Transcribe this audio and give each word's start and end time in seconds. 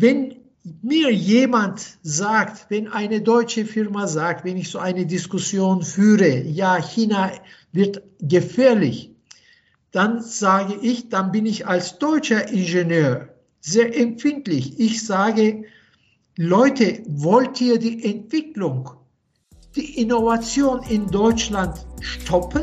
wenn 0.00 0.36
mir 0.82 1.12
jemand 1.12 1.98
sagt, 2.02 2.66
wenn 2.70 2.86
eine 2.86 3.20
deutsche 3.20 3.66
Firma 3.66 4.06
sagt, 4.06 4.44
wenn 4.44 4.56
ich 4.56 4.70
so 4.70 4.78
eine 4.78 5.06
Diskussion 5.06 5.82
führe, 5.82 6.42
ja, 6.42 6.76
China 6.76 7.32
wird 7.72 8.02
gefährlich, 8.20 9.10
dann 9.90 10.22
sage 10.22 10.78
ich, 10.80 11.08
dann 11.08 11.32
bin 11.32 11.46
ich 11.46 11.66
als 11.66 11.98
deutscher 11.98 12.48
Ingenieur 12.48 13.30
sehr 13.60 13.98
empfindlich. 13.98 14.78
Ich 14.78 15.04
sage, 15.04 15.64
Leute, 16.36 17.02
wollt 17.08 17.60
ihr 17.60 17.80
die 17.80 18.04
Entwicklung, 18.04 18.90
die 19.74 20.00
Innovation 20.00 20.80
in 20.88 21.10
Deutschland 21.10 21.84
stoppen? 22.00 22.62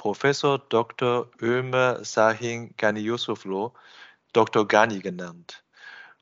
Professor 0.00 0.58
Dr. 0.70 1.30
Ömer 1.42 2.02
Sahin 2.06 2.74
Gani 2.78 3.00
Yusuflo, 3.00 3.74
Dr. 4.32 4.66
Gani 4.66 5.00
genannt. 5.00 5.62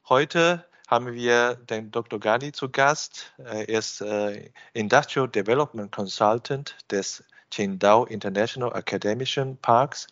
Heute 0.08 0.64
haben 0.88 1.12
wir 1.12 1.54
den 1.54 1.92
Dr. 1.92 2.18
Gani 2.18 2.50
zu 2.50 2.68
Gast. 2.70 3.32
Er 3.36 3.68
ist 3.68 4.00
äh, 4.00 4.50
Industrial 4.72 5.28
Development 5.28 5.92
Consultant 5.92 6.76
des 6.90 7.22
Qingdao 7.52 8.04
International 8.06 8.74
Academischen 8.74 9.56
Parks. 9.58 10.08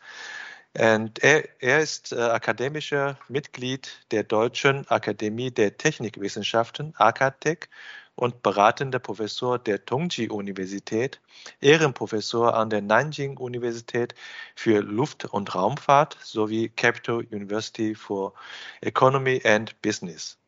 Und 0.79 1.19
er, 1.25 1.49
er 1.59 1.81
ist 1.81 2.13
äh, 2.13 2.21
akademischer 2.21 3.19
Mitglied 3.27 4.07
der 4.13 4.23
Deutschen 4.23 4.87
Akademie 4.87 5.51
der 5.51 5.77
Technikwissenschaften, 5.77 6.95
AKTEC, 6.99 7.69
und 8.17 8.43
beratender 8.43 8.99
Professor 8.99 9.59
der 9.59 9.85
Tongji-Universität, 9.85 11.21
Ehrenprofessor 11.61 12.55
an 12.55 12.71
der 12.71 12.83
Nanjing-Universität 12.83 14.15
für 14.55 14.81
Luft- 14.81 15.27
und 15.27 15.55
Raumfahrt 15.55 16.17
sowie 16.23 16.71
Capital 16.71 17.27
University 17.31 17.95
for 17.95 18.35
Economy 18.81 19.41
and 19.45 19.81
Business. 19.83 20.39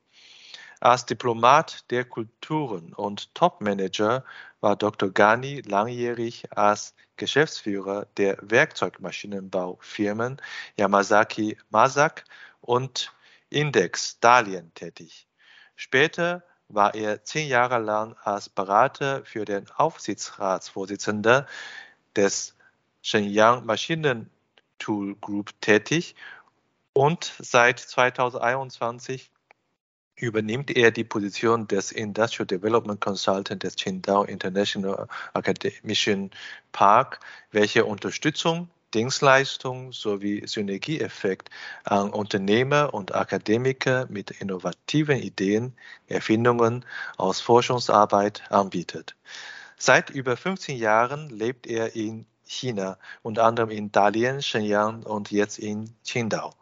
Als 0.81 1.07
Diplomat 1.07 1.91
der 1.91 2.05
Kulturen 2.05 2.93
und 2.95 3.35
Topmanager 3.35 4.25
war 4.61 4.77
Dr. 4.77 5.11
Gani 5.11 5.61
langjährig 5.61 6.53
als 6.57 6.95
Geschäftsführer 7.17 8.07
der 8.17 8.39
Werkzeugmaschinenbaufirmen 8.43 10.41
Yamazaki 10.77 11.59
Masak 11.71 12.25
und 12.61 13.13
Index 13.51 14.21
Dalian 14.21 14.73
tätig. 14.75 15.27
Später 15.75 16.45
war 16.69 16.95
er 16.95 17.25
zehn 17.25 17.49
Jahre 17.49 17.79
lang 17.79 18.15
als 18.23 18.49
Berater 18.49 19.25
für 19.25 19.45
den 19.45 19.71
Aufsichtsratsvorsitzenden 19.77 21.47
des 22.15 22.55
Shenyang 23.03 23.65
Maschinentool 23.65 25.17
Group 25.21 25.59
tätig 25.61 26.15
und 26.93 27.33
seit 27.39 27.79
2021 27.79 29.31
übernimmt 30.17 30.77
er 30.77 30.91
die 30.91 31.05
Position 31.05 31.69
des 31.69 31.93
Industrial 31.93 32.47
Development 32.47 33.01
Consultant 33.01 33.63
des 33.63 33.77
Qingdao 33.77 34.25
International 34.25 35.07
Academician 35.33 36.31
Park, 36.73 37.21
welche 37.53 37.85
Unterstützung 37.85 38.69
Dienstleistung 38.95 39.93
sowie 39.93 40.47
Synergieeffekt 40.47 41.51
an 41.85 42.11
Unternehmer 42.11 42.95
und 42.95 43.15
Akademiker 43.15 44.07
mit 44.09 44.31
innovativen 44.31 45.19
Ideen, 45.19 45.75
Erfindungen 46.07 46.85
aus 47.19 47.41
Forschungsarbeit 47.41 48.51
anbietet. 48.51 49.15
Seit 49.77 50.11
über 50.11 50.37
15 50.37 50.77
Jahren 50.79 51.29
lebt 51.29 51.67
er 51.67 51.95
in 51.95 52.27
China, 52.45 52.99
unter 53.23 53.45
anderem 53.45 53.71
in 53.71 53.93
Dalian, 53.93 54.43
Shenyang 54.43 55.03
und 55.03 55.31
jetzt 55.31 55.59
in 55.59 55.95
Qingdao. 56.05 56.55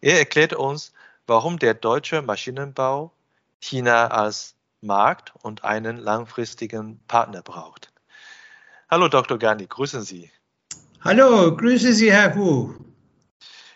Er 0.00 0.18
erklärt 0.18 0.54
uns, 0.54 0.92
warum 1.26 1.58
der 1.58 1.74
deutsche 1.74 2.20
Maschinenbau 2.20 3.12
China 3.60 4.08
als 4.08 4.56
Markt 4.80 5.32
und 5.42 5.62
einen 5.62 5.98
langfristigen 5.98 7.00
Partner 7.06 7.42
braucht. 7.42 7.92
Hallo 8.90 9.08
Dr. 9.08 9.38
Gani, 9.38 9.66
grüßen 9.66 10.02
Sie. 10.02 10.32
Hallo, 11.02 11.56
grüße 11.56 11.94
Sie, 11.94 12.12
Herr 12.12 12.34
Hu. 12.34 12.74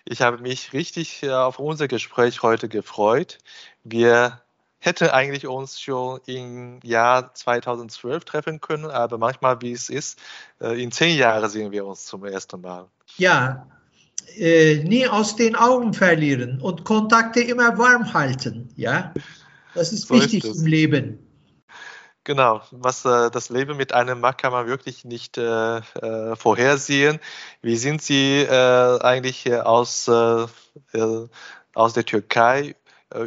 Ich 0.05 0.21
habe 0.21 0.43
mich 0.43 0.75
richtig 0.75 1.23
äh, 1.23 1.31
auf 1.31 1.59
unser 1.59 1.89
Gespräch 1.89 2.43
heute 2.43 2.69
gefreut. 2.69 3.39
Wir 3.83 4.43
hätten 4.79 5.09
eigentlich 5.09 5.47
uns 5.47 5.81
schon 5.81 6.21
im 6.27 6.81
Jahr 6.83 7.33
2012 7.33 8.27
treffen 8.27 8.61
können, 8.61 8.91
aber 8.91 9.17
manchmal, 9.17 9.63
wie 9.63 9.73
es 9.73 9.89
ist, 9.89 10.19
äh, 10.61 10.79
in 10.83 10.93
zehn 10.93 11.17
Jahren 11.17 11.49
sehen 11.49 11.73
wir 11.73 11.87
uns 11.87 12.05
zum 12.05 12.27
ersten 12.27 12.61
Mal. 12.61 12.89
Ja, 13.17 13.69
äh, 14.37 14.85
nie 14.85 15.09
aus 15.09 15.35
den 15.35 15.57
Augen 15.57 15.95
verlieren 15.95 16.61
und 16.61 16.85
Kontakte 16.85 17.41
immer 17.41 17.79
warm 17.79 18.13
halten. 18.13 18.69
Ja, 18.77 19.15
das 19.73 19.95
ist 19.95 20.09
so 20.09 20.15
wichtig 20.17 20.45
ist 20.45 20.61
im 20.61 20.67
Leben. 20.67 21.24
Genau, 22.25 22.63
was 22.71 23.05
äh, 23.05 23.31
das 23.31 23.51
Leben 23.51 23.77
mit 23.77 23.93
einem 23.93 24.21
macht, 24.21 24.39
kann 24.39 24.53
man 24.53 24.67
wirklich 24.67 25.05
nicht 25.05 25.37
äh, 25.37 25.77
äh, 25.77 26.37
vorhersehen. 26.37 27.19
Wie 27.61 27.77
sind 27.77 28.01
Sie 28.01 28.41
äh, 28.41 28.99
eigentlich 29.03 29.53
aus, 29.53 30.09
äh, 30.09 30.47
äh, 30.95 31.29
aus 31.75 31.93
der 31.93 32.07
Türkei 32.07 32.77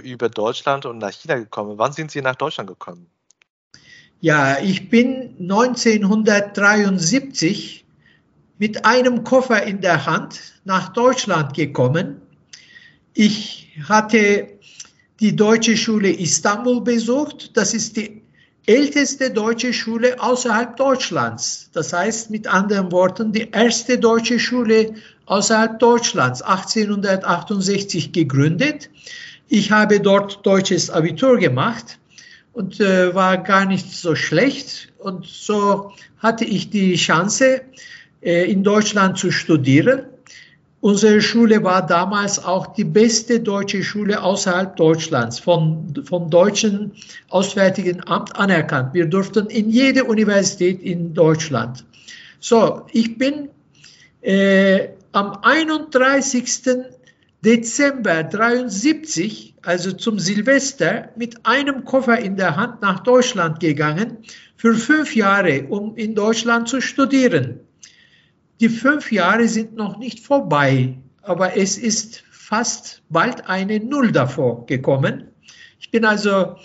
über 0.03 0.27
Deutschland 0.27 0.85
und 0.85 0.97
nach 0.97 1.11
China 1.11 1.35
gekommen? 1.35 1.77
Wann 1.77 1.93
sind 1.93 2.11
Sie 2.11 2.21
nach 2.21 2.35
Deutschland 2.35 2.67
gekommen? 2.67 3.07
Ja, 4.19 4.59
ich 4.59 4.89
bin 4.89 5.37
1973 5.39 7.85
mit 8.57 8.83
einem 8.83 9.23
Koffer 9.23 9.63
in 9.63 9.79
der 9.79 10.05
Hand 10.07 10.59
nach 10.65 10.89
Deutschland 10.89 11.53
gekommen. 11.53 12.21
Ich 13.13 13.71
hatte 13.87 14.57
die 15.19 15.35
Deutsche 15.35 15.77
Schule 15.77 16.11
Istanbul 16.11 16.81
besucht. 16.81 17.55
Das 17.55 17.73
ist 17.73 17.97
die 17.97 18.21
älteste 18.67 19.31
deutsche 19.31 19.73
Schule 19.73 20.21
außerhalb 20.21 20.75
Deutschlands. 20.75 21.69
Das 21.73 21.93
heißt 21.93 22.29
mit 22.29 22.47
anderen 22.47 22.91
Worten 22.91 23.31
die 23.31 23.49
erste 23.51 23.97
deutsche 23.97 24.39
Schule 24.39 24.93
außerhalb 25.25 25.79
Deutschlands, 25.79 26.41
1868 26.41 28.11
gegründet. 28.11 28.89
Ich 29.47 29.71
habe 29.71 29.99
dort 29.99 30.45
deutsches 30.45 30.89
Abitur 30.89 31.37
gemacht 31.37 31.97
und 32.53 32.79
äh, 32.81 33.15
war 33.15 33.37
gar 33.37 33.65
nicht 33.65 33.89
so 33.91 34.15
schlecht. 34.15 34.91
Und 34.99 35.25
so 35.25 35.93
hatte 36.19 36.43
ich 36.43 36.69
die 36.69 36.95
Chance, 36.95 37.61
äh, 38.21 38.51
in 38.51 38.63
Deutschland 38.63 39.17
zu 39.17 39.31
studieren. 39.31 40.05
Unsere 40.79 41.21
Schule 41.21 41.63
war 41.63 41.85
damals 41.85 42.43
auch 42.43 42.67
die 42.67 42.83
beste 42.83 43.39
deutsche 43.39 43.83
Schule 43.83 44.21
außerhalb 44.21 44.75
Deutschlands, 44.75 45.39
von, 45.39 45.93
vom 46.05 46.29
deutschen 46.29 46.91
Auswärtigen 47.29 48.07
Amt 48.07 48.35
anerkannt. 48.35 48.93
Wir 48.93 49.07
durften 49.07 49.47
in 49.47 49.69
jede 49.69 50.03
Universität 50.03 50.81
in 50.81 51.15
Deutschland. 51.15 51.83
So, 52.39 52.85
ich 52.91 53.17
bin 53.17 53.49
äh, 54.21 54.89
am 55.13 55.39
31. 55.41 56.85
Dezember 57.43 58.23
73, 58.23 59.55
also 59.63 59.91
zum 59.93 60.19
Silvester, 60.19 61.09
mit 61.15 61.45
einem 61.45 61.85
Koffer 61.85 62.19
in 62.19 62.35
der 62.35 62.55
Hand 62.55 62.81
nach 62.81 62.99
Deutschland 63.01 63.59
gegangen, 63.59 64.17
für 64.55 64.75
fünf 64.75 65.15
Jahre, 65.15 65.65
um 65.69 65.95
in 65.95 66.13
Deutschland 66.13 66.67
zu 66.67 66.81
studieren. 66.81 67.61
Die 68.59 68.69
fünf 68.69 69.11
Jahre 69.11 69.47
sind 69.47 69.75
noch 69.75 69.97
nicht 69.97 70.19
vorbei, 70.19 70.97
aber 71.21 71.55
es 71.57 71.77
ist 71.77 72.23
fast 72.31 73.03
bald 73.09 73.47
eine 73.47 73.79
Null 73.79 74.11
davor 74.11 74.65
gekommen. 74.65 75.31
Ich 75.79 75.91
bin 75.91 76.05
also 76.05 76.57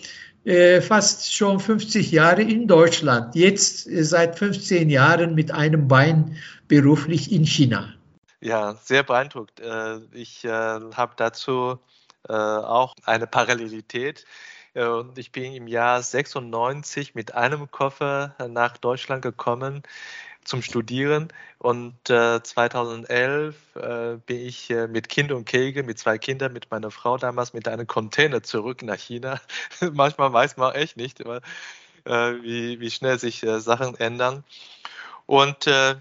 äh, 0.45 0.81
fast 0.81 1.35
schon 1.35 1.61
50 1.61 2.11
Jahre 2.11 2.43
in 2.43 2.67
Deutschland, 2.67 3.35
jetzt 3.35 3.87
äh, 3.87 4.05
seit 4.05 4.39
15 4.39 4.89
Jahren 4.89 5.35
mit 5.35 5.51
einem 5.51 5.87
Bein 5.87 6.37
beruflich 6.67 7.31
in 7.31 7.45
China. 7.45 7.93
Ja, 8.41 8.75
sehr 8.83 9.03
beeindruckt. 9.03 9.61
Äh, 9.61 9.99
ich 10.13 10.45
äh, 10.45 10.49
habe 10.49 11.13
dazu 11.17 11.79
äh, 12.27 12.33
auch 12.33 12.95
eine 13.05 13.27
Parallelität. 13.27 14.25
Und 14.75 15.19
ich 15.19 15.33
bin 15.33 15.53
im 15.53 15.67
Jahr 15.67 16.01
96 16.01 17.15
mit 17.15 17.35
einem 17.35 17.71
Koffer 17.71 18.35
nach 18.49 18.79
Deutschland 18.79 19.21
gekommen 19.21 19.83
zum 20.45 20.63
Studieren. 20.63 21.29
Und 21.59 22.11
äh, 22.11 22.43
2011 22.43 23.57
äh, 23.77 24.17
bin 24.27 24.39
ich 24.39 24.71
äh, 24.71 24.89
mit 24.89 25.09
Kind 25.09 25.33
und 25.33 25.45
Kegel, 25.45 25.83
mit 25.83 25.99
zwei 25.99 26.19
Kindern, 26.19 26.53
mit 26.53 26.71
meiner 26.71 26.91
Frau 26.91 27.17
damals 27.19 27.53
mit 27.53 27.69
einem 27.69 27.87
Container 27.87 28.43
zurück 28.43 28.83
nach 28.83 28.99
China. 28.99 29.41
Manchmal 29.93 30.33
weiß 30.33 30.57
man 30.57 30.75
echt 30.75 30.97
nicht, 30.97 31.21
äh, 31.21 31.41
wie, 32.05 32.81
wie 32.81 32.91
schnell 32.91 33.19
sich 33.19 33.43
äh, 33.43 33.61
Sachen 33.61 33.95
ändern. 33.97 34.45
Und 35.27 35.67
äh, 35.67 35.95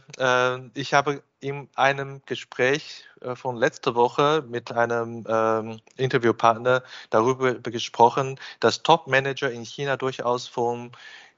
ich 0.73 0.93
habe 0.93 1.21
in 1.39 1.69
einem 1.75 2.21
Gespräch 2.25 3.05
von 3.35 3.55
letzter 3.55 3.95
Woche 3.95 4.43
mit 4.47 4.71
einem 4.71 5.23
ähm, 5.27 5.79
Interviewpartner 5.95 6.83
darüber 7.11 7.53
gesprochen, 7.53 8.39
dass 8.59 8.83
Top-Manager 8.83 9.51
in 9.51 9.63
China 9.63 9.95
durchaus 9.95 10.47
von 10.47 10.91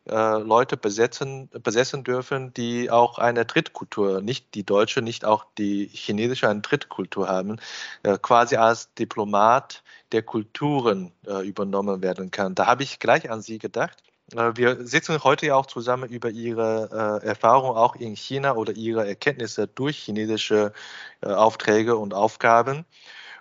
äh, 0.09 0.37
Leute 0.39 0.77
besetzen, 0.77 1.49
besessen 1.63 2.03
dürfen, 2.03 2.53
die 2.53 2.91
auch 2.91 3.19
eine 3.19 3.45
Drittkultur, 3.45 4.21
nicht 4.21 4.53
die 4.55 4.65
deutsche, 4.65 5.01
nicht 5.01 5.25
auch 5.25 5.45
die 5.57 5.89
chinesische, 5.93 6.49
eine 6.49 6.61
Drittkultur 6.61 7.27
haben, 7.27 7.57
äh, 8.03 8.17
quasi 8.21 8.57
als 8.57 8.93
Diplomat 8.95 9.83
der 10.11 10.23
Kulturen 10.23 11.11
äh, 11.25 11.47
übernommen 11.47 12.01
werden 12.01 12.31
kann. 12.31 12.55
Da 12.55 12.67
habe 12.67 12.83
ich 12.83 12.99
gleich 12.99 13.29
an 13.31 13.41
Sie 13.41 13.59
gedacht. 13.59 14.03
Äh, 14.33 14.51
wir 14.55 14.85
sitzen 14.85 15.23
heute 15.23 15.47
ja 15.47 15.55
auch 15.55 15.67
zusammen 15.67 16.09
über 16.09 16.29
Ihre 16.29 17.21
äh, 17.23 17.25
Erfahrung 17.27 17.75
auch 17.75 17.95
in 17.95 18.15
China 18.15 18.55
oder 18.55 18.73
Ihre 18.73 19.07
Erkenntnisse 19.07 19.67
durch 19.67 19.97
chinesische 19.99 20.73
äh, 21.21 21.27
Aufträge 21.27 21.97
und 21.97 22.13
Aufgaben. 22.13 22.85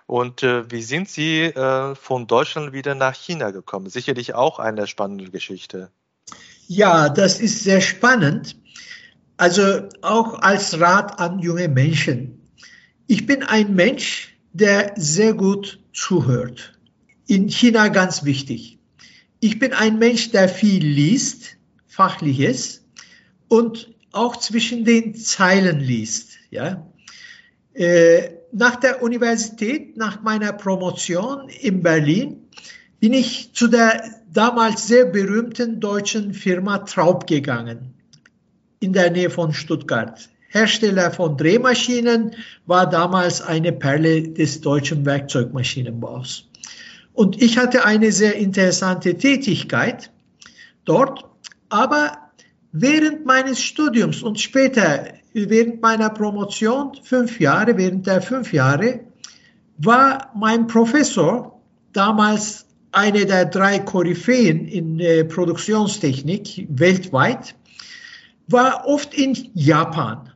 Und 0.05 0.43
äh, 0.43 0.69
wie 0.71 0.81
sind 0.83 1.09
Sie 1.09 1.43
äh, 1.43 1.95
von 1.95 2.27
Deutschland 2.27 2.73
wieder 2.73 2.95
nach 2.95 3.15
China 3.15 3.51
gekommen? 3.51 3.89
Sicherlich 3.89 4.33
auch 4.35 4.59
eine 4.59 4.87
spannende 4.87 5.31
Geschichte. 5.31 5.91
Ja, 6.67 7.09
das 7.09 7.39
ist 7.39 7.63
sehr 7.63 7.81
spannend. 7.81 8.55
Also 9.37 9.89
auch 10.01 10.39
als 10.39 10.79
Rat 10.79 11.19
an 11.19 11.39
junge 11.39 11.67
Menschen. 11.67 12.41
Ich 13.07 13.25
bin 13.25 13.43
ein 13.43 13.75
Mensch, 13.75 14.37
der 14.53 14.93
sehr 14.95 15.33
gut 15.33 15.79
zuhört. 15.91 16.77
In 17.27 17.49
China 17.49 17.87
ganz 17.89 18.23
wichtig. 18.23 18.79
Ich 19.39 19.59
bin 19.59 19.73
ein 19.73 19.99
Mensch, 19.99 20.31
der 20.31 20.47
viel 20.47 20.85
liest, 20.85 21.57
fachliches 21.87 22.85
und 23.49 23.93
auch 24.11 24.37
zwischen 24.37 24.85
den 24.85 25.15
Zeilen 25.15 25.79
liest. 25.79 26.37
Ja. 26.49 26.87
Äh, 27.73 28.29
nach 28.51 28.75
der 28.77 29.01
Universität, 29.01 29.97
nach 29.97 30.21
meiner 30.21 30.53
Promotion 30.53 31.49
in 31.49 31.81
Berlin, 31.81 32.47
bin 32.99 33.13
ich 33.13 33.51
zu 33.53 33.67
der 33.67 34.22
damals 34.33 34.87
sehr 34.87 35.05
berühmten 35.05 35.79
deutschen 35.79 36.33
Firma 36.33 36.79
Traub 36.79 37.27
gegangen, 37.27 37.93
in 38.79 38.91
der 38.91 39.11
Nähe 39.11 39.29
von 39.29 39.53
Stuttgart. 39.53 40.29
Hersteller 40.49 41.11
von 41.11 41.37
Drehmaschinen 41.37 42.35
war 42.65 42.89
damals 42.89 43.41
eine 43.41 43.71
Perle 43.71 44.29
des 44.29 44.61
deutschen 44.61 45.05
Werkzeugmaschinenbaus. 45.05 46.49
Und 47.13 47.41
ich 47.41 47.57
hatte 47.57 47.85
eine 47.85 48.11
sehr 48.11 48.35
interessante 48.35 49.15
Tätigkeit 49.15 50.11
dort, 50.85 51.25
aber 51.69 52.17
während 52.71 53.25
meines 53.25 53.61
Studiums 53.61 54.21
und 54.23 54.39
später 54.39 55.13
während 55.33 55.81
meiner 55.81 56.09
Promotion, 56.09 56.91
fünf 57.03 57.39
Jahre, 57.39 57.77
während 57.77 58.05
der 58.05 58.21
fünf 58.21 58.53
Jahre, 58.53 59.01
war 59.77 60.31
mein 60.35 60.67
Professor 60.67 61.59
damals 61.91 62.67
eine 62.93 63.25
der 63.25 63.45
drei 63.45 63.79
Koryphäen 63.79 64.67
in 64.67 64.99
äh, 64.99 65.25
Produktionstechnik 65.25 66.67
weltweit, 66.69 67.55
war 68.47 68.85
oft 68.85 69.13
in 69.13 69.49
Japan. 69.53 70.31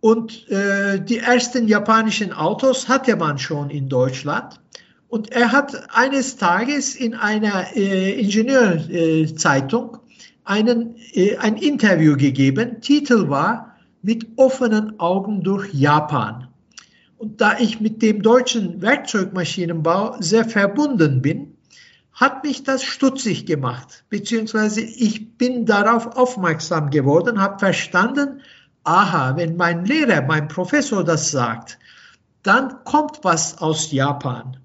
Und 0.00 0.48
äh, 0.50 1.00
die 1.00 1.18
ersten 1.18 1.66
japanischen 1.66 2.32
Autos 2.32 2.88
hatte 2.88 3.16
man 3.16 3.38
schon 3.38 3.70
in 3.70 3.88
Deutschland. 3.88 4.60
Und 5.08 5.32
er 5.32 5.52
hat 5.52 5.94
eines 5.94 6.36
Tages 6.36 6.94
in 6.94 7.14
einer 7.14 7.74
äh, 7.74 8.20
Ingenieurzeitung 8.20 9.98
einen, 10.44 10.96
äh, 11.12 11.36
ein 11.36 11.56
Interview 11.56 12.16
gegeben. 12.16 12.80
Titel 12.80 13.28
war 13.28 13.76
Mit 14.02 14.26
offenen 14.36 15.00
Augen 15.00 15.42
durch 15.42 15.72
Japan. 15.72 16.48
Und 17.24 17.40
da 17.40 17.56
ich 17.58 17.80
mit 17.80 18.02
dem 18.02 18.20
deutschen 18.20 18.82
Werkzeugmaschinenbau 18.82 20.16
sehr 20.20 20.44
verbunden 20.44 21.22
bin, 21.22 21.56
hat 22.12 22.44
mich 22.44 22.64
das 22.64 22.84
stutzig 22.84 23.46
gemacht, 23.46 24.04
beziehungsweise 24.10 24.82
ich 24.82 25.38
bin 25.38 25.64
darauf 25.64 26.18
aufmerksam 26.18 26.90
geworden, 26.90 27.40
habe 27.40 27.58
verstanden, 27.58 28.42
aha, 28.82 29.38
wenn 29.38 29.56
mein 29.56 29.86
Lehrer, 29.86 30.20
mein 30.20 30.48
Professor 30.48 31.02
das 31.02 31.30
sagt, 31.30 31.78
dann 32.42 32.84
kommt 32.84 33.20
was 33.22 33.56
aus 33.56 33.90
Japan. 33.90 34.58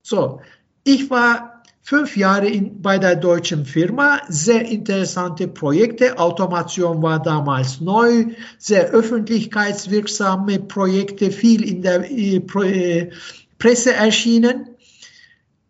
So, 0.00 0.40
ich 0.84 1.10
war 1.10 1.55
fünf 1.86 2.16
Jahre 2.16 2.48
in, 2.48 2.82
bei 2.82 2.98
der 2.98 3.14
deutschen 3.14 3.64
Firma, 3.64 4.20
sehr 4.28 4.66
interessante 4.66 5.46
Projekte. 5.46 6.18
Automation 6.18 7.00
war 7.00 7.22
damals 7.22 7.80
neu, 7.80 8.24
sehr 8.58 8.90
öffentlichkeitswirksame 8.90 10.58
Projekte, 10.58 11.30
viel 11.30 11.62
in 11.62 11.82
der 11.82 12.10
äh, 12.10 12.38
äh, 12.38 13.10
Presse 13.58 13.94
erschienen. 13.94 14.70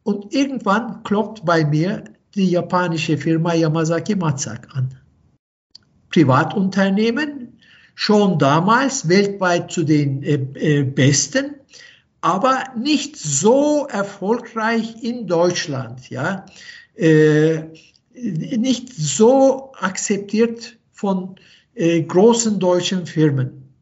Und 0.05 0.33
irgendwann 0.33 1.03
klopft 1.03 1.45
bei 1.45 1.67
mir 1.67 2.05
die 2.35 2.49
japanische 2.49 3.19
Firma 3.19 3.53
Yamazaki 3.53 4.17
Matsak 4.17 4.69
an. 4.75 4.95
Privatunternehmen, 6.09 7.59
schon 7.95 8.39
damals 8.39 9.07
weltweit 9.11 9.71
zu 9.71 9.85
den 9.85 10.23
äh, 10.23 10.79
äh 10.79 10.83
besten 10.83 11.57
aber 12.21 12.65
nicht 12.77 13.17
so 13.17 13.87
erfolgreich 13.87 15.03
in 15.03 15.27
Deutschland, 15.27 16.11
ja, 16.11 16.47
äh, 16.95 17.65
nicht 18.15 18.93
so 18.95 19.73
akzeptiert 19.79 20.79
von 20.93 21.37
äh, 21.75 22.03
großen 22.03 22.59
deutschen 22.59 23.07
Firmen. 23.07 23.75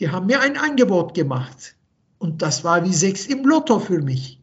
Die 0.00 0.10
haben 0.10 0.26
mir 0.26 0.40
ein 0.40 0.56
Angebot 0.56 1.14
gemacht 1.14 1.76
und 2.18 2.42
das 2.42 2.64
war 2.64 2.84
wie 2.84 2.94
sechs 2.94 3.26
im 3.26 3.44
Lotto 3.44 3.78
für 3.78 4.02
mich. 4.02 4.40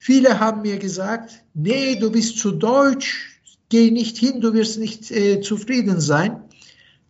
Viele 0.00 0.40
haben 0.40 0.62
mir 0.62 0.78
gesagt, 0.78 1.44
nee, 1.54 1.96
du 1.96 2.10
bist 2.10 2.38
zu 2.38 2.52
deutsch, 2.52 3.40
geh 3.68 3.90
nicht 3.90 4.16
hin, 4.16 4.40
du 4.40 4.52
wirst 4.54 4.78
nicht 4.78 5.10
äh, 5.10 5.40
zufrieden 5.40 6.00
sein. 6.00 6.42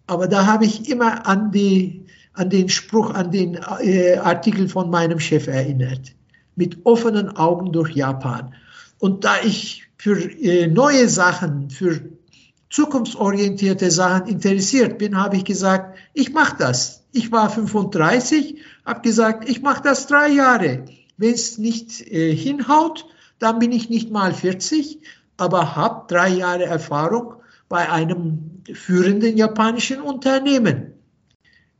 Aber 0.06 0.26
da 0.26 0.46
habe 0.46 0.64
ich 0.64 0.88
immer 0.88 1.26
an 1.26 1.52
die 1.52 2.06
an 2.38 2.50
den 2.50 2.68
Spruch, 2.68 3.10
an 3.10 3.32
den 3.32 3.58
äh, 3.80 4.16
Artikel 4.16 4.68
von 4.68 4.90
meinem 4.90 5.18
Chef 5.18 5.48
erinnert. 5.48 6.12
Mit 6.54 6.86
offenen 6.86 7.36
Augen 7.36 7.72
durch 7.72 7.94
Japan. 7.94 8.54
Und 8.98 9.24
da 9.24 9.36
ich 9.42 9.84
für 9.96 10.18
äh, 10.18 10.68
neue 10.68 11.08
Sachen, 11.08 11.70
für 11.70 12.00
zukunftsorientierte 12.70 13.90
Sachen 13.90 14.28
interessiert 14.28 14.98
bin, 14.98 15.16
habe 15.16 15.36
ich 15.36 15.44
gesagt, 15.44 15.98
ich 16.14 16.32
mache 16.32 16.56
das. 16.58 17.04
Ich 17.12 17.32
war 17.32 17.50
35, 17.50 18.60
habe 18.84 19.00
gesagt, 19.00 19.48
ich 19.48 19.62
mache 19.62 19.82
das 19.82 20.06
drei 20.06 20.28
Jahre. 20.28 20.84
Wenn 21.16 21.34
es 21.34 21.58
nicht 21.58 22.00
äh, 22.00 22.34
hinhaut, 22.34 23.06
dann 23.40 23.58
bin 23.58 23.72
ich 23.72 23.90
nicht 23.90 24.10
mal 24.12 24.32
40, 24.32 25.00
aber 25.36 25.74
habe 25.74 26.06
drei 26.06 26.28
Jahre 26.28 26.64
Erfahrung 26.64 27.34
bei 27.68 27.90
einem 27.90 28.62
führenden 28.72 29.36
japanischen 29.36 30.00
Unternehmen. 30.00 30.97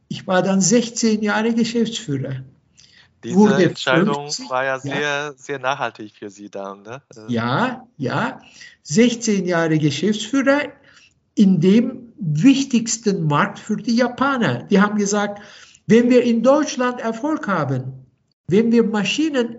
Ich 0.08 0.26
war 0.26 0.42
dann 0.42 0.60
16 0.60 1.22
Jahre 1.22 1.52
Geschäftsführer. 1.54 2.42
Diese 3.24 3.54
Entscheidung 3.62 4.26
50, 4.26 4.50
war 4.50 4.64
ja 4.64 4.78
sehr, 4.78 5.00
ja. 5.00 5.32
sehr 5.36 5.58
nachhaltig 5.58 6.12
für 6.16 6.30
Sie 6.30 6.48
dann. 6.48 6.82
Ne? 6.82 7.02
Ja, 7.28 7.86
ja. 7.96 8.40
16 8.84 9.44
Jahre 9.44 9.78
Geschäftsführer 9.78 10.72
in 11.34 11.60
dem 11.60 12.12
wichtigsten 12.18 13.26
Markt 13.26 13.58
für 13.58 13.76
die 13.76 13.96
Japaner. 13.96 14.64
Die 14.64 14.80
haben 14.80 14.98
gesagt, 14.98 15.42
wenn 15.86 16.10
wir 16.10 16.22
in 16.22 16.42
Deutschland 16.42 17.00
Erfolg 17.00 17.48
haben, 17.48 18.06
wenn 18.46 18.72
wir 18.72 18.84
Maschinen 18.84 19.58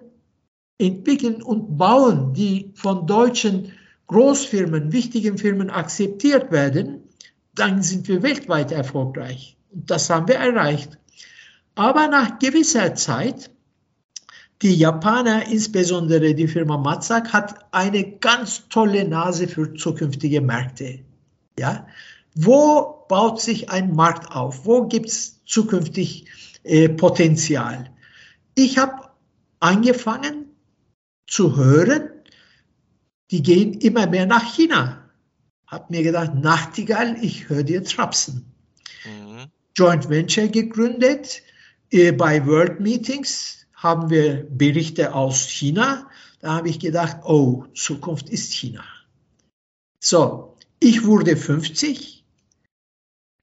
entwickeln 0.78 1.42
und 1.42 1.78
bauen, 1.78 2.34
die 2.34 2.72
von 2.76 3.06
deutschen 3.06 3.74
Großfirmen, 4.08 4.92
wichtigen 4.92 5.38
Firmen 5.38 5.70
akzeptiert 5.70 6.52
werden, 6.52 7.04
dann 7.54 7.84
sind 7.84 8.08
wir 8.08 8.24
weltweit 8.24 8.72
erfolgreich. 8.72 9.59
Das 9.72 10.10
haben 10.10 10.28
wir 10.28 10.36
erreicht. 10.36 10.98
Aber 11.76 12.08
nach 12.08 12.40
gewisser 12.40 12.96
Zeit, 12.96 13.52
die 14.62 14.76
Japaner, 14.76 15.48
insbesondere 15.48 16.36
die 16.36 16.48
Firma 16.48 16.78
Matsak, 16.78 17.32
hat 17.32 17.66
eine 17.72 18.18
ganz 18.18 18.68
tolle 18.68 19.08
Nase 19.08 19.48
für 19.48 19.74
zukünftige 19.74 20.42
Märkte. 20.42 21.00
Ja? 21.58 21.88
Wo 22.36 23.06
baut 23.08 23.40
sich 23.42 23.70
ein 23.70 23.96
Markt 23.96 24.32
auf? 24.36 24.66
Wo 24.66 24.88
gibt 24.88 25.08
es 25.08 25.44
zukünftig 25.46 26.26
äh, 26.64 26.90
Potenzial? 26.90 27.90
Ich 28.56 28.78
habe 28.78 29.10
angefangen 29.60 30.46
zu 31.28 31.56
hören, 31.56 32.10
die 33.32 33.44
gehen 33.44 33.74
immer 33.74 34.08
mehr 34.08 34.26
nach 34.26 34.44
China. 34.44 35.10
Hab 35.68 35.90
mir 35.90 36.04
gedacht, 36.04 36.34
Nachtigall, 36.36 37.16
ich 37.22 37.48
höre 37.48 37.64
dir 37.64 37.84
trapsen. 37.84 38.52
Joint 39.76 40.10
Venture 40.10 40.48
gegründet. 40.48 41.42
Äh, 41.92 42.12
bei 42.12 42.46
World 42.46 42.80
Meetings 42.80 43.66
haben 43.74 44.10
wir 44.10 44.46
Berichte 44.50 45.14
aus 45.14 45.48
China. 45.48 46.10
Da 46.42 46.56
habe 46.56 46.70
ich 46.70 46.80
gedacht, 46.80 47.18
oh, 47.24 47.66
Zukunft 47.74 48.30
ist 48.30 48.54
China. 48.54 48.84
So, 50.02 50.56
ich 50.80 51.06
wurde 51.06 51.36
50, 51.36 52.24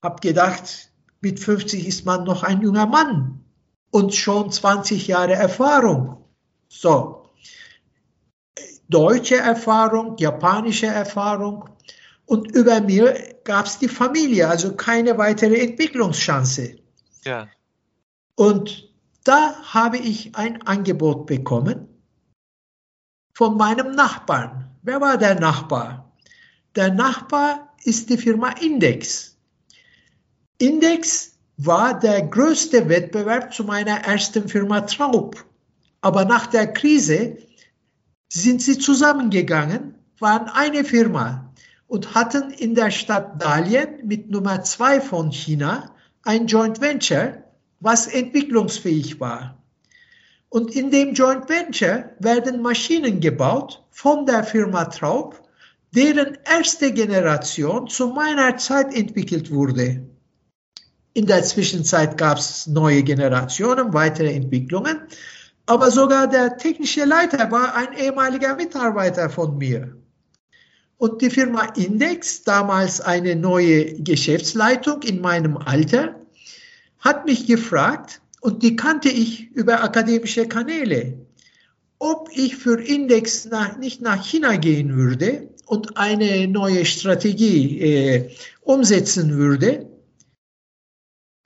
habe 0.02 0.20
gedacht, 0.20 0.90
mit 1.20 1.40
50 1.40 1.86
ist 1.86 2.06
man 2.06 2.24
noch 2.24 2.42
ein 2.42 2.62
junger 2.62 2.86
Mann 2.86 3.44
und 3.90 4.14
schon 4.14 4.50
20 4.50 5.06
Jahre 5.06 5.34
Erfahrung. 5.34 6.24
So, 6.68 7.30
deutsche 8.88 9.36
Erfahrung, 9.36 10.16
japanische 10.16 10.86
Erfahrung 10.86 11.68
und 12.26 12.50
über 12.52 12.80
mir 12.80 13.36
gab 13.44 13.66
es 13.66 13.78
die 13.78 13.88
Familie, 13.88 14.48
also 14.48 14.74
keine 14.74 15.16
weitere 15.16 15.60
Entwicklungschance. 15.60 16.76
Ja. 17.24 17.48
Und 18.34 18.92
da 19.24 19.54
habe 19.62 19.98
ich 19.98 20.36
ein 20.36 20.62
Angebot 20.62 21.26
bekommen 21.26 21.88
von 23.32 23.56
meinem 23.56 23.92
Nachbarn. 23.92 24.70
Wer 24.82 25.00
war 25.00 25.16
der 25.16 25.38
Nachbar? 25.38 26.12
Der 26.74 26.92
Nachbar 26.92 27.74
ist 27.84 28.10
die 28.10 28.18
Firma 28.18 28.50
Index. 28.60 29.36
Index 30.58 31.38
war 31.56 31.98
der 31.98 32.22
größte 32.22 32.88
Wettbewerb 32.88 33.54
zu 33.54 33.64
meiner 33.64 33.98
ersten 34.04 34.48
Firma 34.48 34.82
Traub. 34.82 35.44
Aber 36.00 36.24
nach 36.24 36.46
der 36.46 36.72
Krise 36.72 37.38
sind 38.28 38.62
sie 38.62 38.78
zusammengegangen, 38.78 39.94
waren 40.18 40.48
eine 40.48 40.84
Firma 40.84 41.45
und 41.88 42.14
hatten 42.14 42.50
in 42.50 42.74
der 42.74 42.90
Stadt 42.90 43.40
Dalian 43.40 44.04
mit 44.04 44.30
Nummer 44.30 44.62
zwei 44.62 45.00
von 45.00 45.30
China 45.30 45.94
ein 46.22 46.46
Joint 46.46 46.80
Venture, 46.80 47.44
was 47.80 48.06
entwicklungsfähig 48.06 49.20
war. 49.20 49.62
Und 50.48 50.74
in 50.74 50.90
dem 50.90 51.14
Joint 51.14 51.48
Venture 51.48 52.10
werden 52.18 52.62
Maschinen 52.62 53.20
gebaut 53.20 53.84
von 53.90 54.26
der 54.26 54.42
Firma 54.44 54.86
Traub, 54.86 55.42
deren 55.94 56.38
erste 56.44 56.92
Generation 56.92 57.88
zu 57.88 58.08
meiner 58.08 58.56
Zeit 58.56 58.94
entwickelt 58.94 59.50
wurde. 59.50 60.06
In 61.14 61.26
der 61.26 61.42
Zwischenzeit 61.44 62.18
gab 62.18 62.38
es 62.38 62.66
neue 62.66 63.02
Generationen, 63.02 63.92
weitere 63.94 64.34
Entwicklungen, 64.34 65.00
aber 65.66 65.90
sogar 65.90 66.28
der 66.28 66.58
technische 66.58 67.04
Leiter 67.04 67.50
war 67.50 67.74
ein 67.74 67.92
ehemaliger 67.96 68.54
Mitarbeiter 68.54 69.30
von 69.30 69.56
mir. 69.56 69.96
Und 70.98 71.20
die 71.20 71.30
Firma 71.30 71.64
Index, 71.76 72.42
damals 72.42 73.00
eine 73.00 73.36
neue 73.36 74.00
Geschäftsleitung 74.00 75.02
in 75.02 75.20
meinem 75.20 75.56
Alter, 75.58 76.20
hat 77.00 77.26
mich 77.26 77.46
gefragt, 77.46 78.22
und 78.40 78.62
die 78.62 78.76
kannte 78.76 79.08
ich 79.08 79.50
über 79.52 79.82
akademische 79.82 80.46
Kanäle, 80.46 81.26
ob 81.98 82.30
ich 82.32 82.56
für 82.56 82.80
Index 82.80 83.46
nach, 83.46 83.76
nicht 83.78 84.00
nach 84.00 84.24
China 84.24 84.56
gehen 84.56 84.96
würde 84.96 85.48
und 85.66 85.96
eine 85.96 86.46
neue 86.48 86.84
Strategie 86.84 87.80
äh, 87.80 88.30
umsetzen 88.62 89.36
würde, 89.36 89.90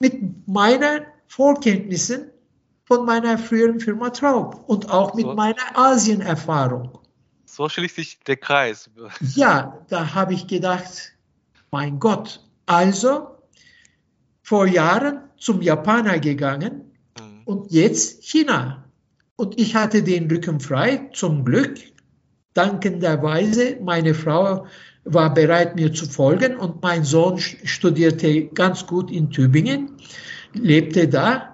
mit 0.01 0.47
meinen 0.47 1.03
Vorkenntnissen 1.27 2.31
von 2.85 3.07
meiner 3.07 3.39
früheren 3.39 3.81
Firma 3.81 4.11
Traub 4.11 4.65
und 4.67 4.91
auch 4.91 5.15
mit 5.15 5.27
meiner 5.27 5.77
Asien-Erfahrung. 5.77 7.00
So 7.51 7.69
schließt 7.69 7.97
sich 7.97 8.21
der 8.21 8.37
Kreis. 8.37 8.89
Ja, 9.35 9.85
da 9.89 10.15
habe 10.15 10.35
ich 10.35 10.47
gedacht, 10.47 11.17
mein 11.73 11.99
Gott, 11.99 12.41
also 12.67 13.39
vor 14.43 14.67
Jahren 14.67 15.25
zum 15.37 15.61
Japaner 15.61 16.21
gegangen 16.21 16.93
mhm. 17.19 17.43
und 17.45 17.73
jetzt 17.73 18.23
China. 18.23 18.85
Und 19.35 19.59
ich 19.59 19.75
hatte 19.75 20.05
den 20.05 20.31
Rücken 20.31 20.61
frei, 20.61 21.11
zum 21.13 21.45
Glück. 21.45 21.77
Dankenderweise, 22.55 23.79
meine 23.83 24.15
Frau 24.15 24.67
war 25.05 25.35
bereit, 25.35 25.75
mir 25.75 25.93
zu 25.93 26.07
folgen 26.07 26.57
und 26.57 26.83
mein 26.83 27.03
Sohn 27.03 27.39
studierte 27.39 28.47
ganz 28.47 28.87
gut 28.87 29.11
in 29.11 29.31
Tübingen, 29.31 29.97
lebte 30.53 31.09
da 31.09 31.50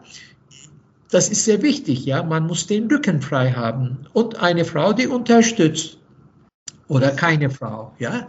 das 1.11 1.29
ist 1.29 1.45
sehr 1.45 1.63
wichtig, 1.63 2.05
ja. 2.05 2.23
Man 2.23 2.47
muss 2.47 2.67
den 2.67 2.89
Rücken 2.89 3.23
frei 3.23 3.53
haben 3.53 4.07
und 4.13 4.41
eine 4.41 4.65
Frau, 4.65 4.93
die 4.93 5.07
unterstützt 5.07 5.99
oder 6.89 7.11
keine 7.11 7.51
Frau, 7.51 7.93
ja. 7.99 8.27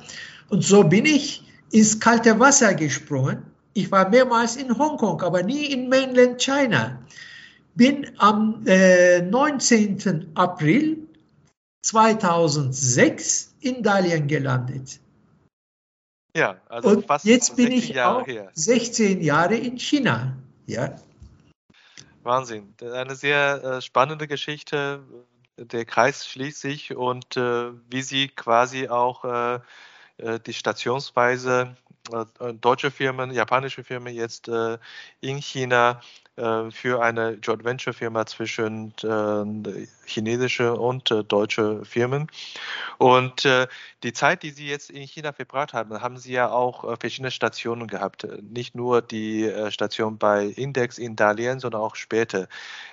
Und 0.49 0.63
so 0.63 0.83
bin 0.83 1.05
ich 1.05 1.43
ins 1.71 1.99
kalte 1.99 2.39
Wasser 2.39 2.73
gesprungen. 2.73 3.43
Ich 3.73 3.91
war 3.91 4.09
mehrmals 4.09 4.55
in 4.55 4.77
Hongkong, 4.77 5.21
aber 5.21 5.43
nie 5.43 5.65
in 5.65 5.89
Mainland 5.89 6.41
China. 6.41 6.99
Bin 7.75 8.07
am 8.17 8.63
äh, 8.65 9.21
19. 9.21 10.31
April 10.33 10.97
2006 11.83 13.53
in 13.61 13.83
Dalian 13.83 14.27
gelandet. 14.27 14.99
Ja, 16.35 16.57
also 16.69 16.89
Und 16.89 17.05
fast 17.05 17.25
jetzt 17.25 17.55
bin 17.55 17.71
ich 17.71 17.89
Jahre 17.89 18.21
auch 18.21 18.27
her. 18.27 18.51
16 18.53 19.21
Jahre 19.21 19.55
in 19.55 19.77
China. 19.77 20.37
Ja. 20.65 20.95
Wahnsinn. 22.27 22.75
Eine 22.81 23.15
sehr 23.15 23.63
äh, 23.63 23.81
spannende 23.81 24.27
Geschichte. 24.27 25.01
Der 25.57 25.85
Kreis 25.85 26.27
schließt 26.27 26.61
sich 26.61 26.95
und 26.95 27.35
äh, 27.37 27.71
wie 27.89 28.03
Sie 28.03 28.27
quasi 28.27 28.89
auch 28.89 29.25
äh, 29.25 29.59
äh 30.17 30.39
die 30.39 30.53
Stationsweise 30.53 31.75
äh, 32.11 32.53
deutsche 32.53 32.91
Firmen, 32.91 33.31
japanische 33.31 33.83
Firmen 33.83 34.13
jetzt 34.13 34.47
äh, 34.47 34.77
in 35.21 35.37
China 35.37 35.99
äh, 35.99 36.26
für 36.37 37.01
eine 37.01 37.31
Joint 37.41 37.63
Venture 37.63 37.93
Firma 37.93 38.25
zwischen 38.27 38.93
äh, 39.01 39.87
chinesische 40.05 40.75
und 40.75 41.09
äh, 41.09 41.23
deutsche 41.23 41.83
Firmen. 41.83 42.27
Und 42.99 43.45
äh, 43.45 43.67
die 44.03 44.13
Zeit, 44.13 44.43
die 44.43 44.51
Sie 44.51 44.67
jetzt 44.67 44.91
in 44.91 45.01
China 45.03 45.33
verbracht 45.33 45.73
haben, 45.73 45.99
haben 45.99 46.17
Sie 46.17 46.33
ja 46.33 46.51
auch 46.51 46.83
äh, 46.83 46.95
verschiedene 46.99 47.31
Stationen 47.31 47.87
gehabt. 47.87 48.27
Nicht 48.43 48.75
nur 48.75 49.01
die 49.01 49.45
äh, 49.45 49.71
Station 49.71 50.19
bei 50.19 50.45
Index 50.45 50.99
in 50.99 51.15
Dalian, 51.15 51.59
sondern 51.59 51.81
auch 51.81 51.95
später. 51.95 52.47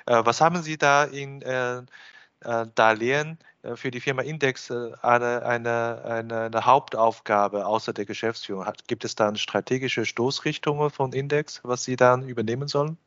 was 0.07 0.41
haben 0.41 0.63
Sie 0.63 0.77
da 0.79 1.05
in 1.05 1.41
Dalian 2.75 3.39
für 3.75 3.91
die 3.91 4.01
Firma 4.01 4.23
Index 4.23 4.71
eine, 4.71 5.43
eine, 5.45 6.03
eine, 6.05 6.41
eine, 6.41 6.67
Hauptaufgabe 6.67 7.67
außer 7.67 7.93
der 7.93 8.05
Geschäftsführung? 8.05 8.67
Gibt 8.87 9.05
es 9.05 9.15
dann 9.15 9.37
strategische 9.37 10.05
Stoßrichtungen 10.05 10.91
von 10.91 11.13
Index, 11.13 11.61
was 11.63 11.85
Sie 11.85 11.97
dann 11.97 12.29
übernehmen 12.29 12.69
sollen? 12.69 12.99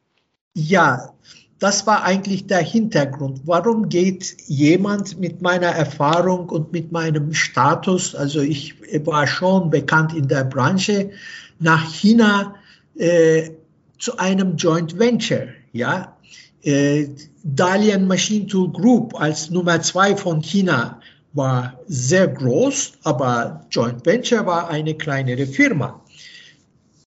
Ja, 0.60 1.14
das 1.60 1.86
war 1.86 2.04
eigentlich 2.04 2.48
der 2.48 2.64
Hintergrund. 2.64 3.42
Warum 3.46 3.90
geht 3.90 4.38
jemand 4.48 5.20
mit 5.20 5.40
meiner 5.40 5.68
Erfahrung 5.68 6.50
und 6.50 6.72
mit 6.72 6.92
meinem 6.92 7.32
Status, 7.36 8.16
also 8.16 8.42
ich 8.42 8.74
war 9.06 9.28
schon 9.28 9.70
bekannt 9.70 10.14
in 10.16 10.28
der 10.28 10.46
Branche, 10.46 11.12
nach 11.60 11.88
China 11.94 12.56
äh, 12.96 13.52
zu 14.00 14.18
einem 14.18 14.56
Joint 14.56 14.98
Venture? 14.98 15.50
Ja, 15.74 16.18
äh, 16.64 17.08
Dalian 17.44 18.08
Machine 18.08 18.48
Tool 18.48 18.72
Group 18.72 19.14
als 19.22 19.52
Nummer 19.52 19.80
zwei 19.84 20.16
von 20.16 20.42
China 20.42 21.00
war 21.34 21.80
sehr 21.86 22.30
groß, 22.30 22.94
aber 23.04 23.68
Joint 23.70 24.04
Venture 24.04 24.48
war 24.48 24.72
eine 24.72 24.96
kleinere 24.96 25.46
Firma. 25.46 26.04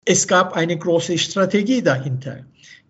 Es 0.04 0.28
gab 0.28 0.52
eine 0.52 0.76
große 0.76 1.16
Strategie 1.16 1.80
dahinter. 1.80 2.44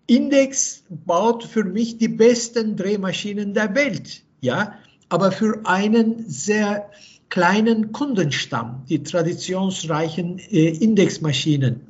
Index 0.09 0.83
baut 0.89 1.43
für 1.43 1.63
mich 1.63 1.99
die 1.99 2.07
besten 2.07 2.75
Drehmaschinen 2.75 3.53
der 3.53 3.75
Welt, 3.75 4.23
ja, 4.41 4.73
aber 5.07 5.31
für 5.31 5.61
einen 5.65 6.27
sehr 6.27 6.89
kleinen 7.29 7.91
Kundenstamm, 7.91 8.83
die 8.89 9.03
traditionsreichen 9.03 10.39
äh, 10.39 10.69
Indexmaschinen. 10.69 11.81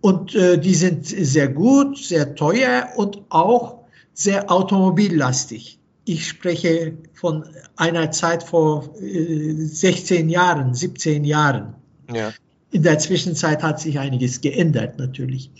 Und 0.00 0.36
äh, 0.36 0.58
die 0.58 0.74
sind 0.74 1.06
sehr 1.06 1.48
gut, 1.48 1.98
sehr 1.98 2.36
teuer 2.36 2.90
und 2.94 3.22
auch 3.30 3.80
sehr 4.14 4.48
automobillastig. 4.48 5.80
Ich 6.04 6.28
spreche 6.28 6.96
von 7.14 7.44
einer 7.74 8.12
Zeit 8.12 8.44
vor 8.44 8.94
äh, 9.00 9.54
16 9.54 10.28
Jahren, 10.28 10.72
17 10.72 11.24
Jahren. 11.24 11.74
Ja. 12.14 12.32
In 12.70 12.84
der 12.84 13.00
Zwischenzeit 13.00 13.64
hat 13.64 13.80
sich 13.80 13.98
einiges 13.98 14.40
geändert 14.40 14.98
natürlich 14.98 15.50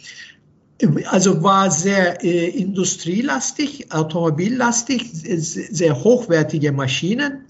also 1.07 1.43
war 1.43 1.71
sehr 1.71 2.23
äh, 2.23 2.49
industrielastig, 2.49 3.93
automobillastig, 3.93 5.11
sehr 5.13 6.05
hochwertige 6.05 6.73
Maschinen 6.73 7.47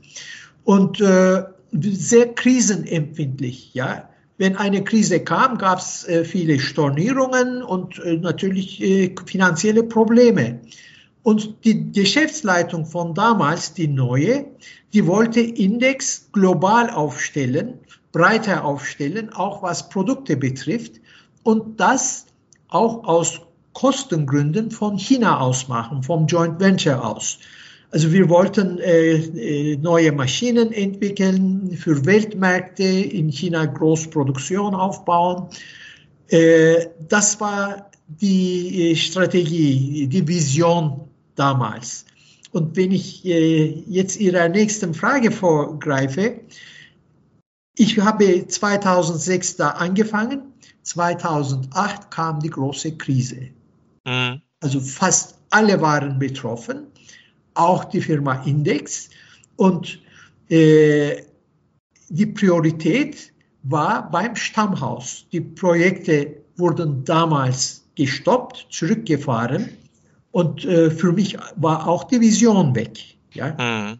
und 0.65 1.01
äh, 1.01 1.43
sehr 1.73 2.35
krisenempfindlich. 2.35 3.75
Ja, 3.75 4.09
wenn 4.39 4.57
eine 4.57 4.85
Krise 4.85 5.21
kam, 5.21 5.59
gab 5.59 5.79
es 5.79 6.07
äh, 6.07 6.25
viele 6.25 6.59
Stornierungen 6.59 7.63
und 7.63 7.99
äh, 7.99 8.17
natürlich 8.17 8.83
äh, 8.83 9.15
finanzielle 9.25 9.83
Probleme. 9.83 10.61
Und 11.23 11.65
die 11.65 11.91
Geschäftsleitung 11.91 12.87
von 12.87 13.15
damals, 13.15 13.75
die 13.75 13.89
neue, 13.89 14.47
die 14.93 15.07
wollte 15.07 15.41
Index 15.41 16.29
global 16.33 16.91
aufstellen, 16.91 17.81
breiter 18.13 18.65
aufstellen, 18.65 19.33
auch 19.33 19.63
was 19.63 19.89
Produkte 19.89 20.37
betrifft. 20.37 21.01
Und 21.43 21.81
das 21.81 22.27
auch 22.69 23.05
aus 23.05 23.41
Kostengründen 23.73 24.71
von 24.71 24.99
China 24.99 25.41
aus 25.41 25.69
machen, 25.69 26.03
vom 26.03 26.27
Joint 26.27 26.59
Venture 26.61 27.05
aus. 27.05 27.39
Also 27.91 28.13
wir 28.13 28.29
wollten 28.29 28.79
äh, 28.79 29.13
äh, 29.13 29.77
neue 29.77 30.13
Maschinen 30.13 30.73
entwickeln, 30.73 31.77
für 31.77 32.05
Weltmärkte 32.05 32.83
in 32.83 33.31
China 33.31 33.65
Großproduktion 33.65 34.75
aufbauen. 34.75 35.49
Äh, 36.29 36.87
das 37.09 37.41
war 37.41 37.91
die 38.09 38.93
äh, 38.93 38.97
Strategie, 38.97 40.07
die 40.09 40.27
Vision 40.27 41.09
damals. 41.35 42.07
Und 42.53 42.77
wenn 42.77 42.93
ich 42.93 43.25
äh, 43.25 43.85
jetzt 43.87 44.19
Ihrer 44.19 44.49
nächsten 44.49 44.95
Frage 44.95 45.31
vorgreife, 45.31 46.41
ich 47.77 47.99
habe 47.99 48.47
2006 48.47 49.57
da 49.57 49.71
angefangen, 49.71 50.46
2008 50.87 52.11
kam 52.11 52.41
die 52.41 52.51
große 52.51 52.97
Krise. 52.97 53.49
Mhm. 54.05 54.41
Also 54.61 54.81
fast 54.81 55.39
alle 55.51 55.81
waren 55.81 56.19
betroffen 56.19 56.87
auch 57.57 57.85
die 57.85 58.01
Firma 58.01 58.43
Index. 58.45 59.11
Und 59.57 60.01
äh, 60.49 61.23
die 62.09 62.27
Priorität 62.27 63.33
war 63.63 64.11
beim 64.11 64.37
Stammhaus. 64.37 65.27
Die 65.33 65.41
Projekte 65.41 66.43
wurden 66.57 67.05
damals 67.05 67.85
gestoppt, 67.95 68.67
zurückgefahren 68.71 69.71
und 70.31 70.65
äh, 70.65 70.91
für 70.91 71.13
mich 71.13 71.37
war 71.57 71.89
auch 71.89 72.05
die 72.05 72.21
Vision 72.21 72.75
weg. 72.75 72.99
Ja? 73.33 73.57
Mhm. 73.59 73.99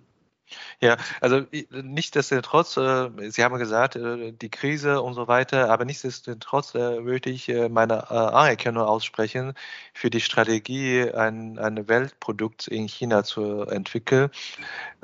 Ja, 0.81 0.99
also 1.23 1.47
nichtsdestotrotz, 1.71 2.77
äh, 2.77 3.31
Sie 3.31 3.43
haben 3.43 3.59
gesagt, 3.59 3.97
äh, 3.97 4.33
die 4.33 4.51
Krise 4.51 5.01
und 5.01 5.15
so 5.15 5.27
weiter, 5.27 5.71
aber 5.71 5.87
nichtsdestotrotz 5.87 6.75
äh, 6.75 7.05
würde 7.05 7.31
ich 7.31 7.49
äh, 7.49 7.71
meine 7.71 7.95
äh, 8.11 8.15
Anerkennung 8.15 8.85
aussprechen 8.85 9.55
für 9.95 10.11
die 10.11 10.21
Strategie, 10.21 11.11
ein, 11.13 11.59
ein 11.59 11.89
Weltprodukt 11.89 12.69
in 12.69 12.89
China 12.89 13.25
zu 13.25 13.63
entwickeln 13.63 14.31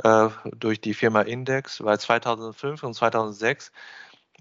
äh, 0.04 0.28
durch 0.56 0.80
die 0.80 0.94
Firma 0.94 1.22
Index, 1.22 1.82
weil 1.82 1.98
2005 1.98 2.82
und 2.82 2.94
2006, 2.94 3.72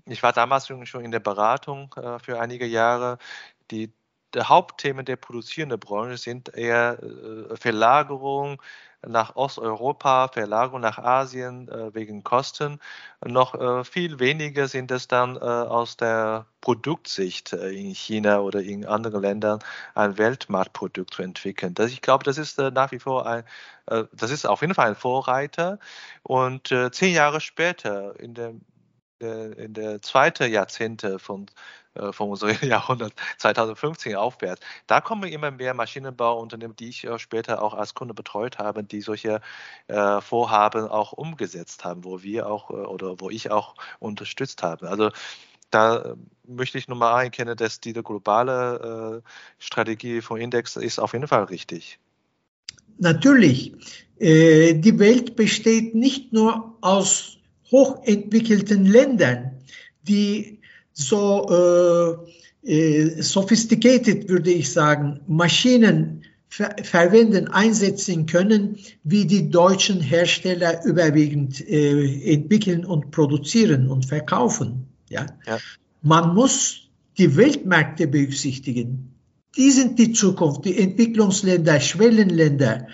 ich 0.06 0.24
war 0.24 0.34
damals 0.34 0.68
schon 0.68 1.06
in 1.06 1.12
der 1.12 1.20
Beratung 1.20 1.94
für 2.24 2.40
einige 2.40 2.66
Jahre, 2.66 3.20
die 3.72 3.94
die 4.34 4.42
Hauptthemen 4.42 5.06
der 5.06 5.16
produzierenden 5.16 5.80
Branche 5.80 6.18
sind 6.18 6.54
eher 6.56 6.98
Verlagerung, 7.56 8.62
nach 9.08 9.36
Osteuropa, 9.36 10.28
Verlagerung 10.28 10.82
nach 10.82 11.00
Asien 11.00 11.68
äh, 11.70 11.94
wegen 11.94 12.24
Kosten. 12.24 12.80
Noch 13.26 13.56
äh, 13.56 13.84
viel 13.84 14.20
weniger 14.20 14.68
sind 14.68 14.92
es 14.92 15.08
dann 15.08 15.36
äh, 15.38 15.40
aus 15.40 15.98
der 15.98 16.46
Produktsicht 16.62 17.54
äh, 17.54 17.70
in 17.72 17.96
China 17.96 18.42
oder 18.42 18.62
in 18.62 18.86
anderen 18.86 19.22
Ländern 19.22 19.60
ein 19.96 20.18
Weltmarktprodukt 20.18 21.14
zu 21.16 21.24
entwickeln. 21.24 21.74
Das, 21.74 21.92
ich 21.92 22.02
glaube, 22.02 22.24
das 22.24 22.38
ist 22.38 22.60
äh, 22.60 22.70
nach 22.72 22.92
wie 22.92 23.00
vor 23.00 23.26
ein, 23.26 23.44
äh, 23.88 24.04
das 24.14 24.30
ist 24.30 24.46
auf 24.46 24.62
jeden 24.62 24.76
Fall 24.76 24.90
ein 24.90 24.96
Vorreiter. 24.96 25.80
Und 26.24 26.74
zehn 26.92 27.14
Jahre 27.14 27.42
später, 27.42 28.20
in 28.20 28.34
der, 28.34 28.54
in 29.20 29.74
der 29.74 30.02
zweiten 30.02 30.52
Jahrzehnte 30.52 31.20
von 31.20 31.48
äh, 31.94 32.14
von 32.14 32.30
unserem 32.30 32.56
Jahrhundert 32.62 33.14
2015 33.38 34.16
aufwärts. 34.16 34.62
Da 34.88 35.02
kommen 35.02 35.30
immer 35.30 35.52
mehr 35.52 35.74
Maschinenbauunternehmen, 35.74 36.76
die 36.76 36.88
ich 36.88 37.06
später 37.18 37.62
auch 37.62 37.74
als 37.74 37.94
Kunde 37.94 38.14
betreut 38.14 38.60
habe, 38.60 38.84
die 38.84 39.02
solche 39.02 39.42
äh, 39.88 40.22
Vorhaben 40.22 40.88
auch 40.88 41.12
umgesetzt 41.12 41.84
haben, 41.84 42.06
wo 42.06 42.24
wir 42.24 42.48
auch 42.48 42.70
äh, 42.70 42.74
oder 42.74 43.20
wo 43.20 43.30
ich 43.30 43.52
auch 43.52 43.76
unterstützt 44.00 44.64
habe. 44.64 44.90
Also 44.90 45.12
da 45.70 46.16
möchte 46.48 46.78
ich 46.78 46.88
nochmal 46.88 47.14
anerkennen, 47.14 47.58
dass 47.58 47.80
diese 47.80 48.04
globale 48.04 49.24
Strategie 49.58 50.20
von 50.20 50.38
Index 50.38 50.76
ist 50.76 51.00
auf 51.00 51.14
jeden 51.14 51.30
Fall 51.30 51.46
richtig. 51.46 51.98
Natürlich. 52.98 53.72
die 54.20 55.00
Welt 55.00 55.38
besteht 55.38 55.96
nicht 55.96 56.34
nur 56.34 56.78
aus 56.82 57.38
hochentwickelten 57.72 58.86
Ländern, 58.86 59.64
die 60.04 60.61
so 61.08 62.26
äh, 62.66 62.70
äh, 62.72 63.22
sophisticated, 63.22 64.30
würde 64.30 64.52
ich 64.52 64.72
sagen, 64.72 65.22
Maschinen 65.28 66.24
ver 66.48 66.76
verwenden, 66.84 67.48
einsetzen 67.48 68.26
können, 68.26 68.78
wie 69.04 69.26
die 69.26 69.50
deutschen 69.50 70.02
Hersteller 70.02 70.86
überwiegend 70.86 71.62
äh, 71.68 72.34
entwickeln 72.34 72.86
und 72.86 73.12
produzieren 73.12 73.90
und 73.90 74.06
verkaufen. 74.06 74.88
Ja? 75.10 75.26
ja? 75.48 75.58
Man 76.02 76.36
muss 76.36 76.90
die 77.18 77.36
Weltmärkte 77.36 78.08
berücksichtigen. 78.08 79.14
Die 79.56 79.72
sind 79.72 79.98
die 79.98 80.14
Zukunft, 80.14 80.66
die 80.66 80.78
Entwicklungsländer, 80.78 81.80
Schwellenländer. 81.80 82.88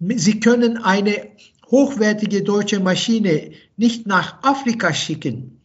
Sie 0.00 0.38
können 0.40 0.76
eine 0.78 1.28
hochwertige 1.70 2.42
deutsche 2.42 2.80
Maschine 2.80 3.52
nicht 3.76 4.06
nach 4.06 4.42
Afrika 4.42 4.92
schicken. 4.92 5.60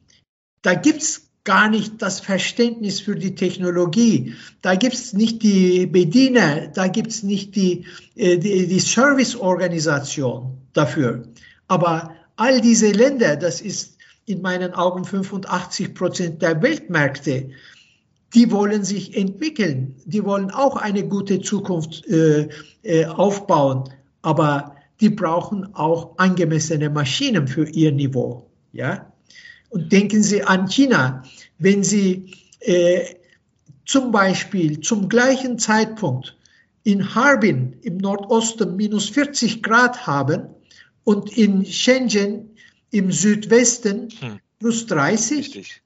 Da 0.62 0.73
gibt's 0.73 1.28
gar 1.49 1.67
nicht 1.67 1.99
das 1.99 2.19
Verständnis 2.19 2.99
für 2.99 3.15
die 3.15 3.33
Technologie. 3.33 4.35
Da 4.62 4.75
gibt 4.75 4.93
es 4.93 5.13
nicht 5.13 5.41
die 5.41 5.88
Bediener, 5.88 6.67
da 6.67 6.85
gibt 6.85 7.07
es 7.07 7.23
nicht 7.23 7.55
die, 7.55 7.85
äh, 8.15 8.38
die, 8.38 8.67
die 8.67 8.79
Serviceorganisation 8.79 10.59
dafür. 10.73 11.23
Aber 11.67 12.13
all 12.35 12.62
diese 12.62 12.91
Länder, 12.91 13.35
das 13.35 13.62
ist 13.62 13.97
in 14.27 14.43
meinen 14.43 14.75
Augen 14.75 15.05
85 15.05 15.95
Prozent 15.95 16.43
der 16.43 16.62
Weltmärkte, 16.62 17.49
die 18.35 18.51
wollen 18.51 18.83
sich 18.83 19.17
entwickeln, 19.17 19.95
die 20.05 20.23
wollen 20.23 20.51
auch 20.51 20.75
eine 20.75 21.07
gute 21.07 21.41
Zukunft 21.41 22.05
äh, 22.05 22.47
äh, 22.83 23.05
aufbauen, 23.07 23.89
aber 24.21 24.75
die 25.01 25.09
brauchen 25.09 25.73
auch 25.73 26.15
angemessene 26.17 26.91
Maschinen 26.91 27.47
für 27.47 27.67
ihr 27.67 27.91
Niveau. 27.91 28.45
Ja, 28.71 29.12
und 29.69 29.91
denken 29.91 30.23
Sie 30.23 30.43
an 30.43 30.67
China. 30.67 31.23
Wenn 31.58 31.84
Sie 31.84 32.34
äh, 32.60 33.15
zum 33.86 34.12
Beispiel 34.12 34.82
zum 34.82 35.10
gleichen 35.10 35.58
Zeitpunkt 35.60 36.38
in 36.84 37.15
Harbin 37.15 37.77
im 37.82 37.97
Nordosten 37.97 38.75
minus 38.75 39.10
40 39.10 39.63
Grad 39.63 40.08
haben 40.08 40.49
und 41.03 41.36
in 41.38 41.65
Shenzhen 41.65 42.55
im 42.91 43.12
Südwesten 43.12 44.10
hm. 44.19 44.39
plus 44.60 44.86
30, 44.88 45.38
Richtig. 45.38 45.82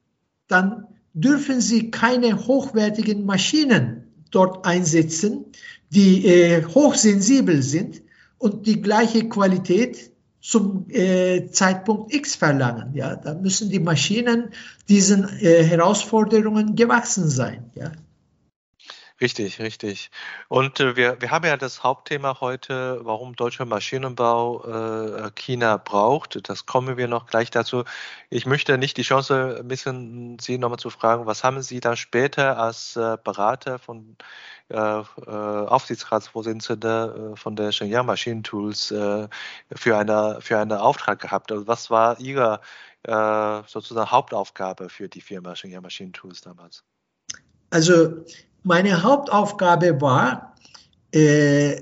dann 0.47 0.87
dürfen 1.13 1.61
Sie 1.61 1.91
keine 1.91 2.47
hochwertigen 2.47 3.25
Maschinen 3.25 4.07
dort 4.31 4.65
einsetzen, 4.65 5.45
die 5.89 6.25
äh, 6.25 6.65
hochsensibel 6.65 7.61
sind 7.61 8.01
und 8.37 8.65
die 8.65 8.81
gleiche 8.81 9.29
Qualität 9.29 10.11
zum 10.43 10.87
äh, 10.89 11.47
Zeitpunkt 11.51 12.13
X 12.13 12.35
verlangen. 12.35 12.93
Ja, 12.95 13.15
da 13.15 13.33
müssen 13.33 13.69
die 13.69 13.79
Maschinen 13.79 14.49
diesen 14.89 15.29
äh, 15.39 15.63
Herausforderungen 15.63 16.75
gewachsen 16.75 17.29
sein. 17.29 17.71
Ja. 17.75 17.93
Richtig, 19.21 19.59
richtig. 19.59 20.09
Und 20.47 20.79
äh, 20.79 20.95
wir, 20.95 21.21
wir 21.21 21.29
haben 21.29 21.45
ja 21.45 21.55
das 21.55 21.83
Hauptthema 21.83 22.41
heute, 22.41 22.99
warum 23.03 23.35
deutscher 23.35 23.65
Maschinenbau 23.65 24.65
äh, 24.65 25.31
China 25.35 25.77
braucht. 25.77 26.49
Das 26.49 26.65
kommen 26.65 26.97
wir 26.97 27.07
noch 27.07 27.27
gleich 27.27 27.51
dazu. 27.51 27.83
Ich 28.31 28.47
möchte 28.47 28.77
nicht 28.77 28.97
die 28.97 29.03
Chance 29.03 29.63
missen, 29.65 30.39
Sie 30.39 30.57
nochmal 30.57 30.79
zu 30.79 30.89
fragen, 30.89 31.27
was 31.27 31.43
haben 31.43 31.61
Sie 31.61 31.79
dann 31.79 31.95
später 31.95 32.57
als 32.57 32.95
äh, 32.95 33.17
Berater 33.23 33.77
von 33.77 34.17
äh, 34.69 34.75
äh, 34.75 35.03
Aufsichtsratsvorsitzende 35.29 37.33
äh, 37.33 37.37
von 37.37 37.55
der 37.55 37.71
Shenyang 37.71 38.07
Maschinentools 38.07 38.89
äh, 38.91 39.27
für, 39.75 39.97
eine, 39.97 40.39
für 40.41 40.57
einen 40.57 40.71
Auftrag 40.71 41.21
gehabt? 41.21 41.51
Also 41.51 41.67
was 41.67 41.89
war 41.89 42.19
Ihre 42.19 42.61
sozusagen 43.05 44.09
Hauptaufgabe 44.09 44.87
für 44.87 45.09
die 45.09 45.19
Firma 45.19 45.57
Shenyang 45.57 45.83
Maschinentools 45.83 46.39
damals? 46.39 46.85
Also 47.69 48.23
meine 48.63 49.03
Hauptaufgabe 49.03 50.01
war, 50.01 50.55
äh, 51.13 51.81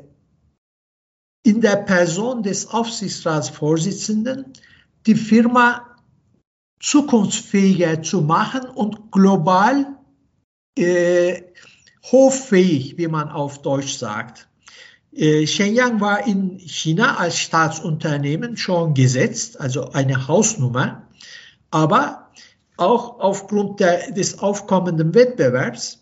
in 1.44 1.62
der 1.62 1.78
Person 1.78 2.44
des 2.44 2.67
Aufsichtsratsvorsitzenden 2.67 4.54
die 5.06 5.15
Firma 5.15 5.98
zukunftsfähiger 6.80 8.02
zu 8.04 8.22
machen 8.22 8.65
und 8.65 9.12
global 9.12 9.98
äh, 10.78 11.44
hoffähig, 12.12 12.98
wie 12.98 13.08
man 13.08 13.30
auf 13.30 13.62
Deutsch 13.62 13.98
sagt. 13.98 14.48
Äh, 15.13 15.46
Shenyang 15.46 16.00
war 16.00 16.26
in 16.26 16.60
China 16.60 17.17
als 17.17 17.38
Staatsunternehmen 17.38 18.58
schon 18.58 18.94
gesetzt, 18.94 19.60
also 19.60 19.91
eine 19.91 20.28
Hausnummer, 20.28 21.08
aber 21.70 22.32
auch 22.78 23.20
aufgrund 23.20 23.80
der, 23.80 24.12
des 24.12 24.39
aufkommenden 24.39 25.13
Wettbewerbs, 25.13 26.01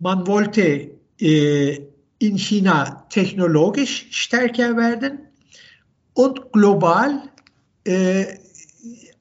man 0.00 0.26
wollte 0.26 0.90
äh, 1.20 1.80
in 2.18 2.36
China 2.36 3.06
technologisch 3.10 4.08
stärker 4.10 4.76
werden 4.76 5.20
und 6.14 6.52
global 6.52 7.22
äh, 7.84 8.38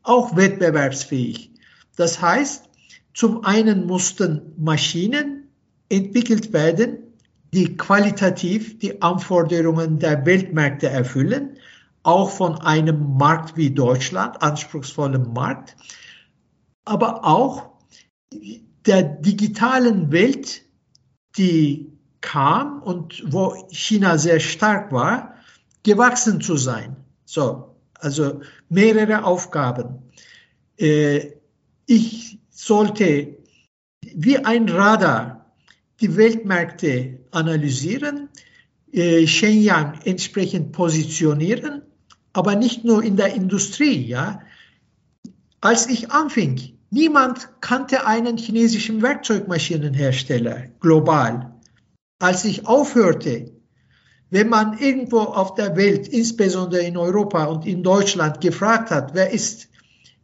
auch 0.03 0.35
wettbewerbsfähig. 0.35 1.51
Das 1.95 2.21
heißt, 2.21 2.69
zum 3.13 3.43
einen 3.43 3.85
mussten 3.85 4.53
Maschinen 4.57 5.49
entwickelt 5.89 6.53
werden, 6.53 6.99
die 7.53 7.75
qualitativ 7.75 8.79
die 8.79 9.01
Anforderungen 9.01 9.99
der 9.99 10.25
Weltmärkte 10.25 10.89
erfüllen, 10.89 11.57
auch 12.03 12.29
von 12.29 12.55
einem 12.61 13.17
Markt 13.17 13.57
wie 13.57 13.71
Deutschland, 13.71 14.41
anspruchsvollem 14.41 15.33
Markt, 15.33 15.75
aber 16.85 17.25
auch 17.25 17.69
der 18.85 19.03
digitalen 19.03 20.11
Welt, 20.11 20.63
die 21.39 21.91
kam 22.21 22.83
und 22.83 23.23
wo 23.25 23.67
China 23.71 24.17
sehr 24.17 24.39
stark 24.39 24.91
war, 24.91 25.35
gewachsen 25.83 26.41
zu 26.41 26.57
sein. 26.57 26.97
So, 27.25 27.75
also 27.95 28.41
mehrere 28.67 29.23
Aufgaben. 29.23 30.11
Äh, 30.77 31.31
ich 31.85 32.39
sollte 32.49 33.37
wie 34.13 34.37
ein 34.37 34.67
Radar 34.69 35.53
die 36.01 36.15
Weltmärkte 36.15 37.19
analysieren, 37.31 38.29
äh, 38.91 39.25
Shenyang 39.25 39.99
entsprechend 40.03 40.71
positionieren, 40.71 41.83
aber 42.33 42.55
nicht 42.55 42.83
nur 42.83 43.03
in 43.03 43.17
der 43.17 43.33
Industrie. 43.33 44.05
Ja. 44.05 44.41
Als 45.61 45.87
ich 45.87 46.11
anfing, 46.11 46.78
niemand 46.89 47.49
kannte 47.61 48.05
einen 48.05 48.37
chinesischen 48.37 49.01
Werkzeugmaschinenhersteller 49.01 50.67
global. 50.79 51.53
Als 52.19 52.45
ich 52.45 52.67
aufhörte, 52.67 53.51
wenn 54.29 54.49
man 54.49 54.77
irgendwo 54.77 55.19
auf 55.21 55.55
der 55.55 55.75
Welt, 55.75 56.07
insbesondere 56.07 56.83
in 56.83 56.97
Europa 56.97 57.45
und 57.45 57.65
in 57.65 57.83
Deutschland, 57.83 58.41
gefragt 58.41 58.91
hat, 58.91 59.13
wer 59.13 59.31
ist 59.31 59.69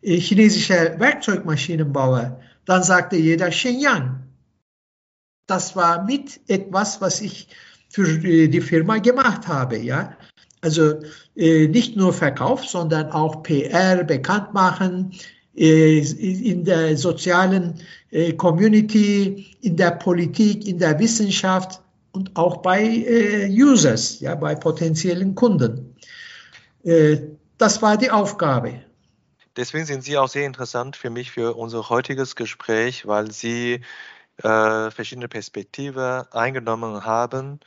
äh, 0.01 0.17
chinesischer 0.17 0.99
Werkzeugmaschinenbauer, 0.99 2.39
dann 2.65 2.83
sagte 2.83 3.15
jeder 3.15 3.51
Shenyang. 3.51 4.23
Das 5.47 5.75
war 5.75 6.03
mit 6.03 6.39
etwas, 6.47 7.01
was 7.01 7.21
ich 7.21 7.47
für 7.89 8.07
äh, 8.07 8.47
die 8.47 8.61
Firma 8.61 8.97
gemacht 8.97 9.47
habe, 9.47 9.77
ja. 9.77 10.15
Also 10.61 10.99
äh, 11.35 11.67
nicht 11.67 11.95
nur 11.95 12.11
Verkauf, 12.11 12.65
sondern 12.65 13.11
auch 13.11 13.43
PR, 13.43 14.03
bekannt 14.03 14.53
machen, 14.53 15.11
äh, 15.13 15.17
in 15.55 16.65
der 16.65 16.97
sozialen 16.97 17.79
äh, 18.11 18.33
Community, 18.33 19.55
in 19.61 19.77
der 19.77 19.91
Politik, 19.91 20.67
in 20.67 20.79
der 20.79 20.99
Wissenschaft 20.99 21.81
und 22.11 22.35
auch 22.35 22.57
bei 22.57 22.81
äh, 22.83 23.49
Users, 23.49 24.19
ja, 24.19 24.35
bei 24.35 24.55
potenziellen 24.55 25.33
Kunden. 25.33 25.95
Äh, 26.83 27.17
das 27.57 27.81
war 27.81 27.97
die 27.97 28.11
Aufgabe. 28.11 28.81
Deswegen 29.55 29.85
sind 29.85 30.03
Sie 30.03 30.17
auch 30.17 30.27
sehr 30.27 30.45
interessant 30.45 30.97
für 30.97 31.09
mich 31.09 31.31
für 31.31 31.55
unser 31.55 31.87
heutiges 31.89 32.35
Gespräch, 32.35 33.07
weil 33.07 33.31
Sie 33.31 33.81
äh, 34.43 34.91
verschiedene 34.91 35.29
Perspektiven 35.29 36.23
eingenommen 36.31 37.05
haben 37.05 37.61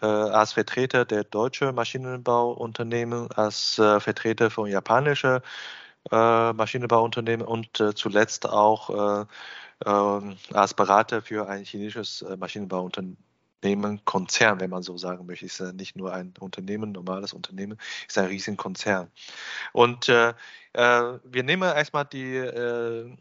äh, 0.00 0.06
als 0.06 0.54
Vertreter 0.54 1.04
der 1.04 1.24
deutschen 1.24 1.74
Maschinenbauunternehmen, 1.74 3.30
als 3.32 3.78
äh, 3.78 4.00
Vertreter 4.00 4.50
von 4.50 4.70
japanischen 4.70 5.40
äh, 6.10 6.52
Maschinenbauunternehmen 6.52 7.46
und 7.46 7.80
äh, 7.80 7.94
zuletzt 7.94 8.48
auch 8.48 9.26
ähm, 9.84 10.36
als 10.54 10.72
Berater 10.72 11.20
für 11.20 11.48
ein 11.48 11.64
chinesisches 11.64 12.24
Maschinenbauunternehmen 12.38 13.18
Unternehmen, 13.66 14.04
Konzern, 14.04 14.60
wenn 14.60 14.70
man 14.70 14.82
so 14.82 14.96
sagen 14.96 15.26
möchte. 15.26 15.46
Ist 15.46 15.60
ja 15.60 15.72
nicht 15.72 15.96
nur 15.96 16.12
ein 16.12 16.34
Unternehmen, 16.40 16.92
normales 16.92 17.32
Unternehmen, 17.32 17.78
ist 18.06 18.18
ein 18.18 18.26
riesiger 18.26 18.56
Konzern. 18.56 19.10
Und 19.72 20.08
äh, 20.08 20.34
äh, 20.72 21.18
wir 21.24 21.42
nehmen 21.42 21.62
erstmal 21.62 22.04
die, 22.04 22.36
äh, 22.36 23.16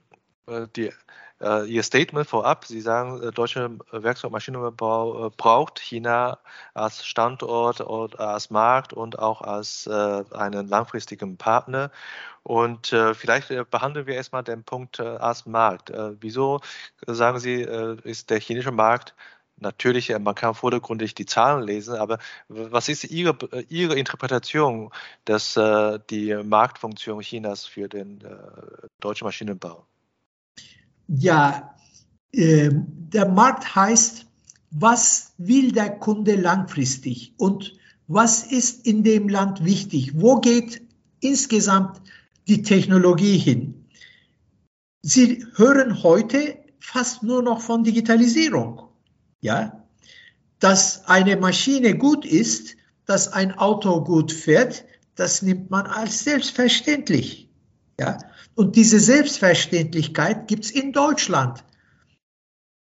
äh 0.48 0.68
die 0.76 0.88
äh, 0.88 0.94
Ihr 1.42 1.84
Statement 1.84 2.28
vorab. 2.28 2.66
Sie 2.66 2.82
sagen, 2.82 3.22
äh, 3.22 3.32
deutsche 3.32 3.78
Werkzeug- 3.92 4.30
und 4.30 4.32
Maschinenbau 4.32 5.32
braucht 5.36 5.80
China 5.80 6.40
als 6.74 7.06
Standort 7.06 7.82
und 7.82 8.20
als 8.20 8.50
Markt 8.50 8.94
und 8.94 9.20
auch 9.20 9.42
als 9.42 9.88
einen 9.88 10.68
langfristigen 10.68 11.38
Partner. 11.38 11.92
Und 12.44 12.94
äh, 12.94 13.14
vielleicht 13.14 13.52
äh, 13.52 13.66
behandeln 13.70 14.08
wir 14.08 14.16
erstmal 14.16 14.44
den 14.44 14.64
Punkt 14.64 15.00
äh, 15.00 15.04
als 15.04 15.46
Markt. 15.46 15.92
wieso, 16.20 16.62
sagen 17.08 17.40
Sie, 17.40 17.62
ist 18.04 18.30
der 18.30 18.40
chinesische 18.40 18.72
Markt 18.72 19.16
natürlich, 19.58 20.10
äh, 20.10 20.20
man 20.20 20.36
kann 20.36 20.56
vordergründig 20.56 21.16
die 21.16 21.26
Zahlen 21.26 21.64
lesen, 21.64 21.96
aber 21.96 22.20
was 22.48 22.90
ist 22.90 23.06
Ihre, 23.06 23.38
Ihre 23.70 23.96
Interpretation, 23.98 24.92
dass 25.26 25.58
äh, 25.58 26.00
die 26.10 26.36
Marktfunktion 26.36 27.22
Chinas 27.22 27.66
für 27.66 27.88
den 27.88 28.22
äh, 28.22 28.88
deutschen 29.00 29.26
Maschinenbau? 29.26 29.86
Ja, 31.08 31.76
äh, 32.32 32.70
der 32.72 33.30
Markt 33.30 33.76
heißt, 33.76 34.26
was 34.72 35.34
will 35.38 35.72
der 35.72 35.90
Kunde 35.90 36.36
langfristig 36.36 37.34
und 37.38 37.74
was 38.08 38.44
ist 38.44 38.86
in 38.86 39.04
dem 39.04 39.30
Land 39.30 39.64
wichtig? 39.64 40.20
Wo 40.20 40.40
geht 40.40 40.82
insgesamt 41.22 42.02
die 42.48 42.62
Technologie 42.62 43.38
hin? 43.38 43.86
Sie 45.02 45.46
hören 45.56 46.04
heute 46.04 46.58
fast 46.80 47.24
nur 47.24 47.42
noch 47.42 47.62
von 47.62 47.84
Digitalisierung 47.84 48.86
ja, 49.46 49.86
dass 50.60 51.06
eine 51.06 51.38
Maschine 51.38 51.96
gut 51.98 52.26
ist, 52.26 52.76
dass 53.06 53.32
ein 53.32 53.52
Auto 53.52 54.04
gut 54.04 54.32
fährt, 54.32 54.86
das 55.14 55.44
nimmt 55.44 55.70
man 55.70 55.86
als 55.86 56.24
selbstverständlich. 56.24 57.45
Ja, 58.00 58.18
und 58.56 58.76
diese 58.76 59.00
Selbstverständlichkeit 59.00 60.48
gibt 60.48 60.66
es 60.66 60.72
in 60.72 60.92
Deutschland. 60.92 61.64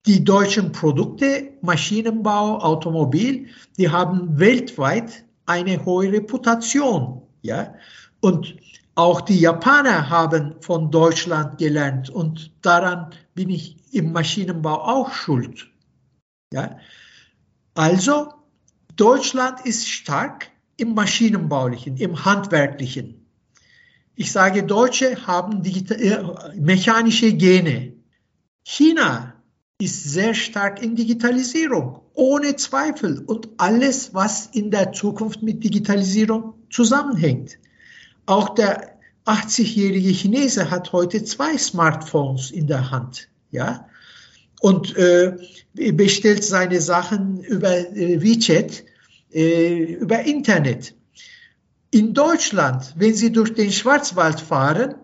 Die 0.07 0.25
deutschen 0.25 0.73
Produkte, 0.73 1.53
Maschinenbau, 1.63 2.59
Automobil, 2.61 3.49
die 3.77 3.91
haben 3.91 4.39
weltweit 4.39 5.25
eine 5.47 5.85
hohe 5.85 6.11
Reputation. 6.13 7.23
Ja, 7.43 7.75
und 8.21 8.57
auch 8.95 9.23
die 9.23 9.41
Japaner 9.41 10.11
haben 10.11 10.57
von 10.61 10.91
Deutschland 10.91 11.59
gelernt 11.59 12.11
und 12.11 12.53
daran 12.61 13.15
bin 13.35 13.49
ich 13.49 13.77
im 13.93 14.13
Maschinenbau 14.13 14.75
auch 14.75 15.13
schuld. 15.13 15.71
Ja? 16.53 16.77
Also, 17.75 18.35
Deutschland 18.97 19.65
ist 19.65 19.89
stark 19.89 20.51
im 20.77 20.95
Maschinenbaulichen, 20.95 21.97
im 21.97 22.25
Handwerklichen. 22.25 23.20
Ich 24.21 24.33
sage, 24.33 24.65
Deutsche 24.65 25.27
haben 25.27 25.65
äh, 25.65 26.19
mechanische 26.55 27.33
Gene. 27.33 27.95
China 28.63 29.33
ist 29.81 30.05
sehr 30.05 30.35
stark 30.35 30.83
in 30.83 30.95
Digitalisierung, 30.95 32.03
ohne 32.13 32.55
Zweifel. 32.57 33.25
Und 33.27 33.49
alles, 33.57 34.13
was 34.13 34.45
in 34.53 34.71
der 34.71 34.93
Zukunft 34.93 35.43
mit 35.43 35.65
Digitalisierung 35.65 36.53
zusammenhängt. 36.69 37.59
Auch 38.27 38.51
der 38.51 38.99
80-jährige 39.25 40.11
Chinese 40.11 40.71
hat 40.71 40.93
heute 40.93 41.25
zwei 41.25 41.57
Smartphones 41.57 42.51
in 42.51 42.67
der 42.67 42.91
Hand. 42.91 43.31
Ja? 43.51 43.87
und 44.61 44.95
äh, 44.99 45.33
bestellt 45.93 46.45
seine 46.45 46.83
Sachen 46.83 47.43
über 47.43 47.75
äh, 47.97 48.21
WeChat, 48.21 48.85
äh, 49.33 49.95
über 49.95 50.21
Internet. 50.21 50.95
In 51.91 52.15
Deutschland, 52.15 52.95
wenn 52.97 53.15
Sie 53.15 53.33
durch 53.33 53.55
den 53.55 53.73
Schwarzwald 53.73 54.41
fahren 54.41 54.95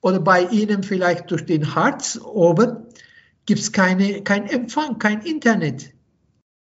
oder 0.00 0.20
bei 0.20 0.44
Ihnen 0.44 0.82
vielleicht 0.82 1.30
durch 1.30 1.46
den 1.46 1.74
Harz 1.74 2.20
oben, 2.22 2.86
gibt 3.46 3.60
es 3.60 3.72
keine, 3.72 4.22
kein 4.22 4.46
Empfang, 4.46 4.98
kein 4.98 5.22
Internet. 5.22 5.92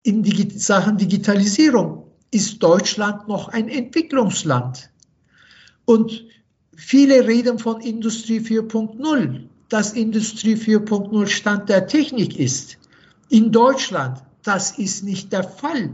In 0.03 0.23
Digi 0.23 0.57
Sachen 0.57 0.97
Digitalisierung 0.97 2.11
ist 2.31 2.63
Deutschland 2.63 3.27
noch 3.27 3.49
ein 3.49 3.67
Entwicklungsland. 3.67 4.91
Und 5.85 6.25
viele 6.75 7.27
reden 7.27 7.59
von 7.59 7.81
Industrie 7.81 8.39
4.0 8.39 9.49
dass 9.69 9.93
Industrie 9.93 10.55
4.0 10.55 11.27
Stand 11.27 11.69
der 11.69 11.87
Technik 11.87 12.37
ist. 12.37 12.77
In 13.29 13.51
Deutschland, 13.51 14.21
das 14.43 14.77
ist 14.77 15.03
nicht 15.03 15.31
der 15.31 15.43
Fall. 15.43 15.91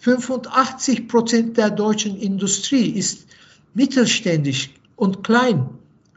85 0.00 1.08
Prozent 1.08 1.56
der 1.58 1.70
deutschen 1.70 2.16
Industrie 2.16 2.90
ist 2.90 3.26
mittelständisch 3.74 4.70
und 4.96 5.22
klein. 5.22 5.68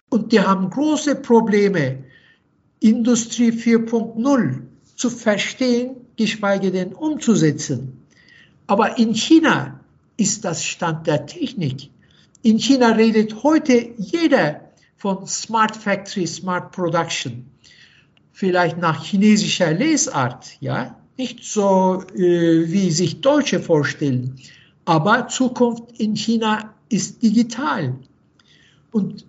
Und 0.09 0.31
die 0.31 0.39
haben 0.39 0.69
große 0.69 1.15
Probleme, 1.15 2.03
Industrie 2.79 3.51
4.0 3.51 4.61
zu 4.95 5.09
verstehen, 5.09 5.95
geschweige 6.15 6.71
denn 6.71 6.93
umzusetzen. 6.93 8.05
Aber 8.67 8.97
in 8.97 9.13
China 9.13 9.81
ist 10.15 10.45
das 10.45 10.63
Stand 10.63 11.07
der 11.07 11.25
Technik. 11.25 11.89
In 12.41 12.59
China 12.59 12.91
redet 12.91 13.43
heute 13.43 13.93
jeder 13.97 14.61
von 14.95 15.27
Smart 15.27 15.75
Factory, 15.75 16.25
Smart 16.27 16.71
Production. 16.71 17.49
Vielleicht 18.31 18.77
nach 18.77 19.03
chinesischer 19.03 19.73
Lesart, 19.73 20.57
ja, 20.61 21.02
nicht 21.17 21.43
so 21.43 22.03
äh, 22.15 22.71
wie 22.71 22.91
sich 22.91 23.21
Deutsche 23.21 23.59
vorstellen, 23.59 24.39
aber 24.85 25.27
Zukunft 25.27 25.99
in 25.99 26.15
China 26.15 26.73
ist 26.89 27.21
digital. 27.21 27.95
Und 28.91 29.25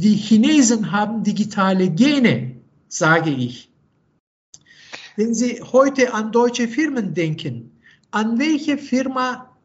die 0.00 0.16
Chinesen 0.16 0.92
haben 0.92 1.22
digitale 1.22 1.90
Gene, 1.90 2.56
sage 2.88 3.30
ich. 3.30 3.68
wenn 5.18 5.34
Sie 5.34 5.60
heute 5.60 6.14
an 6.14 6.30
deutsche 6.30 6.68
Firmen 6.68 7.12
denken, 7.12 7.72
an 8.12 8.38
welche 8.38 8.78
Firma, 8.78 9.56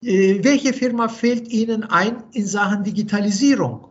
äh, 0.00 0.44
welche 0.44 0.72
Firma 0.72 1.08
fällt 1.08 1.48
Ihnen 1.48 1.82
ein 1.82 2.22
in 2.32 2.46
Sachen 2.46 2.84
Digitalisierung? 2.84 3.88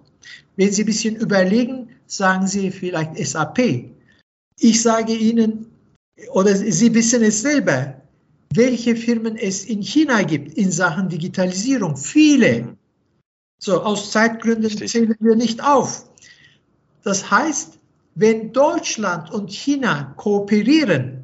Wenn 0.55 0.71
Sie 0.71 0.83
ein 0.83 0.85
bisschen 0.85 1.17
überlegen, 1.17 1.89
sagen 2.07 2.47
Sie 2.47 2.71
vielleicht 2.71 3.17
SAP. 3.17 3.91
Ich 4.57 4.81
sage 4.81 5.13
Ihnen, 5.13 5.65
oder 6.31 6.55
Sie 6.55 6.93
wissen 6.93 7.23
es 7.23 7.41
selber, 7.41 8.01
welche 8.53 8.95
Firmen 8.95 9.37
es 9.37 9.65
in 9.65 9.81
China 9.81 10.23
gibt 10.23 10.53
in 10.57 10.71
Sachen 10.71 11.09
Digitalisierung. 11.09 11.97
Viele. 11.97 12.77
So, 13.59 13.81
aus 13.81 14.11
Zeitgründen 14.11 14.65
Richtig. 14.65 14.91
zählen 14.91 15.15
wir 15.19 15.35
nicht 15.35 15.63
auf. 15.63 16.09
Das 17.03 17.29
heißt, 17.31 17.77
wenn 18.15 18.51
Deutschland 18.51 19.31
und 19.31 19.51
China 19.51 20.13
kooperieren, 20.17 21.23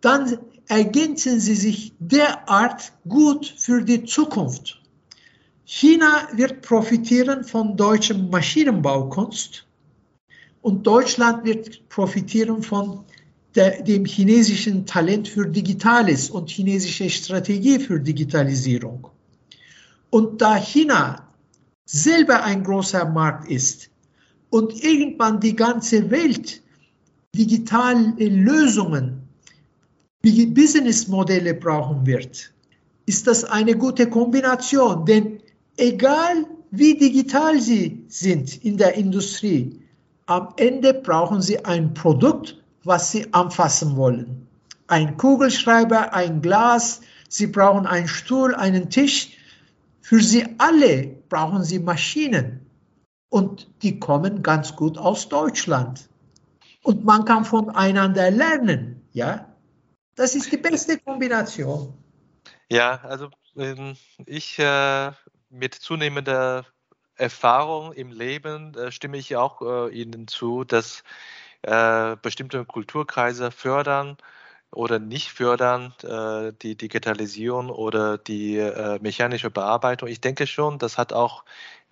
dann 0.00 0.38
ergänzen 0.68 1.40
sie 1.40 1.54
sich 1.54 1.94
derart 1.98 2.92
gut 3.08 3.46
für 3.56 3.82
die 3.82 4.04
Zukunft. 4.04 4.80
China 5.64 6.28
wird 6.32 6.62
profitieren 6.62 7.44
von 7.44 7.76
deutschem 7.76 8.30
Maschinenbaukunst 8.30 9.66
und 10.62 10.86
Deutschland 10.86 11.44
wird 11.44 11.88
profitieren 11.88 12.62
von 12.62 13.04
der, 13.54 13.82
dem 13.82 14.04
chinesischen 14.04 14.86
Talent 14.86 15.28
für 15.28 15.46
Digitales 15.46 16.30
und 16.30 16.50
chinesische 16.50 17.08
Strategie 17.08 17.78
für 17.78 17.98
Digitalisierung. 17.98 19.08
Und 20.10 20.40
da 20.40 20.56
China 20.56 21.28
selber 21.84 22.44
ein 22.44 22.62
großer 22.62 23.08
Markt 23.08 23.50
ist 23.50 23.90
und 24.50 24.82
irgendwann 24.82 25.40
die 25.40 25.56
ganze 25.56 26.10
Welt 26.10 26.62
digitale 27.34 28.14
Lösungen, 28.18 29.22
Businessmodelle 30.22 31.54
brauchen 31.54 32.06
wird, 32.06 32.52
ist 33.06 33.26
das 33.26 33.44
eine 33.44 33.76
gute 33.76 34.08
Kombination. 34.08 35.06
Denn 35.06 35.40
egal 35.76 36.46
wie 36.70 36.96
digital 36.96 37.60
sie 37.60 38.04
sind 38.08 38.64
in 38.64 38.76
der 38.76 38.94
Industrie, 38.94 39.80
am 40.26 40.52
Ende 40.56 40.92
brauchen 40.92 41.40
sie 41.40 41.64
ein 41.64 41.94
Produkt, 41.94 42.62
was 42.84 43.10
sie 43.10 43.32
anfassen 43.32 43.96
wollen. 43.96 44.48
Ein 44.86 45.16
Kugelschreiber, 45.16 46.14
ein 46.14 46.40
Glas, 46.40 47.00
sie 47.28 47.46
brauchen 47.46 47.86
einen 47.86 48.08
Stuhl, 48.08 48.54
einen 48.54 48.90
Tisch. 48.90 49.36
Für 50.00 50.20
sie 50.20 50.46
alle 50.58 51.06
brauchen 51.28 51.64
sie 51.64 51.78
Maschinen 51.78 52.66
und 53.28 53.68
die 53.82 53.98
kommen 54.00 54.42
ganz 54.42 54.74
gut 54.76 54.96
aus 54.96 55.28
Deutschland. 55.28 56.08
Und 56.82 57.04
man 57.04 57.24
kann 57.24 57.44
voneinander 57.44 58.30
lernen, 58.30 59.06
ja. 59.12 59.46
Das 60.14 60.34
ist 60.34 60.50
die 60.50 60.56
beste 60.56 60.98
Kombination. 60.98 61.92
Ja, 62.70 63.00
also 63.02 63.28
ähm, 63.56 63.96
ich 64.26 64.58
äh, 64.58 65.12
mit 65.50 65.74
zunehmender 65.74 66.64
Erfahrung 67.14 67.92
im 67.92 68.12
Leben 68.12 68.74
äh, 68.74 68.90
stimme 68.92 69.16
ich 69.16 69.36
auch 69.36 69.60
äh, 69.62 69.92
Ihnen 69.92 70.28
zu, 70.28 70.64
dass 70.64 71.02
äh, 71.62 72.16
bestimmte 72.22 72.64
Kulturkreise 72.64 73.50
fördern 73.50 74.16
oder 74.70 74.98
nicht 74.98 75.30
fördern, 75.32 75.94
äh, 76.02 76.52
die 76.62 76.76
Digitalisierung 76.76 77.70
oder 77.70 78.18
die 78.18 78.58
äh, 78.58 78.98
mechanische 79.00 79.50
Bearbeitung. 79.50 80.08
Ich 80.08 80.20
denke 80.20 80.46
schon, 80.46 80.78
das 80.78 80.98
hat 80.98 81.12
auch 81.12 81.44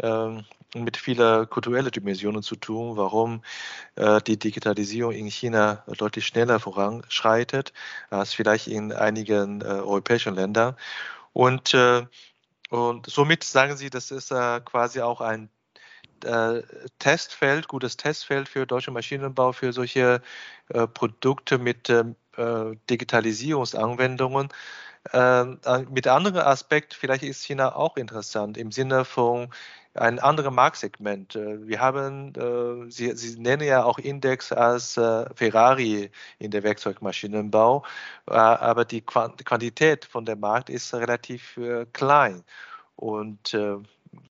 ähm, 0.03 0.45
mit 0.75 0.97
vielen 0.97 1.49
kulturellen 1.49 1.91
Dimensionen 1.91 2.43
zu 2.43 2.57
tun, 2.57 2.97
warum 2.97 3.43
äh, 3.97 4.21
die 4.23 4.39
Digitalisierung 4.39 5.13
in 5.13 5.27
China 5.29 5.85
deutlich 5.99 6.27
schneller 6.27 6.61
voranschreitet 6.61 7.73
als 8.11 8.35
vielleicht 8.35 8.69
in 8.69 8.93
einigen 8.93 9.63
äh, 9.63 9.65
europäischen 9.65 10.35
Ländern. 10.35 10.77
Und, 11.33 11.75
äh, 11.75 12.07
und 12.71 13.07
somit 13.07 13.45
sagen 13.45 13.77
Sie, 13.77 13.91
das 13.91 14.11
ist 14.11 14.33
äh, 14.33 14.61
quasi 14.61 15.01
auch 15.01 15.21
ein 15.21 15.51
äh, 16.25 16.63
Testfeld, 16.99 17.69
gutes 17.69 17.97
Testfeld 17.97 18.49
für 18.49 18.67
deutsche 18.67 18.91
Maschinenbau, 18.91 19.53
für 19.53 19.73
solche 19.73 20.23
äh, 20.69 20.87
Produkte 20.87 21.59
mit 21.59 21.91
ähm, 21.91 22.17
äh, 22.37 22.77
Digitalisierungsanwendungen. 22.91 24.49
Ähm, 25.13 25.61
äh, 25.65 25.81
mit 25.91 26.07
anderen 26.09 26.39
Aspekt, 26.39 26.95
vielleicht 26.95 27.23
ist 27.23 27.45
China 27.45 27.77
auch 27.77 27.97
interessant 27.97 28.57
im 28.57 28.73
Sinne 28.73 29.05
von 29.05 29.49
ein 29.97 30.19
anderes 30.19 30.53
Marktsegment. 30.53 31.37
Äh, 31.37 31.67
wir 31.67 31.81
haben, 31.81 32.35
äh, 32.35 32.91
Sie, 32.91 33.13
Sie 33.17 33.39
nennen 33.41 33.63
ja 33.67 33.85
auch 33.85 33.99
Index 33.99 34.53
als 34.53 34.97
äh, 34.97 35.27
Ferrari 35.35 36.11
in 36.39 36.51
der 36.51 36.63
Werkzeugmaschinenbau, 36.63 37.85
aber 38.27 38.85
die 38.85 39.03
Quantität 39.03 40.05
von 40.05 40.25
der 40.25 40.37
Markt 40.37 40.71
ist 40.71 40.95
relativ 40.95 41.59
klein. 41.93 42.45
Und 42.97 43.57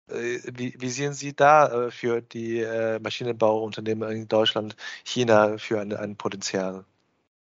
wie, 0.09 0.75
wie, 0.79 0.89
sehen 0.89 1.13
Sie 1.13 1.35
da 1.35 1.87
äh, 1.87 1.91
für 1.91 2.21
die 2.21 2.61
äh, 2.61 2.99
Maschinenbauunternehmen 2.99 4.11
in 4.11 4.29
Deutschland, 4.29 4.77
China 5.05 5.59
für 5.59 5.81
ein, 5.81 5.93
ein 5.93 6.17
Potenzial? 6.17 6.85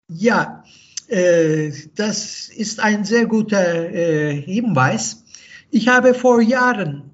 Ja, 0.08 0.64
äh, 1.08 1.72
das 1.94 2.48
ist 2.48 2.80
ein 2.80 3.04
sehr 3.04 3.26
guter 3.26 3.92
äh, 3.92 4.40
Hinweis. 4.40 5.24
Ich 5.70 5.88
habe 5.88 6.14
vor 6.14 6.40
Jahren, 6.40 7.10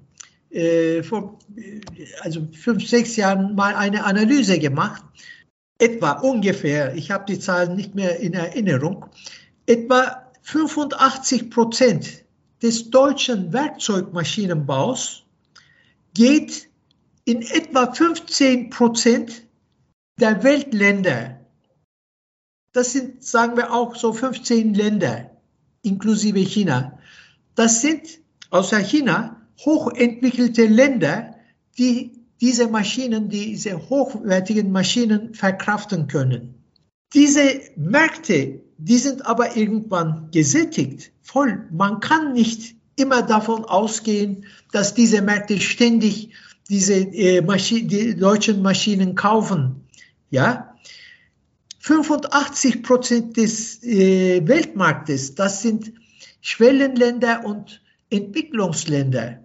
äh, 0.49 1.03
vor 1.03 1.39
also 2.21 2.47
fünf, 2.53 2.87
sechs 2.87 3.15
Jahren 3.15 3.55
mal 3.55 3.75
eine 3.75 4.05
Analyse 4.05 4.59
gemacht, 4.59 5.03
etwa 5.77 6.11
ungefähr, 6.13 6.95
ich 6.95 7.11
habe 7.11 7.25
die 7.25 7.39
Zahlen 7.39 7.75
nicht 7.75 7.95
mehr 7.95 8.19
in 8.19 8.33
Erinnerung, 8.33 9.05
etwa 9.65 10.31
85 10.41 11.49
Prozent 11.49 12.23
des 12.61 12.89
deutschen 12.89 13.51
Werkzeugmaschinenbaus 13.53 15.23
geht 16.13 16.69
in 17.25 17.41
etwa 17.41 17.91
15 17.91 18.69
Prozent 18.69 19.43
der 20.19 20.43
Weltländer. 20.43 21.39
Das 22.71 22.93
sind, 22.93 23.23
sagen 23.23 23.55
wir 23.57 23.73
auch, 23.73 23.95
so 23.95 24.13
15 24.13 24.73
Länder, 24.73 25.31
inklusive 25.83 26.39
China. 26.39 26.99
Das 27.55 27.81
sind 27.81 28.19
außer 28.49 28.79
China 28.79 29.41
hochentwickelte 29.59 30.65
Länder, 30.65 31.35
die 31.77 32.11
diese 32.41 32.67
Maschinen, 32.67 33.29
diese 33.29 33.89
hochwertigen 33.89 34.71
Maschinen 34.71 35.33
verkraften 35.33 36.07
können. 36.07 36.55
Diese 37.13 37.61
Märkte, 37.77 38.61
die 38.77 38.97
sind 38.97 39.25
aber 39.25 39.55
irgendwann 39.55 40.29
gesättigt, 40.31 41.11
voll. 41.21 41.67
Man 41.71 41.99
kann 41.99 42.33
nicht 42.33 42.75
immer 42.95 43.21
davon 43.21 43.65
ausgehen, 43.65 44.45
dass 44.71 44.93
diese 44.93 45.21
Märkte 45.21 45.59
ständig 45.59 46.31
diese 46.69 46.93
äh, 46.93 47.41
die 47.41 48.15
deutschen 48.15 48.61
Maschinen 48.61 49.15
kaufen. 49.15 49.87
Ja, 50.29 50.75
85 51.79 52.81
Prozent 52.81 53.37
des 53.37 53.83
äh, 53.83 54.47
Weltmarktes, 54.47 55.35
das 55.35 55.61
sind 55.61 55.93
Schwellenländer 56.41 57.45
und 57.45 57.81
Entwicklungsländer. 58.09 59.39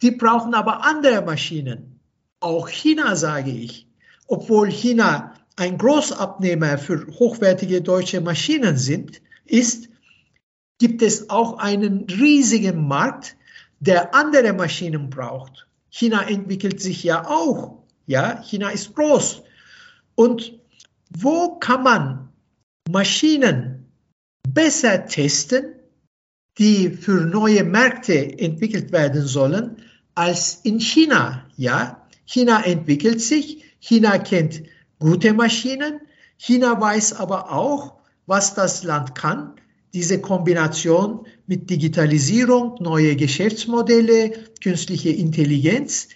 Die 0.00 0.12
brauchen 0.12 0.54
aber 0.54 0.84
andere 0.84 1.22
Maschinen. 1.22 2.00
Auch 2.40 2.68
China, 2.68 3.16
sage 3.16 3.50
ich. 3.50 3.86
Obwohl 4.26 4.70
China 4.70 5.34
ein 5.56 5.78
Großabnehmer 5.78 6.78
für 6.78 7.06
hochwertige 7.18 7.82
deutsche 7.82 8.20
Maschinen 8.20 8.76
sind, 8.76 9.20
ist, 9.44 9.88
gibt 10.82 11.00
es 11.00 11.30
auch 11.30 11.58
einen 11.58 12.06
riesigen 12.10 12.88
Markt, 12.88 13.36
der 13.78 14.16
andere 14.16 14.52
Maschinen 14.52 15.10
braucht. 15.10 15.68
China 15.90 16.28
entwickelt 16.28 16.80
sich 16.80 17.04
ja 17.04 17.24
auch. 17.24 17.84
Ja, 18.08 18.42
China 18.42 18.70
ist 18.70 18.92
groß. 18.96 19.42
Und 20.16 20.58
wo 21.08 21.60
kann 21.60 21.84
man 21.84 22.28
Maschinen 22.90 23.92
besser 24.48 25.06
testen, 25.06 25.76
die 26.58 26.90
für 26.90 27.26
neue 27.26 27.62
Märkte 27.62 28.36
entwickelt 28.40 28.90
werden 28.90 29.24
sollen, 29.24 29.76
als 30.16 30.62
in 30.64 30.80
China? 30.80 31.46
Ja, 31.56 32.08
China 32.24 32.60
entwickelt 32.64 33.20
sich. 33.20 33.62
China 33.78 34.18
kennt 34.18 34.64
gute 34.98 35.32
Maschinen. 35.32 36.00
China 36.38 36.80
weiß 36.80 37.12
aber 37.20 37.52
auch, 37.52 38.00
was 38.26 38.54
das 38.54 38.82
Land 38.82 39.14
kann 39.14 39.54
diese 39.94 40.20
Kombination 40.20 41.26
mit 41.46 41.68
Digitalisierung, 41.68 42.76
neue 42.80 43.16
Geschäftsmodelle, 43.16 44.32
künstliche 44.62 45.10
Intelligenz, 45.10 46.08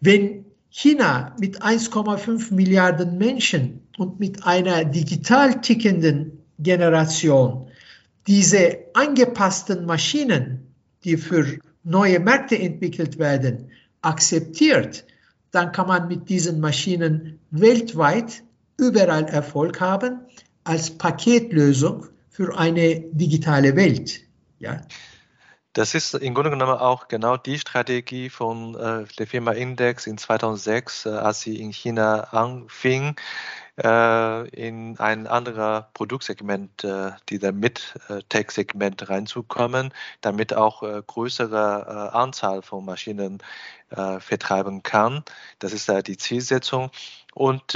wenn 0.00 0.46
China 0.70 1.34
mit 1.40 1.62
1,5 1.62 2.54
Milliarden 2.54 3.18
Menschen 3.18 3.80
und 3.98 4.20
mit 4.20 4.44
einer 4.44 4.84
digital 4.84 5.60
tickenden 5.60 6.44
Generation 6.58 7.68
diese 8.26 8.78
angepassten 8.94 9.86
Maschinen, 9.86 10.74
die 11.04 11.16
für 11.16 11.58
neue 11.82 12.20
Märkte 12.20 12.58
entwickelt 12.58 13.18
werden, 13.18 13.70
akzeptiert, 14.02 15.06
dann 15.50 15.72
kann 15.72 15.88
man 15.88 16.08
mit 16.08 16.28
diesen 16.28 16.60
Maschinen 16.60 17.38
weltweit 17.50 18.42
überall 18.76 19.24
Erfolg 19.24 19.80
haben. 19.80 20.20
Als 20.64 20.90
Paketlösung 20.90 22.06
für 22.38 22.56
eine 22.56 23.00
digitale 23.00 23.74
Welt. 23.74 24.20
Ja. 24.60 24.80
Das 25.72 25.96
ist 25.96 26.14
im 26.14 26.34
Grunde 26.34 26.50
genommen 26.50 26.78
auch 26.78 27.08
genau 27.08 27.36
die 27.36 27.58
Strategie 27.58 28.30
von 28.30 28.76
äh, 28.76 29.06
der 29.18 29.26
Firma 29.26 29.50
Index 29.50 30.06
in 30.06 30.18
2006, 30.18 31.06
äh, 31.06 31.08
als 31.08 31.40
sie 31.40 31.60
in 31.60 31.72
China 31.72 32.28
anfing, 32.30 33.16
äh, 33.76 34.48
in 34.50 35.00
ein 35.00 35.26
anderes 35.26 35.86
Produktsegment, 35.94 36.84
äh, 36.84 37.10
dieser 37.28 37.50
Mid-Tech-Segment 37.50 39.10
reinzukommen, 39.10 39.92
damit 40.20 40.54
auch 40.54 40.84
äh, 40.84 41.02
größere 41.04 42.10
äh, 42.12 42.16
Anzahl 42.16 42.62
von 42.62 42.84
Maschinen 42.84 43.38
äh, 43.90 44.20
vertreiben 44.20 44.84
kann. 44.84 45.24
Das 45.58 45.72
ist 45.72 45.90
die 46.06 46.16
Zielsetzung. 46.16 46.92
Und 47.34 47.74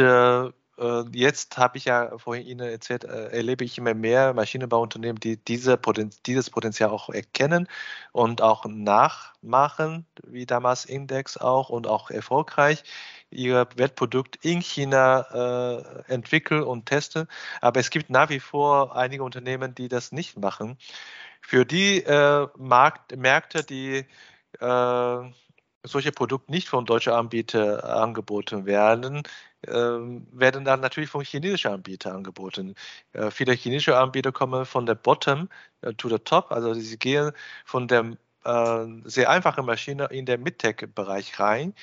jetzt 1.13 1.59
habe 1.59 1.77
ich 1.79 1.85
ja 1.85 2.17
vorhin 2.19 2.47
Ihnen 2.47 2.69
erzählt, 2.69 3.05
äh, 3.05 3.29
erlebe 3.29 3.65
ich 3.65 3.77
immer 3.79 3.95
mehr 3.95 4.33
Maschinenbauunternehmen, 4.33 5.21
die 5.21 5.37
diese 5.37 5.77
Poten 5.77 6.11
dieses 6.27 6.51
Potenzial 6.51 6.91
auch 6.91 7.11
erkennen 7.11 7.69
und 8.13 8.41
auch 8.41 8.65
nachmachen, 8.65 10.07
wie 10.27 10.47
damals 10.47 10.85
Index 10.85 11.37
auch 11.37 11.69
und 11.69 11.87
auch 11.87 12.11
erfolgreich 12.11 12.85
ihr 13.31 13.67
Wertprodukt 13.77 14.45
in 14.45 14.61
China 14.61 15.27
äh, 16.09 16.13
entwickeln 16.13 16.63
und 16.63 16.87
testen. 16.87 17.29
Aber 17.61 17.81
es 17.81 17.91
gibt 17.91 18.11
nach 18.11 18.31
wie 18.31 18.41
vor 18.41 18.97
einige 18.97 19.25
Unternehmen, 19.25 19.75
die 19.75 19.89
das 19.89 20.13
nicht 20.13 20.39
machen. 20.39 20.79
Für 21.41 21.65
die 21.67 22.03
äh, 22.05 22.49
Markt, 22.57 23.17
Märkte, 23.17 23.65
die 23.65 24.07
äh, 24.61 25.33
solche 25.85 26.13
Produkte 26.13 26.53
nicht 26.53 26.69
von 26.69 26.87
deutschen 26.87 27.13
Anbietern 27.13 27.81
angeboten 27.81 28.67
werden, 28.67 29.23
werden 29.67 30.65
dann 30.65 30.81
natürlich 30.81 31.11
von 31.11 31.23
chinesischen 31.25 31.73
Anbietern 31.73 32.17
angeboten. 32.17 32.75
Äh, 33.13 33.31
viele 33.31 33.53
chinesische 33.53 33.97
Anbieter 33.97 34.33
kommen 34.33 34.67
von 34.67 34.87
der 34.87 34.95
Bottom 34.97 35.49
äh, 35.83 35.93
to 35.95 36.09
the 36.09 36.19
Top, 36.19 36.51
also 36.51 36.75
sie 36.75 36.99
gehen 36.99 37.33
von 37.65 37.89
der 37.89 38.17
äh, 38.45 38.87
sehr 39.05 39.31
einfachen 39.31 39.65
Maschine 39.67 40.07
in 40.07 40.27
den 40.27 40.43
Mid-Tech-Bereich 40.43 41.39
rein. 41.41 41.75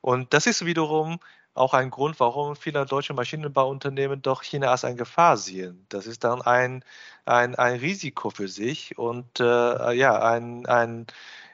Und 0.00 0.34
das 0.34 0.46
ist 0.46 0.64
wiederum 0.66 1.20
auch 1.54 1.74
ein 1.74 1.90
Grund, 1.90 2.18
warum 2.20 2.56
viele 2.56 2.86
deutsche 2.86 3.14
Maschinenbauunternehmen 3.14 4.22
doch 4.22 4.42
China 4.42 4.70
als 4.70 4.84
eine 4.84 4.96
Gefahr 4.96 5.36
sehen. 5.36 5.86
Das 5.88 6.06
ist 6.06 6.24
dann 6.24 6.42
ein, 6.42 6.84
ein, 7.26 7.54
ein 7.56 7.78
Risiko 7.78 8.30
für 8.30 8.48
sich 8.48 8.98
und 8.98 9.40
äh, 9.40 9.92
ja, 9.92 10.22
ein, 10.22 10.66
ein, 10.66 11.06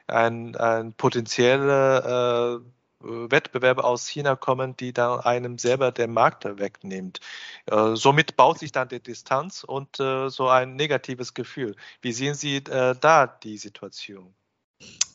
ein, 0.07 0.55
ein 0.55 0.93
potenzieller 0.93 2.59
äh, 2.59 2.78
Wettbewerber 3.01 3.85
aus 3.85 4.07
China 4.07 4.35
kommen, 4.35 4.75
die 4.75 4.93
dann 4.93 5.21
einem 5.21 5.57
selber 5.57 5.91
den 5.91 6.11
Markt 6.11 6.45
wegnimmt. 6.45 7.19
Äh, 7.65 7.95
somit 7.95 8.35
baut 8.35 8.59
sich 8.59 8.71
dann 8.71 8.89
die 8.89 9.01
Distanz 9.01 9.63
und 9.63 9.99
äh, 9.99 10.29
so 10.29 10.47
ein 10.47 10.75
negatives 10.75 11.33
Gefühl. 11.33 11.75
Wie 12.01 12.11
sehen 12.11 12.35
Sie 12.35 12.57
äh, 12.57 12.95
da 12.99 13.27
die 13.27 13.57
Situation? 13.57 14.33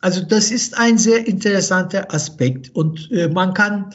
Also 0.00 0.22
das 0.22 0.50
ist 0.50 0.76
ein 0.76 0.98
sehr 0.98 1.26
interessanter 1.26 2.12
Aspekt 2.12 2.74
und 2.74 3.10
äh, 3.10 3.28
man 3.28 3.54
kann 3.54 3.94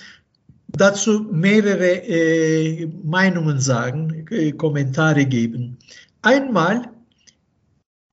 dazu 0.70 1.28
mehrere 1.32 2.04
äh, 2.08 2.88
Meinungen 3.04 3.60
sagen, 3.60 4.28
äh, 4.30 4.52
Kommentare 4.52 5.26
geben. 5.26 5.78
Einmal, 6.22 6.92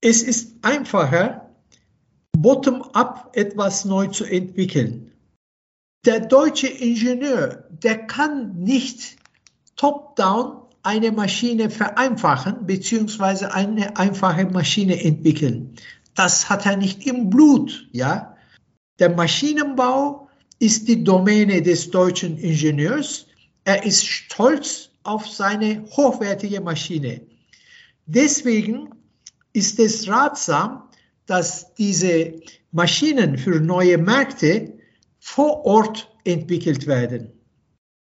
es 0.01 0.23
ist 0.23 0.55
einfacher, 0.61 1.49
bottom-up 2.37 3.31
etwas 3.35 3.85
neu 3.85 4.07
zu 4.07 4.25
entwickeln 4.25 5.06
der 6.05 6.21
deutsche 6.21 6.67
Ingenieur, 6.67 7.65
der 7.69 8.07
kann 8.07 8.59
nicht 8.61 9.17
top-down 9.75 10.61
eine 10.83 11.11
Maschine 11.11 11.69
vereinfachen 11.69 12.65
beziehungsweise 12.65 13.53
eine 13.53 13.97
einfache 13.97 14.45
Maschine 14.45 15.03
entwickeln. 15.03 15.75
Das 16.15 16.49
hat 16.49 16.65
er 16.65 16.77
nicht 16.77 17.05
im 17.05 17.29
Blut, 17.29 17.89
ja. 17.91 18.35
Der 18.99 19.09
Maschinenbau 19.09 20.29
ist 20.59 20.87
die 20.87 21.03
Domäne 21.03 21.61
des 21.61 21.91
deutschen 21.91 22.37
Ingenieurs. 22.37 23.27
Er 23.63 23.85
ist 23.85 24.05
stolz 24.05 24.89
auf 25.03 25.27
seine 25.27 25.85
hochwertige 25.91 26.61
Maschine. 26.61 27.21
Deswegen 28.05 28.89
ist 29.53 29.79
es 29.79 30.07
ratsam, 30.07 30.83
dass 31.25 31.73
diese 31.75 32.41
Maschinen 32.71 33.37
für 33.37 33.59
neue 33.59 33.97
Märkte 33.97 34.76
vor 35.27 35.65
Ort 35.65 36.09
entwickelt 36.23 36.87
werden. 36.87 37.33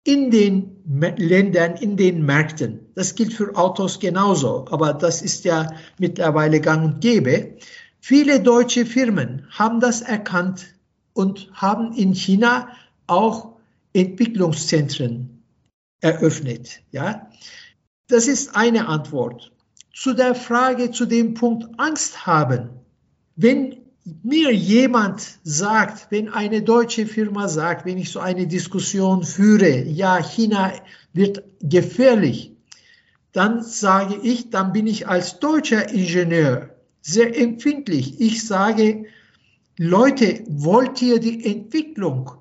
In 0.05 0.31
den 0.31 0.77
Ländern, 1.17 1.75
in 1.75 1.97
den 1.97 2.25
Märkten. 2.25 2.87
Das 2.95 3.15
gilt 3.15 3.33
für 3.33 3.53
Autos 3.55 3.99
genauso, 3.99 4.65
aber 4.71 4.93
das 4.93 5.21
ist 5.21 5.43
ja 5.43 5.67
mittlerweile 5.99 6.61
gang 6.61 6.85
und 6.85 7.01
gäbe. 7.01 7.57
Viele 7.99 8.39
deutsche 8.39 8.85
Firmen 8.85 9.45
haben 9.51 9.81
das 9.81 10.01
erkannt 10.01 10.73
und 11.13 11.51
haben 11.53 11.91
in 11.93 12.13
China 12.13 12.69
auch 13.07 13.57
Entwicklungszentren 13.93 15.43
eröffnet. 15.99 16.81
Ja? 16.91 17.29
Das 18.07 18.27
ist 18.27 18.55
eine 18.55 18.87
Antwort. 18.87 19.51
Zu 19.93 20.13
der 20.13 20.33
Frage, 20.33 20.91
zu 20.91 21.05
dem 21.05 21.33
Punkt 21.33 21.67
Angst 21.77 22.25
haben. 22.25 22.69
Wenn 23.35 23.80
mir 24.23 24.51
jemand 24.53 25.39
sagt, 25.43 26.07
wenn 26.09 26.29
eine 26.29 26.61
deutsche 26.61 27.05
Firma 27.05 27.47
sagt, 27.47 27.85
wenn 27.85 27.97
ich 27.97 28.11
so 28.11 28.19
eine 28.19 28.47
Diskussion 28.47 29.23
führe, 29.23 29.83
ja, 29.83 30.17
China 30.17 30.73
wird 31.13 31.43
gefährlich, 31.61 32.55
dann 33.31 33.63
sage 33.63 34.19
ich, 34.21 34.49
dann 34.49 34.73
bin 34.73 34.87
ich 34.87 35.07
als 35.07 35.39
deutscher 35.39 35.89
Ingenieur 35.89 36.75
sehr 37.01 37.37
empfindlich. 37.39 38.19
Ich 38.19 38.45
sage, 38.45 39.05
Leute, 39.77 40.43
wollt 40.47 41.01
ihr 41.01 41.19
die 41.19 41.45
Entwicklung, 41.45 42.31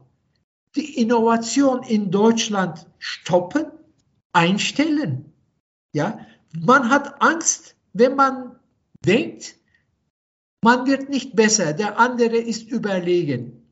die 0.76 1.00
Innovation 1.00 1.82
in 1.82 2.10
Deutschland 2.10 2.86
stoppen, 2.98 3.66
einstellen? 4.32 5.32
Ja, 5.92 6.26
man 6.58 6.90
hat 6.90 7.22
Angst, 7.22 7.76
wenn 7.92 8.16
man 8.16 8.56
denkt, 9.04 9.56
man 10.62 10.86
wird 10.86 11.08
nicht 11.08 11.34
besser, 11.34 11.72
der 11.72 11.98
andere 11.98 12.36
ist 12.36 12.70
überlegen. 12.70 13.62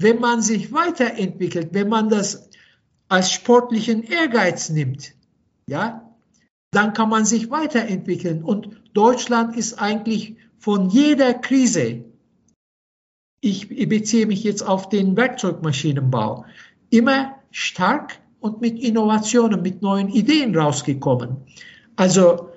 Wenn 0.00 0.20
man 0.20 0.42
sich 0.42 0.72
weiterentwickelt, 0.72 1.68
wenn 1.72 1.88
man 1.88 2.08
das 2.08 2.48
als 3.08 3.32
sportlichen 3.32 4.02
Ehrgeiz 4.02 4.70
nimmt, 4.70 5.14
ja, 5.66 6.10
dann 6.72 6.92
kann 6.92 7.08
man 7.08 7.24
sich 7.24 7.50
weiterentwickeln. 7.50 8.42
Und 8.42 8.80
Deutschland 8.92 9.56
ist 9.56 9.74
eigentlich 9.74 10.36
von 10.58 10.88
jeder 10.90 11.34
Krise, 11.34 12.04
ich 13.40 13.68
beziehe 13.88 14.26
mich 14.26 14.42
jetzt 14.42 14.62
auf 14.62 14.88
den 14.88 15.16
Werkzeugmaschinenbau, 15.16 16.46
immer 16.88 17.34
stark 17.50 18.18
und 18.40 18.62
mit 18.62 18.82
Innovationen, 18.82 19.60
mit 19.60 19.82
neuen 19.82 20.08
Ideen 20.08 20.56
rausgekommen. 20.56 21.36
Also 21.94 22.48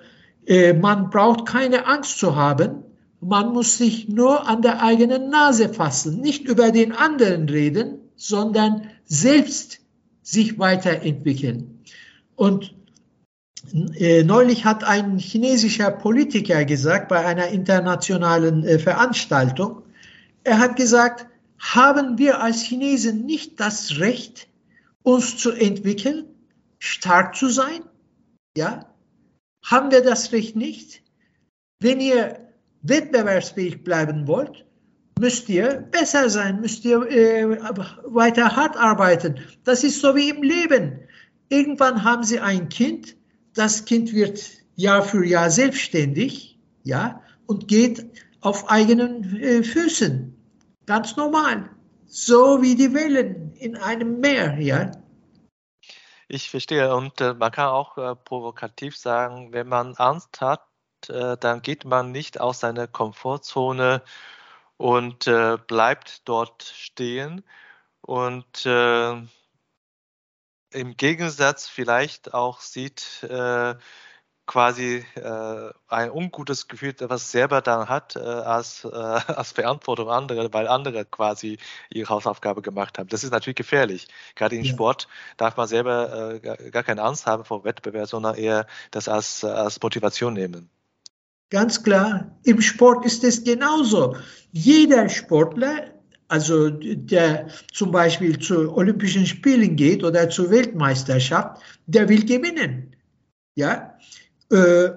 äh, 0.45 0.73
man 0.73 1.09
braucht 1.09 1.45
keine 1.45 1.85
Angst 1.85 2.19
zu 2.19 2.35
haben, 2.35 2.83
man 3.19 3.53
muss 3.53 3.77
sich 3.77 4.07
nur 4.07 4.47
an 4.47 4.61
der 4.61 4.81
eigenen 4.81 5.29
Nase 5.29 5.73
fassen, 5.73 6.21
nicht 6.21 6.47
über 6.47 6.71
den 6.71 6.91
anderen 6.91 7.49
reden, 7.49 7.99
sondern 8.15 8.89
selbst 9.05 9.79
sich 10.21 10.59
weiterentwickeln. 10.59 11.83
Und 12.35 12.75
äh, 13.95 14.23
neulich 14.23 14.65
hat 14.65 14.83
ein 14.83 15.17
chinesischer 15.17 15.91
Politiker 15.91 16.65
gesagt 16.65 17.07
bei 17.09 17.25
einer 17.25 17.47
internationalen 17.47 18.63
äh, 18.63 18.79
Veranstaltung, 18.79 19.83
er 20.43 20.59
hat 20.59 20.75
gesagt, 20.75 21.27
haben 21.59 22.17
wir 22.17 22.41
als 22.41 22.61
Chinesen 22.61 23.25
nicht 23.25 23.59
das 23.59 23.99
Recht, 23.99 24.47
uns 25.03 25.37
zu 25.37 25.51
entwickeln, 25.51 26.25
stark 26.79 27.35
zu 27.35 27.49
sein? 27.49 27.81
Ja? 28.55 28.93
Haben 29.65 29.91
wir 29.91 30.01
das 30.01 30.31
Recht 30.31 30.55
nicht? 30.55 31.01
Wenn 31.81 31.99
ihr 31.99 32.46
wettbewerbsfähig 32.87 33.83
bleiben 33.83 34.27
wollt, 34.27 34.65
müsst 35.19 35.49
ihr 35.49 35.87
besser 35.91 36.29
sein, 36.29 36.61
müsst 36.61 36.85
ihr 36.85 37.01
äh, 37.09 37.59
weiter 38.05 38.55
hart 38.55 38.77
arbeiten. 38.77 39.39
Das 39.63 39.83
ist 39.83 40.01
so 40.01 40.15
wie 40.15 40.29
im 40.29 40.43
Leben. 40.43 40.99
Irgendwann 41.49 42.03
haben 42.03 42.23
sie 42.23 42.39
ein 42.39 42.69
Kind, 42.69 43.15
das 43.53 43.85
Kind 43.85 44.13
wird 44.13 44.43
Jahr 44.75 45.01
für 45.01 45.25
Jahr 45.25 45.49
selbstständig, 45.49 46.59
ja, 46.83 47.21
und 47.47 47.67
geht 47.67 48.05
auf 48.41 48.69
eigenen 48.69 49.37
äh, 49.41 49.63
Füßen. 49.63 50.35
Ganz 50.85 51.15
normal. 51.15 51.69
So 52.05 52.61
wie 52.61 52.75
die 52.75 52.93
Wellen 52.93 53.53
in 53.55 53.75
einem 53.75 54.19
Meer, 54.19 54.57
ja. 54.59 54.91
Ich 56.29 56.49
verstehe. 56.49 56.93
Und 56.95 57.19
äh, 57.21 57.33
man 57.33 57.51
kann 57.51 57.67
auch 57.67 57.97
äh, 57.97 58.15
provokativ 58.15 58.97
sagen, 58.97 59.51
wenn 59.51 59.67
man 59.67 59.95
Angst 59.95 60.39
hat, 60.41 60.61
äh, 61.09 61.37
dann 61.37 61.61
geht 61.61 61.85
man 61.85 62.11
nicht 62.11 62.39
aus 62.39 62.59
seiner 62.59 62.87
Komfortzone 62.87 64.01
und 64.77 65.27
äh, 65.27 65.57
bleibt 65.67 66.27
dort 66.27 66.63
stehen. 66.63 67.43
Und 68.01 68.65
äh, 68.65 69.13
im 70.71 70.97
Gegensatz 70.97 71.67
vielleicht 71.67 72.33
auch 72.33 72.61
sieht, 72.61 73.23
äh, 73.23 73.75
quasi 74.45 75.05
äh, 75.15 75.71
ein 75.89 76.11
ungutes 76.11 76.69
Gefühl, 76.69 76.95
was 76.99 77.31
selber 77.31 77.61
dann 77.61 77.89
hat, 77.89 78.15
als, 78.15 78.85
als 78.85 79.51
Verantwortung 79.51 80.09
andere, 80.09 80.53
weil 80.53 80.69
andere 80.69 81.03
quasi 81.03 81.57
ihre 81.89 82.09
Hausaufgabe 82.09 82.61
gemacht 82.61 82.97
haben. 82.97 83.09
Das 83.09 83.25
ist 83.25 83.31
natürlich 83.31 83.57
gefährlich. 83.57 84.07
Gerade 84.35 84.55
im 84.55 84.63
ja. 84.63 84.71
Sport 84.71 85.09
darf 85.35 85.57
man 85.57 85.67
selber 85.67 86.39
gar, 86.39 86.55
gar 86.57 86.83
keine 86.83 87.03
Angst 87.03 87.25
haben 87.25 87.43
vor 87.43 87.65
Wettbewerb, 87.65 88.07
sondern 88.07 88.35
eher 88.35 88.67
das 88.91 89.09
als, 89.09 89.43
als 89.43 89.81
Motivation 89.81 90.33
nehmen. 90.33 90.69
Ganz 91.49 91.83
klar, 91.83 92.37
im 92.43 92.61
Sport 92.61 93.05
ist 93.05 93.23
es 93.23 93.43
genauso. 93.43 94.17
Jeder 94.51 95.07
Sportler 95.07 95.97
also 96.27 96.69
der 96.69 97.47
zum 97.71 97.91
Beispiel 97.91 98.37
zu 98.39 98.75
Olympischen 98.75 99.25
Spielen 99.25 99.75
geht 99.75 100.03
oder 100.03 100.29
zur 100.29 100.49
Weltmeisterschaft, 100.49 101.61
der 101.85 102.09
will 102.09 102.25
gewinnen. 102.25 102.95
Ja, 103.55 103.97
äh, 104.51 104.89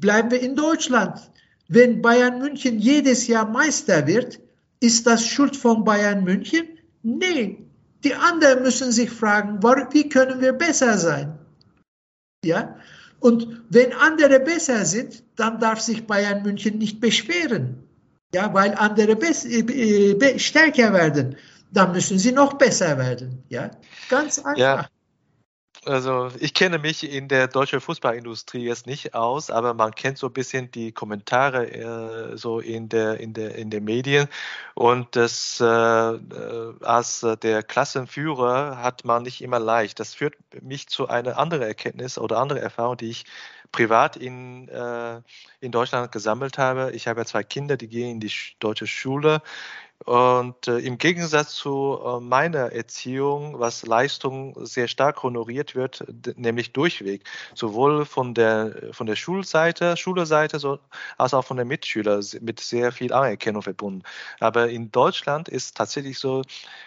bleiben 0.00 0.30
wir 0.30 0.40
in 0.40 0.56
Deutschland. 0.56 1.30
Wenn 1.68 2.02
Bayern 2.02 2.38
München 2.38 2.78
jedes 2.78 3.26
Jahr 3.26 3.48
Meister 3.48 4.06
wird, 4.06 4.40
ist 4.80 5.06
das 5.06 5.26
Schuld 5.26 5.56
von 5.56 5.84
Bayern 5.84 6.24
München? 6.24 6.66
Nee, 7.02 7.58
die 8.04 8.14
anderen 8.14 8.62
müssen 8.62 8.92
sich 8.92 9.10
fragen, 9.10 9.62
wie 9.62 10.08
können 10.08 10.40
wir 10.40 10.52
besser 10.52 10.98
sein? 10.98 11.38
Ja, 12.44 12.76
und 13.24 13.62
wenn 13.70 13.94
andere 13.94 14.38
besser 14.38 14.84
sind, 14.84 15.22
dann 15.36 15.58
darf 15.58 15.80
sich 15.80 16.06
Bayern 16.06 16.42
München 16.42 16.76
nicht 16.76 17.00
beschweren. 17.00 17.82
Ja, 18.34 18.52
weil 18.52 18.74
andere 18.74 19.12
äh, 19.12 19.60
äh, 19.60 20.38
stärker 20.38 20.92
werden, 20.92 21.36
dann 21.72 21.92
müssen 21.92 22.18
sie 22.18 22.32
noch 22.32 22.52
besser 22.58 22.98
werden. 22.98 23.42
Ja, 23.48 23.70
ganz 24.10 24.40
einfach. 24.40 24.58
Ja. 24.58 24.88
Also 25.86 26.30
ich 26.38 26.54
kenne 26.54 26.78
mich 26.78 27.10
in 27.10 27.28
der 27.28 27.48
deutschen 27.48 27.80
Fußballindustrie 27.80 28.64
jetzt 28.64 28.86
nicht 28.86 29.14
aus, 29.14 29.50
aber 29.50 29.74
man 29.74 29.94
kennt 29.94 30.18
so 30.18 30.28
ein 30.28 30.32
bisschen 30.32 30.70
die 30.70 30.92
Kommentare 30.92 31.70
äh, 32.32 32.36
so 32.36 32.60
in 32.60 32.88
der 32.88 33.20
in 33.20 33.34
der 33.34 33.54
in 33.56 33.70
den 33.70 33.84
Medien 33.84 34.28
und 34.74 35.14
das 35.16 35.60
äh, 35.60 35.64
äh 35.66 36.74
als 36.82 37.26
der 37.42 37.62
Klassenführer 37.62 38.78
hat 38.82 39.04
man 39.04 39.22
nicht 39.22 39.42
immer 39.42 39.58
leicht. 39.58 40.00
Das 40.00 40.14
führt 40.14 40.36
mich 40.62 40.88
zu 40.88 41.08
einer 41.08 41.38
anderen 41.38 41.64
Erkenntnis 41.64 42.18
oder 42.18 42.38
andere 42.38 42.60
Erfahrung, 42.60 42.96
die 42.96 43.10
ich 43.10 43.24
privat 43.74 44.16
in, 44.16 44.68
äh, 44.68 45.20
in 45.60 45.72
Deutschland 45.72 46.12
gesammelt 46.12 46.58
habe. 46.58 46.92
Ich 46.92 47.08
habe 47.08 47.20
ja 47.20 47.24
zwei 47.26 47.42
Kinder, 47.42 47.76
die 47.76 47.88
gehen 47.88 48.10
in 48.10 48.20
die 48.20 48.30
deutsche 48.60 48.86
Schule. 48.86 49.42
Und 50.04 50.68
äh, 50.68 50.78
im 50.80 50.98
Gegensatz 50.98 51.54
zu 51.54 51.98
äh, 52.04 52.20
meiner 52.20 52.72
Erziehung, 52.72 53.58
was 53.58 53.86
Leistung 53.86 54.54
sehr 54.66 54.86
stark 54.86 55.22
honoriert 55.22 55.74
wird, 55.74 56.04
nämlich 56.36 56.72
durchweg, 56.72 57.24
sowohl 57.54 58.04
von 58.04 58.34
der, 58.34 58.90
von 58.92 59.06
der 59.06 59.16
Schulseite, 59.16 59.96
Schulseite 59.96 60.58
so, 60.58 60.78
als 61.16 61.32
auch 61.32 61.44
von 61.44 61.56
den 61.56 61.68
Mitschülern 61.68 62.22
mit 62.42 62.60
sehr 62.60 62.92
viel 62.92 63.14
Anerkennung 63.14 63.62
verbunden. 63.62 64.02
Aber 64.40 64.68
in 64.68 64.92
Deutschland 64.92 65.48
ist 65.48 65.76
tatsächlich 65.76 66.18
so, 66.18 66.42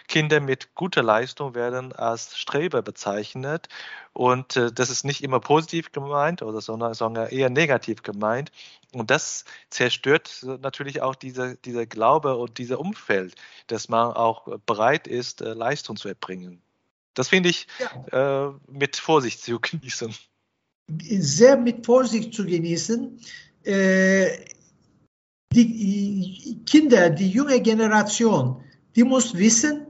Kinder 0.06 0.40
mit 0.40 0.74
guter 0.76 1.02
Leistung 1.02 1.54
werden 1.54 1.92
als 1.92 2.36
Streber 2.38 2.82
bezeichnet. 2.82 3.68
Und 4.12 4.56
äh, 4.56 4.72
das 4.72 4.90
ist 4.90 5.04
nicht 5.04 5.22
immer 5.22 5.40
positiv 5.40 5.92
gemeint, 5.92 6.42
oder, 6.42 6.60
sondern, 6.60 6.94
sondern 6.94 7.28
eher 7.28 7.50
negativ 7.50 8.02
gemeint. 8.02 8.52
Und 8.92 9.10
das 9.10 9.44
zerstört 9.70 10.44
natürlich 10.62 11.02
auch 11.02 11.14
dieser, 11.14 11.56
dieser 11.56 11.86
Glaube 11.86 12.36
und 12.36 12.56
dieser 12.56 12.80
Umfeld, 12.80 13.34
dass 13.66 13.88
man 13.88 14.12
auch 14.12 14.58
bereit 14.60 15.06
ist, 15.06 15.42
äh, 15.42 15.52
Leistung 15.52 15.96
zu 15.96 16.08
erbringen. 16.08 16.62
Das 17.14 17.28
finde 17.28 17.50
ich 17.50 17.66
ja. 18.12 18.48
äh, 18.48 18.52
mit 18.66 18.96
Vorsicht 18.96 19.42
zu 19.42 19.60
genießen. 19.60 20.14
Sehr 20.88 21.56
mit 21.58 21.84
Vorsicht 21.84 22.32
zu 22.32 22.46
genießen. 22.46 23.20
Äh, 23.64 24.44
die 25.52 26.62
Kinder, 26.66 27.10
die 27.10 27.28
junge 27.28 27.60
Generation, 27.60 28.62
die 28.94 29.04
muss 29.04 29.34
wissen, 29.34 29.86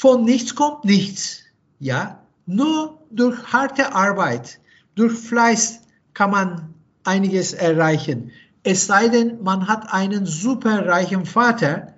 von 0.00 0.24
nichts 0.24 0.54
kommt 0.54 0.84
nichts. 0.84 1.42
Ja, 1.78 2.26
nur 2.46 3.02
durch 3.10 3.52
harte 3.52 3.92
Arbeit, 3.92 4.60
durch 4.94 5.12
Fleiß 5.12 5.82
kann 6.14 6.30
man 6.30 6.75
einiges 7.06 7.52
erreichen. 7.52 8.32
Es 8.62 8.86
sei 8.86 9.08
denn, 9.08 9.42
man 9.42 9.68
hat 9.68 9.92
einen 9.92 10.26
superreichen 10.26 11.24
Vater, 11.24 11.94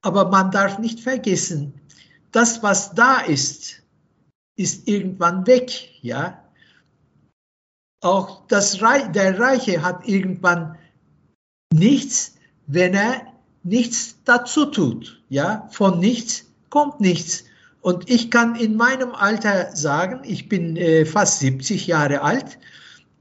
aber 0.00 0.30
man 0.30 0.50
darf 0.50 0.78
nicht 0.78 1.00
vergessen, 1.00 1.74
das, 2.30 2.62
was 2.62 2.94
da 2.94 3.20
ist, 3.20 3.82
ist 4.56 4.86
irgendwann 4.88 5.46
weg, 5.46 5.90
ja. 6.02 6.44
Auch 8.00 8.46
das 8.48 8.82
Reich, 8.82 9.10
der 9.12 9.38
Reiche 9.38 9.82
hat 9.82 10.06
irgendwann 10.06 10.76
nichts, 11.72 12.34
wenn 12.66 12.94
er 12.94 13.22
nichts 13.62 14.16
dazu 14.24 14.66
tut, 14.66 15.22
ja. 15.28 15.68
Von 15.72 16.00
nichts 16.00 16.44
kommt 16.70 17.00
nichts. 17.00 17.44
Und 17.80 18.08
ich 18.08 18.30
kann 18.30 18.56
in 18.56 18.76
meinem 18.76 19.14
Alter 19.14 19.74
sagen, 19.76 20.20
ich 20.24 20.48
bin 20.48 20.76
äh, 20.76 21.04
fast 21.04 21.40
70 21.40 21.86
Jahre 21.86 22.22
alt, 22.22 22.58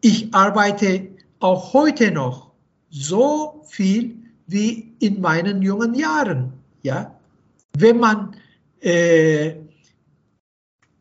ich 0.04 0.34
arbeite 0.34 1.08
auch 1.40 1.74
heute 1.74 2.12
noch 2.12 2.52
so 2.90 3.64
viel 3.70 4.18
wie 4.48 4.94
in 5.00 5.22
meinen 5.22 5.62
jungen 5.62 5.94
Jahren. 5.94 6.52
Ja, 6.82 7.18
wenn 7.78 8.00
man, 8.00 8.36
äh, 8.82 9.56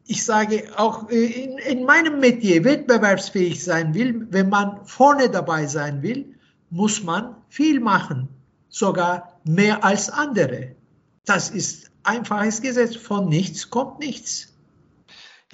ich 0.06 0.24
sage 0.24 0.68
auch 0.76 1.10
äh, 1.10 1.24
in, 1.24 1.58
in 1.58 1.84
meinem 1.84 2.20
Metier 2.20 2.62
wettbewerbsfähig 2.62 3.62
sein 3.62 3.92
will, 3.92 4.28
wenn 4.30 4.48
man 4.48 4.86
vorne 4.86 5.28
dabei 5.28 5.66
sein 5.66 6.00
will, 6.02 6.36
muss 6.70 7.02
man 7.02 7.34
viel 7.48 7.80
machen, 7.80 8.28
sogar 8.68 9.40
mehr 9.42 9.84
als 9.84 10.10
andere. 10.10 10.76
Das 11.24 11.50
ist 11.50 11.90
einfaches 12.04 12.62
Gesetz. 12.62 12.94
Von 12.94 13.28
nichts 13.28 13.68
kommt 13.68 13.98
nichts. 13.98 14.51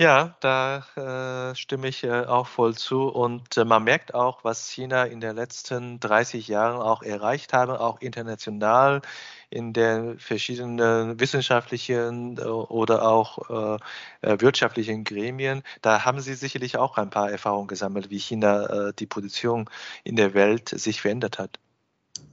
Ja, 0.01 0.36
da 0.38 1.51
äh, 1.51 1.57
stimme 1.57 1.88
ich 1.88 2.05
äh, 2.05 2.24
auch 2.24 2.46
voll 2.46 2.76
zu. 2.76 3.09
Und 3.09 3.57
äh, 3.57 3.64
man 3.64 3.82
merkt 3.82 4.14
auch, 4.14 4.44
was 4.44 4.68
China 4.68 5.03
in 5.03 5.20
den 5.20 5.34
letzten 5.34 5.99
30 5.99 6.46
Jahren 6.46 6.80
auch 6.80 7.03
erreicht 7.03 7.53
habe, 7.53 7.80
auch 7.80 8.01
international 8.01 9.03
in 9.51 9.72
den 9.72 10.20
verschiedenen 10.20 11.18
wissenschaftlichen 11.18 12.38
äh, 12.38 12.42
oder 12.42 13.09
auch 13.09 13.80
äh, 14.22 14.28
äh, 14.28 14.40
wirtschaftlichen 14.40 15.03
Gremien. 15.03 15.64
Da 15.82 16.05
haben 16.05 16.20
Sie 16.20 16.34
sicherlich 16.34 16.76
auch 16.76 16.96
ein 16.96 17.11
paar 17.11 17.32
Erfahrungen 17.32 17.66
gesammelt, 17.66 18.09
wie 18.09 18.18
China 18.18 18.92
die 18.92 19.07
Position 19.07 19.68
in 20.05 20.14
der 20.14 20.32
Welt 20.32 20.68
sich 20.68 21.01
verändert 21.01 21.40
hat. 21.40 21.59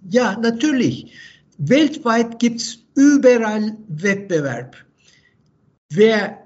Ja, 0.07 0.37
natürlich. 0.37 1.13
Weltweit 1.57 2.37
gibt 2.37 2.61
es 2.61 2.77
überall 2.93 3.75
Wettbewerb. 3.87 4.75
Wer 5.89 6.44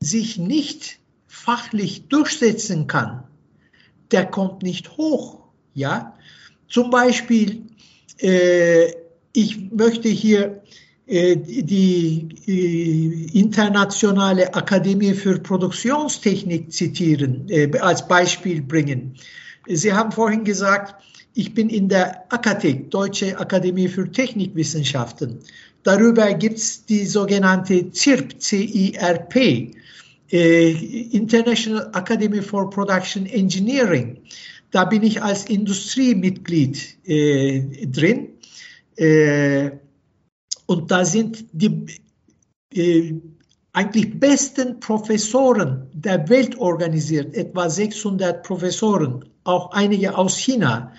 sich 0.00 0.38
nicht 0.38 0.98
fachlich 1.26 2.08
durchsetzen 2.08 2.86
kann, 2.86 3.24
der 4.10 4.26
kommt 4.26 4.62
nicht 4.62 4.96
hoch. 4.96 5.40
Ja, 5.74 6.16
zum 6.68 6.90
Beispiel, 6.90 7.66
äh, 8.18 8.92
ich 9.32 9.70
möchte 9.70 10.08
hier 10.08 10.62
äh, 11.06 11.36
die 11.36 12.28
äh, 12.46 13.38
Internationale 13.38 14.54
Akademie 14.54 15.12
für 15.12 15.38
Produktionstechnik 15.38 16.72
zitieren, 16.72 17.48
äh, 17.48 17.70
als 17.78 18.08
Beispiel 18.08 18.62
bringen. 18.62 19.16
Sie 19.66 19.92
haben 19.92 20.12
vorhin 20.12 20.44
gesagt, 20.44 20.94
ich 21.34 21.54
bin 21.54 21.68
in 21.68 21.88
der 21.88 22.32
AKTEC, 22.32 22.90
Deutsche 22.90 23.38
Akademie 23.38 23.88
für 23.88 24.10
Technikwissenschaften. 24.10 25.40
Darüber 25.82 26.32
gibt 26.34 26.58
es 26.58 26.84
die 26.84 27.06
sogenannte 27.06 27.90
CIRP, 27.92 28.40
C-I-R-P, 28.40 29.72
International 30.32 31.90
Academy 31.94 32.40
for 32.40 32.70
Production 32.70 33.26
Engineering. 33.26 34.18
Da 34.70 34.84
bin 34.84 35.02
ich 35.02 35.22
als 35.22 35.46
Industriemitglied 35.46 37.08
äh, 37.08 37.86
drin. 37.86 38.28
Äh, 38.96 39.70
und 40.66 40.90
da 40.90 41.04
sind 41.04 41.44
die 41.52 41.86
äh, 42.72 43.14
eigentlich 43.72 44.18
besten 44.18 44.80
Professoren 44.80 45.88
der 45.92 46.28
Welt 46.28 46.58
organisiert, 46.58 47.34
etwa 47.34 47.68
600 47.68 48.42
Professoren, 48.42 49.24
auch 49.44 49.72
einige 49.72 50.16
aus 50.16 50.36
China. 50.36 50.92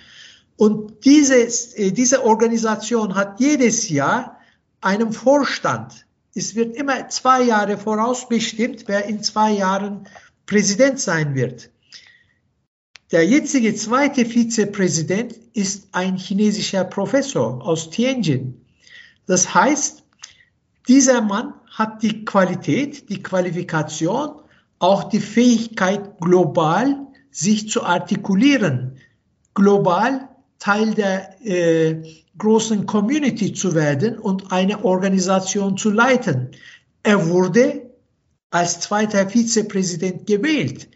Und 0.56 1.04
dieses, 1.04 1.74
äh, 1.74 1.90
diese 1.92 2.24
Organisation 2.24 3.14
hat 3.14 3.40
jedes 3.40 3.88
Jahr 3.88 4.38
einen 4.80 5.12
Vorstand, 5.12 6.06
es 6.34 6.54
wird 6.54 6.76
immer 6.76 7.08
zwei 7.08 7.42
Jahre 7.42 7.76
vorausbestimmt, 7.76 8.84
wer 8.86 9.04
in 9.04 9.22
zwei 9.22 9.52
Jahren 9.52 10.06
Präsident 10.46 10.98
sein 10.98 11.34
wird. 11.34 11.70
Der 13.10 13.26
jetzige 13.26 13.74
zweite 13.74 14.24
Vizepräsident 14.24 15.34
ist 15.52 15.88
ein 15.92 16.16
chinesischer 16.16 16.84
Professor 16.84 17.62
aus 17.66 17.90
Tianjin. 17.90 18.64
Das 19.26 19.54
heißt, 19.54 20.02
dieser 20.88 21.20
Mann 21.20 21.52
hat 21.70 22.02
die 22.02 22.24
Qualität, 22.24 23.10
die 23.10 23.22
Qualifikation, 23.22 24.40
auch 24.78 25.04
die 25.04 25.20
Fähigkeit, 25.20 26.18
global 26.20 27.06
sich 27.30 27.68
zu 27.68 27.84
artikulieren, 27.84 28.96
global 29.54 30.28
Teil 30.62 30.94
der 30.94 31.44
äh, 31.44 32.04
großen 32.38 32.86
Community 32.86 33.52
zu 33.52 33.74
werden 33.74 34.16
und 34.16 34.52
eine 34.52 34.84
Organisation 34.84 35.76
zu 35.76 35.90
leiten. 35.90 36.52
Er 37.02 37.28
wurde 37.28 37.90
als 38.50 38.78
zweiter 38.78 39.28
Vizepräsident 39.28 40.24
gewählt. 40.24 40.88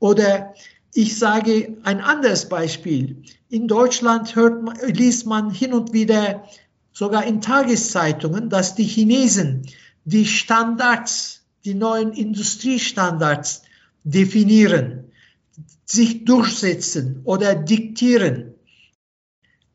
Oder 0.00 0.52
ich 0.92 1.18
sage 1.18 1.78
ein 1.82 2.02
anderes 2.02 2.50
Beispiel. 2.50 3.22
In 3.48 3.68
Deutschland 3.68 4.36
hört 4.36 4.62
man, 4.62 4.76
liest 4.84 5.24
man 5.24 5.50
hin 5.50 5.72
und 5.72 5.94
wieder, 5.94 6.44
sogar 6.92 7.24
in 7.24 7.40
Tageszeitungen, 7.40 8.50
dass 8.50 8.74
die 8.74 8.84
Chinesen 8.84 9.66
die 10.04 10.26
Standards, 10.26 11.40
die 11.64 11.74
neuen 11.74 12.12
Industriestandards 12.12 13.62
definieren, 14.04 15.10
sich 15.86 16.26
durchsetzen 16.26 17.22
oder 17.24 17.54
diktieren. 17.54 18.45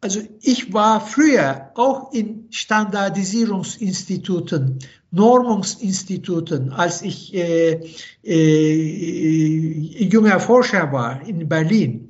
Also 0.03 0.21
ich 0.41 0.73
war 0.73 0.99
früher 0.99 1.69
auch 1.75 2.11
in 2.11 2.47
Standardisierungsinstituten, 2.49 4.79
Normungsinstituten, 5.11 6.73
als 6.73 7.03
ich 7.03 7.35
äh, 7.35 7.79
äh, 8.23 10.03
junger 10.03 10.39
Forscher 10.39 10.91
war 10.91 11.21
in 11.27 11.47
Berlin. 11.47 12.09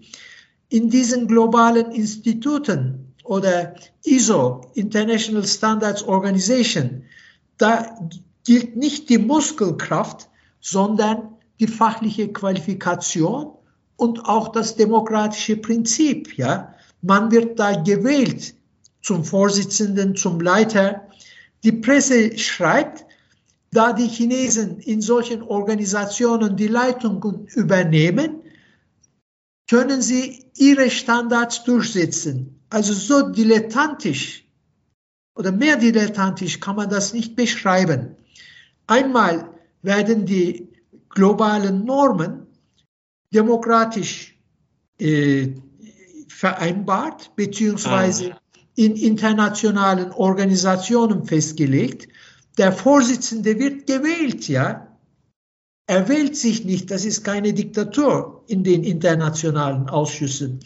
In 0.69 0.89
diesen 0.89 1.27
globalen 1.27 1.91
Instituten 1.91 3.13
oder 3.25 3.75
ISO, 4.05 4.71
International 4.73 5.45
Standards 5.45 6.03
Organization, 6.03 7.03
da 7.57 7.93
gilt 8.45 8.77
nicht 8.77 9.09
die 9.09 9.17
Muskelkraft, 9.17 10.29
sondern 10.61 11.35
die 11.59 11.67
fachliche 11.67 12.31
Qualifikation 12.31 13.51
und 13.97 14.25
auch 14.25 14.47
das 14.47 14.77
demokratische 14.77 15.57
Prinzip. 15.57 16.37
Ja, 16.37 16.73
man 17.01 17.31
wird 17.31 17.59
da 17.59 17.81
gewählt 17.81 18.53
zum 19.01 19.23
Vorsitzenden, 19.23 20.15
zum 20.15 20.39
Leiter. 20.39 21.07
Die 21.63 21.71
Presse 21.71 22.37
schreibt, 22.37 23.05
da 23.71 23.93
die 23.93 24.07
Chinesen 24.07 24.79
in 24.79 25.01
solchen 25.01 25.41
Organisationen 25.41 26.57
die 26.57 26.67
Leitung 26.67 27.47
übernehmen, 27.55 28.41
können 29.69 30.01
sie 30.01 30.45
ihre 30.57 30.89
Standards 30.89 31.63
durchsetzen. 31.63 32.59
Also 32.69 32.93
so 32.93 33.29
dilettantisch 33.29 34.45
oder 35.35 35.51
mehr 35.51 35.77
dilettantisch 35.77 36.59
kann 36.59 36.75
man 36.75 36.89
das 36.89 37.13
nicht 37.13 37.35
beschreiben. 37.35 38.15
Einmal 38.87 39.49
werden 39.81 40.25
die 40.25 40.67
globalen 41.09 41.85
Normen 41.85 42.47
demokratisch 43.33 44.37
äh, 44.99 45.53
vereinbart 46.31 47.35
beziehungsweise 47.35 48.33
ah. 48.33 48.39
in 48.75 48.95
internationalen 48.95 50.11
Organisationen 50.11 51.25
festgelegt. 51.25 52.07
Der 52.57 52.71
Vorsitzende 52.71 53.57
wird 53.59 53.87
gewählt, 53.87 54.47
ja. 54.47 54.87
Er 55.87 56.07
wählt 56.07 56.37
sich 56.37 56.63
nicht, 56.63 56.89
das 56.89 57.05
ist 57.05 57.23
keine 57.23 57.53
Diktatur 57.53 58.43
in 58.47 58.63
den 58.63 58.83
internationalen 58.83 59.89
Ausschüssen. 59.89 60.59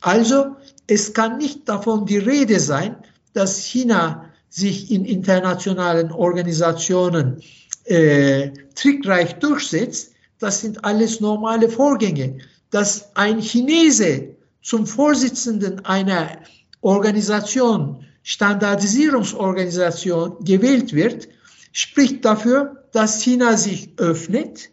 Also 0.00 0.56
es 0.86 1.14
kann 1.14 1.38
nicht 1.38 1.68
davon 1.68 2.06
die 2.06 2.18
Rede 2.18 2.58
sein, 2.58 2.96
dass 3.32 3.64
China 3.64 4.26
sich 4.48 4.90
in 4.90 5.04
internationalen 5.04 6.12
Organisationen 6.12 7.40
äh, 7.84 8.50
trickreich 8.74 9.34
durchsetzt. 9.34 10.12
Das 10.38 10.60
sind 10.60 10.84
alles 10.84 11.20
normale 11.20 11.68
Vorgänge. 11.68 12.38
Dass 12.70 13.14
ein 13.16 13.40
Chinese 13.40 14.36
zum 14.62 14.86
Vorsitzenden 14.86 15.84
einer 15.84 16.38
Organisation, 16.80 18.06
Standardisierungsorganisation 18.22 20.44
gewählt 20.44 20.92
wird, 20.92 21.28
spricht 21.72 22.24
dafür, 22.24 22.84
dass 22.92 23.20
China 23.22 23.56
sich 23.56 23.98
öffnet 23.98 24.70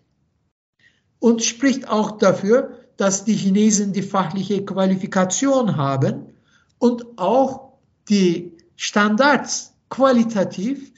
und 1.19 1.43
spricht 1.43 1.89
auch 1.89 2.17
dafür, 2.17 2.77
dass 2.97 3.25
die 3.25 3.35
Chinesen 3.35 3.93
die 3.93 4.03
fachliche 4.03 4.63
Qualifikation 4.65 5.77
haben 5.77 6.33
und 6.77 7.17
auch 7.17 7.79
die 8.09 8.57
Standards 8.75 9.73
qualitativ 9.89 10.91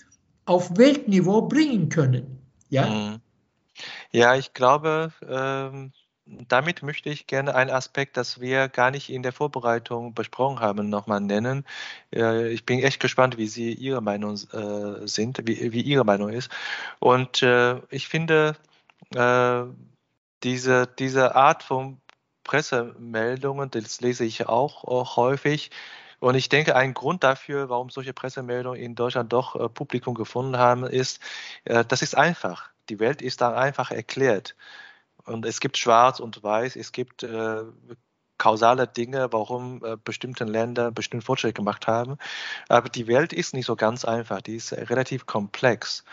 auf 0.45 0.77
Weltniveau 0.77 1.43
bringen 1.43 1.89
können. 1.89 2.39
Ja, 2.69 2.87
mhm. 2.87 3.21
ja 4.11 4.35
ich 4.35 4.53
glaube, 4.53 5.11
ähm, 5.27 5.91
damit 6.47 6.83
möchte 6.83 7.09
ich 7.09 7.27
gerne 7.27 7.55
einen 7.55 7.69
Aspekt, 7.69 8.17
das 8.17 8.39
wir 8.39 8.69
gar 8.69 8.91
nicht 8.91 9.09
in 9.09 9.23
der 9.23 9.33
Vorbereitung 9.33 10.13
besprochen 10.13 10.59
haben, 10.59 10.89
nochmal 10.89 11.21
nennen. 11.21 11.65
Äh, 12.13 12.49
ich 12.51 12.65
bin 12.65 12.79
echt 12.79 12.99
gespannt, 12.99 13.37
wie 13.37 13.47
Sie 13.47 13.73
Ihre 13.73 14.01
Meinung 14.01 14.35
äh, 14.35 15.07
sind, 15.07 15.39
wie, 15.47 15.73
wie, 15.73 15.81
Ihre 15.81 16.05
Meinung 16.05 16.29
ist. 16.29 16.51
Und 16.99 17.43
äh, 17.43 17.81
ich 17.89 18.07
finde, 18.07 18.55
diese, 20.43 20.87
diese 20.87 21.35
Art 21.35 21.63
von 21.63 21.99
Pressemeldungen, 22.45 23.69
das 23.71 23.99
lese 23.99 24.23
ich 24.23 24.47
auch, 24.47 24.85
auch 24.85 25.17
häufig, 25.17 25.71
und 26.21 26.35
ich 26.35 26.49
denke, 26.49 26.75
ein 26.75 26.93
Grund 26.93 27.23
dafür, 27.23 27.69
warum 27.69 27.89
solche 27.89 28.13
Pressemeldungen 28.13 28.79
in 28.79 28.93
Deutschland 28.93 29.33
doch 29.33 29.55
äh, 29.55 29.67
Publikum 29.67 30.13
gefunden 30.13 30.57
haben, 30.57 30.83
ist, 30.83 31.19
äh, 31.65 31.83
das 31.83 32.03
ist 32.03 32.15
einfach. 32.15 32.69
Die 32.89 32.99
Welt 32.99 33.23
ist 33.23 33.41
dann 33.41 33.55
einfach 33.55 33.89
erklärt. 33.89 34.55
Und 35.25 35.45
es 35.45 35.59
gibt 35.59 35.77
Schwarz 35.77 36.19
und 36.19 36.43
Weiß, 36.43 36.75
es 36.75 36.91
gibt 36.91 37.23
äh, 37.23 37.63
kausale 38.41 38.87
Dinge, 38.87 39.27
warum 39.31 39.85
äh, 39.85 39.97
bestimmte 40.03 40.45
Länder 40.45 40.91
bestimmte 40.91 41.25
Fortschritte 41.25 41.53
gemacht 41.53 41.85
haben. 41.85 42.17
Aber 42.69 42.89
die 42.89 43.05
Welt 43.05 43.33
ist 43.33 43.53
nicht 43.53 43.67
so 43.67 43.75
ganz 43.75 44.03
einfach, 44.03 44.41
die 44.41 44.55
ist 44.55 44.73
relativ 44.73 45.27
komplex. 45.27 46.03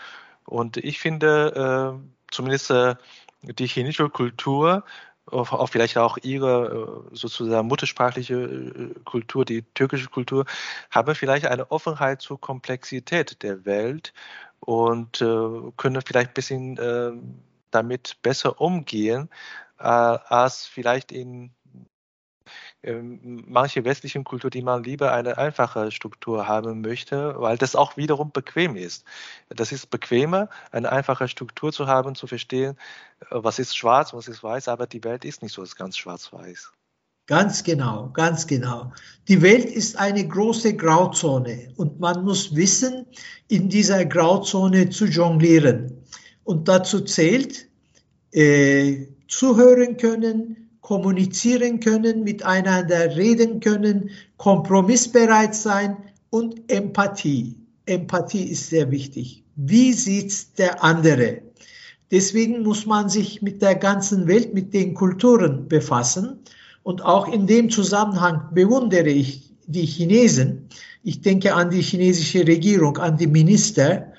Und 0.45 0.77
ich 0.77 0.99
finde, 0.99 1.97
äh, 1.97 2.09
zumindest 2.31 2.69
äh, 2.69 2.95
die 3.41 3.65
chinesische 3.67 4.09
Kultur, 4.09 4.83
auch 5.25 5.69
vielleicht 5.69 5.97
auch 5.97 6.17
ihre 6.21 7.09
äh, 7.11 7.15
sozusagen 7.15 7.67
muttersprachliche 7.67 8.35
äh, 8.35 8.99
Kultur, 9.05 9.43
die 9.43 9.63
türkische 9.73 10.09
Kultur, 10.09 10.45
haben 10.91 11.15
vielleicht 11.15 11.47
eine 11.47 11.71
Offenheit 11.71 12.21
zur 12.21 12.39
Komplexität 12.39 13.41
der 13.41 13.65
Welt 13.65 14.13
und 14.59 15.19
können 15.77 16.01
vielleicht 16.05 16.31
ein 16.31 16.33
bisschen 16.33 16.77
damit 17.71 18.17
besser 18.21 18.59
umgehen, 18.61 19.29
äh, 19.79 19.83
als 19.83 20.65
vielleicht 20.65 21.11
in 21.11 21.51
ähm, 22.81 23.43
manche 23.47 23.83
westlichen 23.85 24.23
Kultur, 24.23 24.49
die 24.49 24.61
man 24.61 24.83
lieber 24.83 25.11
eine 25.11 25.37
einfache 25.37 25.91
Struktur 25.91 26.47
haben 26.47 26.81
möchte, 26.81 27.35
weil 27.37 27.57
das 27.57 27.75
auch 27.75 27.97
wiederum 27.97 28.31
bequem 28.31 28.75
ist. 28.75 29.05
Das 29.49 29.71
ist 29.71 29.89
bequemer, 29.89 30.49
eine 30.71 30.91
einfache 30.91 31.27
Struktur 31.27 31.71
zu 31.73 31.87
haben, 31.87 32.15
zu 32.15 32.27
verstehen, 32.27 32.77
äh, 33.21 33.25
was 33.31 33.59
ist 33.59 33.75
schwarz, 33.75 34.13
was 34.13 34.27
ist 34.27 34.43
weiß, 34.43 34.67
aber 34.67 34.87
die 34.87 35.03
Welt 35.03 35.25
ist 35.25 35.41
nicht 35.41 35.53
so 35.53 35.63
ganz 35.77 35.97
schwarz-weiß. 35.97 36.71
Ganz 37.27 37.63
genau, 37.63 38.09
ganz 38.11 38.47
genau. 38.47 38.91
Die 39.27 39.43
Welt 39.43 39.65
ist 39.65 39.99
eine 39.99 40.27
große 40.27 40.75
Grauzone 40.75 41.71
und 41.75 41.99
man 41.99 42.23
muss 42.23 42.55
wissen, 42.55 43.05
in 43.47 43.69
dieser 43.69 44.03
Grauzone 44.05 44.89
zu 44.89 45.05
jonglieren. 45.05 45.98
Und 46.49 46.67
dazu 46.67 47.01
zählt, 47.01 47.67
äh, 48.31 49.05
zuhören 49.27 49.97
können, 49.97 50.71
kommunizieren 50.81 51.79
können, 51.79 52.23
miteinander 52.23 53.15
reden 53.15 53.59
können, 53.59 54.09
kompromissbereit 54.37 55.53
sein 55.53 55.97
und 56.31 56.59
Empathie. 56.71 57.55
Empathie 57.85 58.45
ist 58.45 58.71
sehr 58.71 58.89
wichtig. 58.89 59.43
Wie 59.57 59.93
sieht 59.93 60.57
der 60.57 60.83
andere? 60.83 61.43
Deswegen 62.09 62.63
muss 62.63 62.87
man 62.87 63.09
sich 63.09 63.43
mit 63.43 63.61
der 63.61 63.75
ganzen 63.75 64.27
Welt, 64.27 64.55
mit 64.55 64.73
den 64.73 64.95
Kulturen 64.95 65.67
befassen. 65.67 66.39
Und 66.81 67.05
auch 67.05 67.31
in 67.31 67.45
dem 67.45 67.69
Zusammenhang 67.69 68.55
bewundere 68.55 69.09
ich 69.09 69.53
die 69.67 69.85
Chinesen. 69.85 70.67
Ich 71.03 71.21
denke 71.21 71.53
an 71.53 71.69
die 71.69 71.83
chinesische 71.83 72.47
Regierung, 72.47 72.97
an 72.97 73.17
die 73.17 73.27
Minister, 73.27 74.13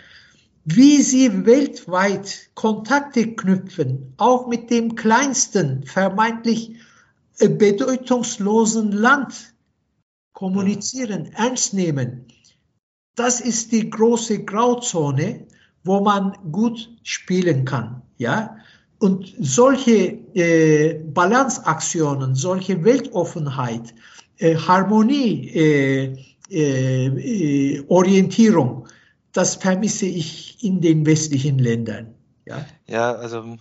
wie 0.65 1.03
sie 1.03 1.47
weltweit 1.47 2.51
Kontakte 2.55 3.35
knüpfen, 3.35 4.13
auch 4.17 4.47
mit 4.47 4.71
dem 4.71 4.95
kleinsten, 4.95 5.85
vermeintlich 5.87 6.77
äh, 7.39 7.49
bedeutungslosen 7.49 8.93
Land 8.93 9.55
kommunizieren, 10.33 11.33
ernst 11.35 11.75
nehmen. 11.75 12.27
Das 13.15 13.41
ist 13.41 13.73
die 13.73 13.91
große 13.91 14.45
Grauzone, 14.45 15.47
wo 15.85 16.01
man 16.01 16.37
gut 16.53 16.91
spielen 17.03 17.65
kann, 17.65 18.03
ja. 18.19 18.57
Und 18.99 19.35
solche 19.39 20.19
äh, 20.35 21.03
Balanceaktionen, 21.03 22.35
solche 22.35 22.85
Weltoffenheit, 22.85 23.95
äh, 24.37 24.57
Harmonie, 24.57 25.49
äh, 25.55 26.17
äh, 26.51 27.07
äh 27.07 27.85
Orientierung, 27.89 28.87
das 29.33 29.57
vermisse 29.57 30.07
ich 30.07 30.63
in 30.63 30.81
den 30.81 31.07
westlichen 31.07 31.59
Ländern. 31.59 32.15
Ja, 32.47 32.67
ja 32.87 33.13
also 33.13 33.57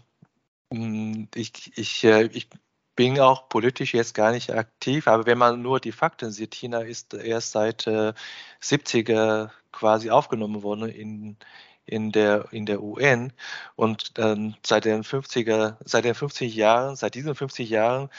Hm, 0.72 1.28
ich, 1.36 1.78
ich, 1.78 2.03
äh, 2.03 2.26
ich 2.26 2.47
bin 2.95 3.20
auch 3.20 3.49
politisch 3.49 3.93
jetzt 3.93 4.13
gar 4.13 4.32
nicht 4.32 4.51
aktiv, 4.51 5.07
aber 5.07 5.26
wenn 5.26 5.38
man 5.38 5.61
nur 5.61 5.80
die 5.80 5.91
Fakten 5.91 6.32
sieht, 6.32 6.53
China 6.53 6.82
ist 6.82 7.13
erst 7.13 7.51
seit 7.51 7.88
äh, 7.88 8.13
70er 8.61 9.49
quasi 9.72 10.09
aufgenommen 10.11 10.61
worden 10.63 10.89
in, 10.89 11.38
in 11.86 12.11
der, 12.11 12.47
in 12.51 12.65
der 12.65 12.84
UN. 12.84 13.34
Und 13.76 14.13
ähm, 14.17 14.55
seit 14.65 14.86
den 14.86 15.03
50er, 15.03 15.78
seit 15.86 16.05
den 16.05 16.15
50 16.15 16.55
Jahren, 16.55 16.95
seit 16.95 17.15
diesen 17.15 17.36
50 17.36 17.70
Jahren 17.70 18.09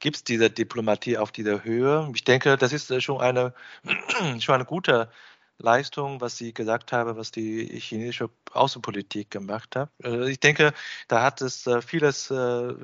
gibt 0.00 0.16
es 0.16 0.24
diese 0.24 0.50
Diplomatie 0.50 1.18
auf 1.18 1.32
dieser 1.32 1.64
Höhe. 1.64 2.10
Ich 2.14 2.24
denke, 2.24 2.56
das 2.56 2.72
ist 2.72 2.90
äh, 2.90 3.00
schon 3.00 3.20
eine, 3.20 3.54
schon 4.40 4.54
eine 4.54 4.64
gute 4.64 5.10
Leistung, 5.58 6.20
was 6.20 6.36
Sie 6.36 6.54
gesagt 6.54 6.92
haben, 6.92 7.16
was 7.16 7.30
die 7.30 7.66
chinesische 7.80 8.30
Außenpolitik 8.52 9.30
gemacht 9.30 9.76
hat. 9.76 9.90
Äh, 10.02 10.30
ich 10.30 10.40
denke, 10.40 10.72
da 11.08 11.22
hat 11.22 11.42
es 11.42 11.66
äh, 11.66 11.82
vieles, 11.82 12.32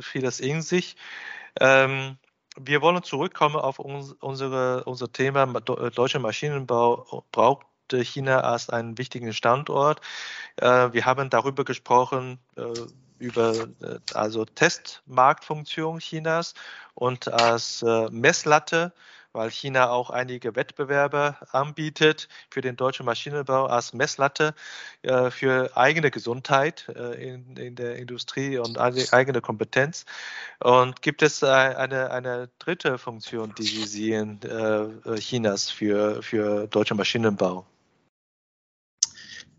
vieles 0.01 0.41
in 0.41 0.63
sich. 0.63 0.97
Ähm, 1.61 2.19
wir 2.57 2.83
wollen 2.83 3.03
zurückkommen 3.03 3.57
auf 3.57 3.79
unsere, 3.79 4.85
unser 4.85 5.13
Thema. 5.13 5.47
Deutscher 5.47 6.21
Maschinenbau 6.21 7.25
braucht 7.33 7.67
China 7.93 8.41
als 8.41 8.71
einen 8.71 8.97
wichtigen 8.99 9.33
Standort. 9.33 10.01
Äh, 10.57 10.93
wir 10.93 11.05
haben 11.05 11.31
darüber 11.31 11.65
gesprochen, 11.65 12.39
äh, 12.57 12.63
über 13.19 13.69
äh, 13.81 13.99
also 14.15 14.45
Testmarktfunktion 14.45 15.99
Chinas 15.99 16.55
und 16.95 17.29
als 17.29 17.85
Messlatte 18.11 18.93
weil 19.35 19.51
China 19.51 19.91
auch 19.91 20.11
einige 20.11 20.57
Wettbewerbe 20.57 21.37
anbietet 21.51 22.29
für 22.51 22.61
den 22.61 22.77
deutschen 22.77 23.05
Maschinenbau 23.05 23.67
als 23.67 23.93
Messlatte 23.93 24.55
äh, 25.03 25.31
für 25.31 25.77
eigene 25.77 26.11
Gesundheit 26.11 26.89
äh, 26.89 27.35
in, 27.35 27.57
in, 27.57 27.75
der 27.75 27.97
Industrie 27.97 28.59
und 28.59 28.79
eigene 28.79 29.41
Kompetenz. 29.41 30.07
Und 30.61 31.03
gibt 31.03 31.23
es 31.23 31.43
eine, 31.43 32.11
eine 32.11 32.49
dritte 32.59 32.97
Funktion, 32.97 33.55
die 33.59 33.65
Sie 33.65 33.85
sehen, 33.85 34.41
äh, 34.43 35.17
Chinas 35.17 35.71
für, 35.71 36.23
für 36.23 36.69
deutschen 36.69 36.97
Maschinenbau? 36.97 37.67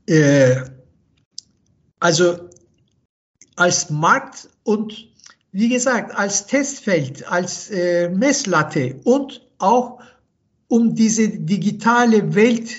Äh, 0.07 0.61
also 1.99 2.49
als 3.55 3.89
Markt 3.89 4.49
und 4.63 5.09
wie 5.51 5.69
gesagt, 5.69 6.13
als 6.13 6.47
Testfeld, 6.47 7.25
als 7.31 7.69
äh, 7.71 8.09
Messlatte 8.09 8.99
und 9.05 9.44
auch 9.57 9.99
um 10.67 10.95
diese 10.95 11.29
digitale 11.29 12.35
Welt, 12.35 12.71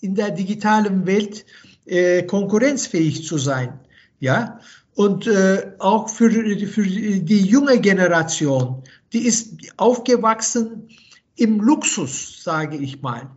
in 0.00 0.14
der 0.14 0.30
digitalen 0.30 1.06
Welt 1.06 1.44
äh, 1.86 2.22
konkurrenzfähig 2.22 3.26
zu 3.26 3.38
sein. 3.38 3.80
Ja, 4.20 4.60
und 4.94 5.26
äh, 5.26 5.72
auch 5.78 6.08
für, 6.08 6.30
für 6.30 6.82
die 6.84 7.42
junge 7.42 7.80
Generation, 7.80 8.82
die 9.12 9.26
ist 9.26 9.56
aufgewachsen 9.76 10.88
im 11.36 11.60
Luxus, 11.60 12.42
sage 12.42 12.76
ich 12.76 13.02
mal 13.02 13.30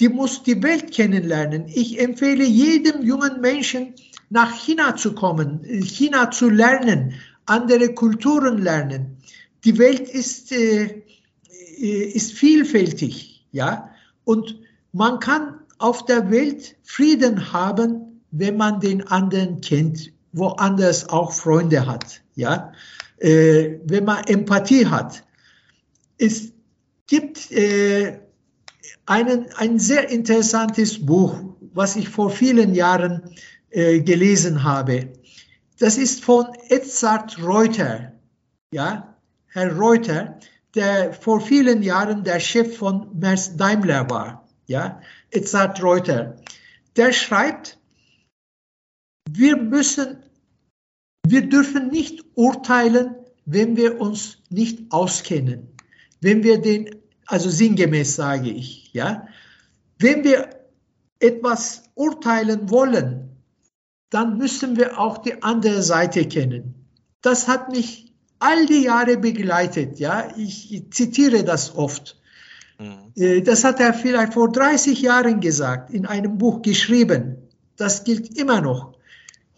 die 0.00 0.08
muss 0.08 0.42
die 0.42 0.62
Welt 0.62 0.92
kennenlernen. 0.92 1.66
Ich 1.68 2.00
empfehle 2.00 2.44
jedem 2.44 3.02
jungen 3.02 3.40
Menschen, 3.40 3.94
nach 4.30 4.54
China 4.54 4.94
zu 4.94 5.14
kommen, 5.14 5.64
China 5.82 6.30
zu 6.30 6.50
lernen, 6.50 7.14
andere 7.46 7.94
Kulturen 7.94 8.58
lernen. 8.58 9.16
Die 9.64 9.78
Welt 9.78 10.08
ist, 10.08 10.52
äh, 10.52 11.02
ist 11.80 12.32
vielfältig, 12.32 13.46
ja, 13.52 13.90
und 14.24 14.60
man 14.92 15.20
kann 15.20 15.60
auf 15.78 16.04
der 16.04 16.30
Welt 16.30 16.76
Frieden 16.82 17.52
haben, 17.52 18.22
wenn 18.30 18.56
man 18.56 18.80
den 18.80 19.06
anderen 19.06 19.60
kennt, 19.60 20.12
woanders 20.32 21.08
auch 21.08 21.32
Freunde 21.32 21.86
hat, 21.86 22.22
ja, 22.34 22.72
äh, 23.18 23.78
wenn 23.84 24.04
man 24.04 24.24
Empathie 24.24 24.86
hat. 24.86 25.24
Es 26.18 26.52
gibt 27.06 27.50
äh, 27.52 28.18
einen, 29.06 29.46
ein 29.56 29.78
sehr 29.78 30.10
interessantes 30.10 31.04
Buch, 31.04 31.36
was 31.72 31.96
ich 31.96 32.08
vor 32.08 32.30
vielen 32.30 32.74
Jahren 32.74 33.34
äh, 33.70 34.00
gelesen 34.00 34.62
habe. 34.62 35.12
Das 35.78 35.96
ist 35.96 36.24
von 36.24 36.46
Edzard 36.68 37.42
Reuter, 37.42 38.12
ja, 38.72 39.16
Herr 39.46 39.76
Reuter, 39.76 40.38
der 40.74 41.12
vor 41.12 41.40
vielen 41.40 41.82
Jahren 41.82 42.24
der 42.24 42.40
Chef 42.40 42.76
von 42.76 43.18
Mercedes 43.18 43.56
Daimler 43.56 44.08
war, 44.10 44.48
ja, 44.66 45.00
Edzard 45.30 45.82
Reuter. 45.82 46.36
Der 46.96 47.12
schreibt, 47.12 47.78
wir 49.30 49.56
müssen, 49.56 50.22
wir 51.26 51.48
dürfen 51.48 51.88
nicht 51.88 52.24
urteilen, 52.34 53.14
wenn 53.44 53.76
wir 53.76 54.00
uns 54.00 54.38
nicht 54.50 54.92
auskennen, 54.92 55.68
wenn 56.20 56.42
wir 56.42 56.60
den 56.60 56.98
also 57.28 57.50
sinngemäß 57.50 58.16
sage 58.16 58.50
ich, 58.50 58.90
ja. 58.94 59.28
Wenn 59.98 60.24
wir 60.24 60.48
etwas 61.20 61.84
urteilen 61.94 62.70
wollen, 62.70 63.36
dann 64.10 64.38
müssen 64.38 64.76
wir 64.76 64.98
auch 64.98 65.18
die 65.18 65.42
andere 65.42 65.82
Seite 65.82 66.26
kennen. 66.26 66.86
Das 67.20 67.46
hat 67.46 67.70
mich 67.70 68.07
all 68.38 68.66
die 68.66 68.84
Jahre 68.84 69.16
begleitet, 69.16 69.98
ja. 69.98 70.32
Ich 70.36 70.82
zitiere 70.90 71.44
das 71.44 71.74
oft. 71.74 72.16
Mhm. 72.78 73.12
Äh, 73.16 73.42
das 73.42 73.64
hat 73.64 73.80
er 73.80 73.94
vielleicht 73.94 74.34
vor 74.34 74.50
30 74.52 75.00
Jahren 75.02 75.40
gesagt, 75.40 75.92
in 75.92 76.06
einem 76.06 76.38
Buch 76.38 76.62
geschrieben. 76.62 77.36
Das 77.76 78.04
gilt 78.04 78.36
immer 78.38 78.60
noch. 78.60 78.94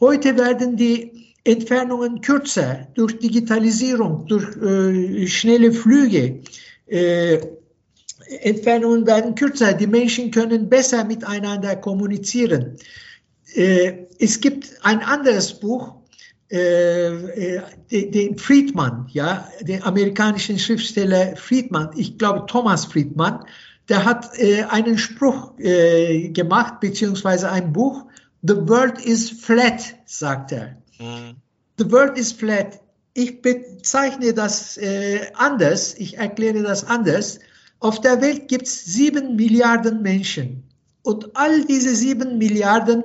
Heute 0.00 0.36
werden 0.36 0.76
die 0.76 1.34
Entfernungen 1.44 2.20
kürzer 2.20 2.88
durch 2.94 3.18
Digitalisierung, 3.18 4.26
durch 4.26 4.56
äh, 4.56 5.26
schnelle 5.26 5.72
Flüge. 5.72 6.40
Äh, 6.86 7.38
Entfernungen 8.42 9.06
werden 9.06 9.34
kürzer, 9.34 9.72
die 9.72 9.86
Menschen 9.86 10.30
können 10.30 10.68
besser 10.68 11.04
miteinander 11.04 11.76
kommunizieren. 11.76 12.76
Äh, 13.54 14.06
es 14.18 14.40
gibt 14.40 14.70
ein 14.82 15.00
anderes 15.00 15.58
Buch, 15.58 15.94
äh, 16.50 17.56
äh, 17.56 17.62
den 18.10 18.36
Friedman, 18.36 19.06
ja, 19.12 19.48
den 19.60 19.84
amerikanischen 19.84 20.58
Schriftsteller 20.58 21.36
Friedman, 21.36 21.90
ich 21.96 22.18
glaube 22.18 22.46
Thomas 22.46 22.86
Friedman, 22.86 23.44
der 23.88 24.04
hat 24.04 24.36
äh, 24.36 24.64
einen 24.64 24.98
Spruch 24.98 25.56
äh, 25.58 26.28
gemacht, 26.30 26.80
beziehungsweise 26.80 27.50
ein 27.52 27.72
Buch, 27.72 28.04
The 28.42 28.56
world 28.56 28.98
is 28.98 29.30
flat, 29.30 29.94
sagt 30.06 30.50
er. 30.50 30.76
Mhm. 30.98 31.36
The 31.78 31.92
world 31.92 32.18
is 32.18 32.32
flat. 32.32 32.80
Ich 33.14 33.42
bezeichne 33.42 34.32
das 34.32 34.78
anders, 35.34 35.94
ich 35.94 36.16
erkläre 36.16 36.62
das 36.62 36.84
anders. 36.84 37.40
Auf 37.80 38.00
der 38.00 38.22
Welt 38.22 38.48
gibt 38.48 38.66
es 38.66 38.84
sieben 38.84 39.34
Milliarden 39.36 40.00
Menschen 40.00 40.62
und 41.02 41.36
all 41.36 41.64
diese 41.64 41.94
sieben 41.94 42.38
Milliarden 42.38 43.04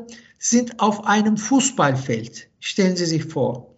sind 0.50 0.80
auf 0.80 1.06
einem 1.06 1.38
Fußballfeld. 1.38 2.50
Stellen 2.60 2.96
Sie 2.96 3.06
sich 3.06 3.26
vor. 3.26 3.76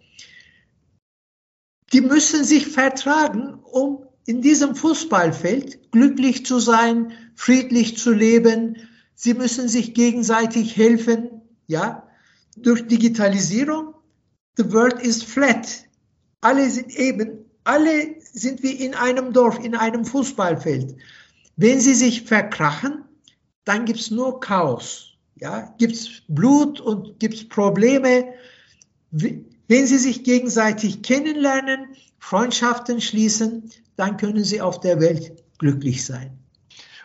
Die 1.92 2.00
müssen 2.00 2.44
sich 2.44 2.66
vertragen, 2.68 3.54
um 3.62 4.04
in 4.26 4.42
diesem 4.42 4.74
Fußballfeld 4.74 5.90
glücklich 5.92 6.44
zu 6.44 6.58
sein, 6.58 7.12
friedlich 7.34 7.96
zu 7.96 8.12
leben. 8.12 8.76
Sie 9.14 9.34
müssen 9.34 9.68
sich 9.68 9.94
gegenseitig 9.94 10.76
helfen, 10.76 11.40
ja. 11.66 12.06
Durch 12.56 12.86
Digitalisierung, 12.86 13.94
the 14.56 14.72
world 14.72 15.00
is 15.00 15.22
flat. 15.22 15.84
Alle 16.40 16.68
sind 16.68 16.94
eben 16.96 17.48
alle 17.68 18.16
sind 18.32 18.62
wie 18.62 18.72
in 18.72 18.94
einem 18.94 19.34
Dorf, 19.34 19.62
in 19.62 19.74
einem 19.74 20.06
Fußballfeld. 20.06 20.96
Wenn 21.56 21.80
sie 21.80 21.92
sich 21.92 22.22
verkrachen, 22.22 23.04
dann 23.64 23.84
gibt 23.84 24.00
es 24.00 24.10
nur 24.10 24.40
Chaos. 24.40 25.07
Ja, 25.40 25.72
gibt 25.78 25.94
es 25.94 26.22
Blut 26.28 26.80
und 26.80 27.20
gibt 27.20 27.34
es 27.34 27.48
Probleme. 27.48 28.34
Wenn 29.10 29.86
sie 29.86 29.98
sich 29.98 30.24
gegenseitig 30.24 31.02
kennenlernen, 31.02 31.94
Freundschaften 32.18 33.00
schließen, 33.00 33.70
dann 33.96 34.16
können 34.16 34.44
sie 34.44 34.60
auf 34.60 34.80
der 34.80 35.00
Welt 35.00 35.32
glücklich 35.58 36.04
sein. 36.04 36.38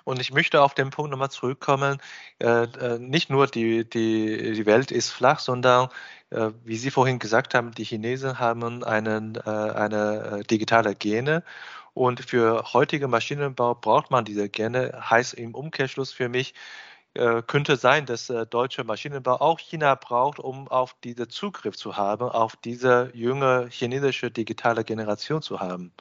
Und 0.03 0.19
ich 0.19 0.34
möchte 0.34 0.61
auf 0.61 0.73
den 0.73 0.89
Punkt 0.89 1.11
nochmal 1.11 1.31
zurückkommen. 1.31 1.97
Äh, 2.39 2.63
äh, 2.63 2.99
nicht 2.99 3.29
nur 3.29 3.47
die, 3.47 3.89
die, 3.89 4.53
die 4.53 4.65
Welt 4.65 4.91
ist 4.91 5.09
flach, 5.09 5.39
sondern 5.39 5.89
äh, 6.29 6.49
wie 6.65 6.77
Sie 6.77 6.91
vorhin 6.91 7.19
gesagt 7.19 7.53
haben, 7.53 7.71
die 7.71 7.86
Chinesen 7.86 8.39
haben 8.39 8.84
einen, 8.84 9.38
eine 9.38 10.43
digitale 10.49 10.95
Gene. 10.95 11.43
Und 11.93 12.21
für 12.21 12.73
heutige 12.73 13.07
Maschinenbau 13.07 13.75
braucht 13.75 14.11
man 14.11 14.25
diese 14.25 14.49
Gene. 14.49 15.09
Heißt 15.09 15.36
im 15.36 15.53
Umkehrschluss 15.55 16.11
für 16.11 16.27
mich, 16.27 16.53
könnte 17.14 17.76
sein, 17.76 18.05
dass 18.05 18.30
äh, 18.30 18.45
deutsche 18.45 18.84
Maschinenbau 18.84 19.39
auch 19.39 19.59
China 19.59 19.95
braucht, 19.95 20.39
um 20.39 20.68
auf 20.68 20.95
diese 21.03 21.28
Zugriff 21.28 21.76
zu 21.76 21.95
haben, 21.95 22.24
auf 22.24 22.55
diese 22.55 23.11
junge 23.14 23.68
chinesische 23.70 24.32
digitale 24.32 24.84
Generation 24.84 25.41
zu 25.41 25.59
haben. 25.59 25.91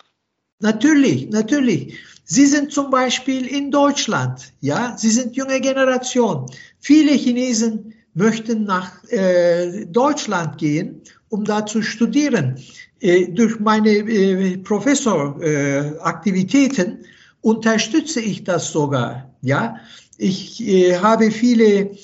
Natürlich, 0.60 1.28
natürlich. 1.28 1.98
Sie 2.24 2.46
sind 2.46 2.72
zum 2.72 2.90
Beispiel 2.90 3.46
in 3.46 3.70
Deutschland, 3.70 4.52
ja, 4.60 4.96
Sie 4.96 5.10
sind 5.10 5.36
junge 5.36 5.60
Generation. 5.60 6.46
Viele 6.78 7.12
Chinesen 7.12 7.92
möchten 8.14 8.64
nach 8.64 9.04
äh, 9.10 9.86
Deutschland 9.86 10.58
gehen, 10.58 11.02
um 11.28 11.44
da 11.44 11.66
zu 11.66 11.82
studieren. 11.82 12.60
Äh, 13.00 13.28
durch 13.28 13.58
meine 13.58 13.90
äh, 13.90 14.58
Professoraktivitäten 14.58 17.02
äh, 17.02 17.06
unterstütze 17.40 18.20
ich 18.20 18.44
das 18.44 18.70
sogar. 18.70 19.34
Ja, 19.42 19.80
ich 20.18 20.62
äh, 20.62 20.96
habe 20.98 21.30
viele 21.30 21.96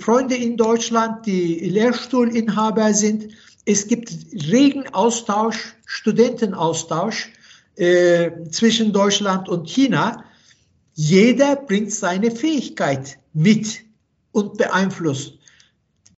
Freunde 0.00 0.36
in 0.36 0.56
Deutschland, 0.56 1.26
die 1.26 1.60
Lehrstuhlinhaber 1.60 2.94
sind. 2.94 3.28
Es 3.64 3.86
gibt 3.86 4.12
regen 4.50 4.88
Austausch, 4.92 5.74
Studentenaustausch 5.86 7.32
äh, 7.76 8.30
zwischen 8.50 8.92
Deutschland 8.92 9.48
und 9.48 9.68
China. 9.68 10.24
Jeder 10.94 11.56
bringt 11.56 11.92
seine 11.92 12.30
Fähigkeit 12.30 13.18
mit 13.32 13.80
und 14.32 14.56
beeinflusst. 14.56 15.34